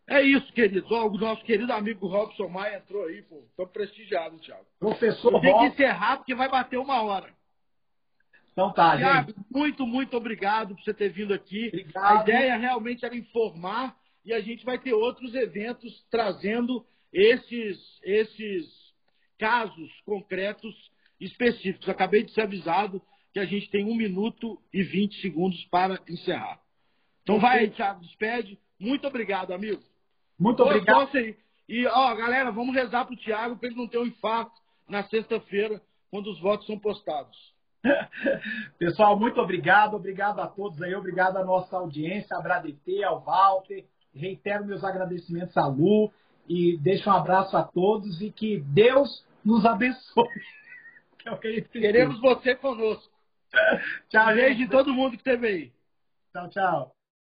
É 0.07 0.21
isso, 0.21 0.51
queridos. 0.53 0.89
o 0.91 1.09
nosso 1.11 1.43
querido 1.43 1.71
amigo 1.71 2.07
Robson 2.07 2.49
Maia 2.49 2.77
entrou 2.77 3.05
aí, 3.05 3.21
pô. 3.21 3.43
Tô 3.55 3.65
prestigiado, 3.65 4.37
Thiago. 4.39 4.65
Professor 4.79 5.39
Tem 5.39 5.57
que 5.57 5.65
encerrar 5.65 6.17
porque 6.17 6.35
vai 6.35 6.49
bater 6.49 6.77
uma 6.77 7.01
hora. 7.01 7.33
Então 8.51 8.71
tá, 8.71 8.97
Thiago, 8.97 9.31
gente. 9.31 9.45
muito, 9.49 9.85
muito 9.85 10.17
obrigado 10.17 10.75
por 10.75 10.83
você 10.83 10.93
ter 10.93 11.09
vindo 11.09 11.33
aqui. 11.33 11.67
Obrigado. 11.67 12.19
A 12.19 12.21
ideia 12.21 12.57
realmente 12.57 13.05
era 13.05 13.15
informar 13.15 13.95
e 14.25 14.33
a 14.33 14.41
gente 14.41 14.65
vai 14.65 14.77
ter 14.77 14.93
outros 14.93 15.33
eventos 15.33 16.05
trazendo 16.11 16.85
esses, 17.11 17.79
esses 18.03 18.65
casos 19.39 19.89
concretos 20.05 20.75
específicos. 21.19 21.87
Acabei 21.89 22.23
de 22.23 22.31
ser 22.33 22.41
avisado 22.41 23.01
que 23.33 23.39
a 23.39 23.45
gente 23.45 23.69
tem 23.69 23.85
um 23.85 23.95
minuto 23.95 24.61
e 24.71 24.83
vinte 24.83 25.19
segundos 25.21 25.63
para 25.65 25.99
encerrar. 26.07 26.61
Então 27.23 27.39
vai 27.39 27.59
aí, 27.59 27.69
Thiago, 27.69 28.01
despede. 28.01 28.59
Muito 28.77 29.07
obrigado, 29.07 29.53
amigo. 29.53 29.81
Muito 30.43 30.61
obrigado. 30.61 31.09
E, 31.69 31.87
ó, 31.87 32.13
galera, 32.15 32.51
vamos 32.51 32.75
rezar 32.75 33.05
pro 33.05 33.15
Thiago 33.15 33.55
para 33.55 33.69
ele 33.69 33.77
não 33.77 33.87
ter 33.87 33.97
um 33.97 34.05
infarto 34.05 34.51
na 34.89 35.01
sexta-feira, 35.03 35.81
quando 36.11 36.29
os 36.29 36.39
votos 36.41 36.67
são 36.67 36.77
postados. 36.77 37.37
Pessoal, 38.77 39.17
muito 39.17 39.39
obrigado. 39.39 39.95
Obrigado 39.95 40.41
a 40.41 40.47
todos 40.47 40.81
aí. 40.81 40.93
Obrigado 40.93 41.37
à 41.37 41.45
nossa 41.45 41.77
audiência, 41.77 42.35
a 42.35 42.41
Bradetê, 42.41 43.03
ao 43.03 43.21
Walter. 43.21 43.85
Reitero 44.13 44.65
meus 44.65 44.83
agradecimentos 44.83 45.55
à 45.55 45.65
Lu. 45.65 46.11
E 46.47 46.77
deixo 46.77 47.09
um 47.09 47.13
abraço 47.13 47.55
a 47.55 47.63
todos 47.63 48.21
e 48.21 48.29
que 48.29 48.59
Deus 48.59 49.25
nos 49.43 49.65
abençoe. 49.65 50.27
Que 51.19 51.29
é 51.29 51.31
o 51.31 51.37
que 51.37 51.61
Queremos 51.61 52.19
você 52.19 52.53
conosco. 52.53 53.09
tchau, 54.09 54.35
gente. 54.35 54.57
de 54.57 54.67
todo 54.67 54.93
mundo 54.93 55.11
que 55.11 55.17
esteve 55.17 55.47
aí. 55.47 55.71
Tchau, 56.33 56.49
tchau. 56.49 57.02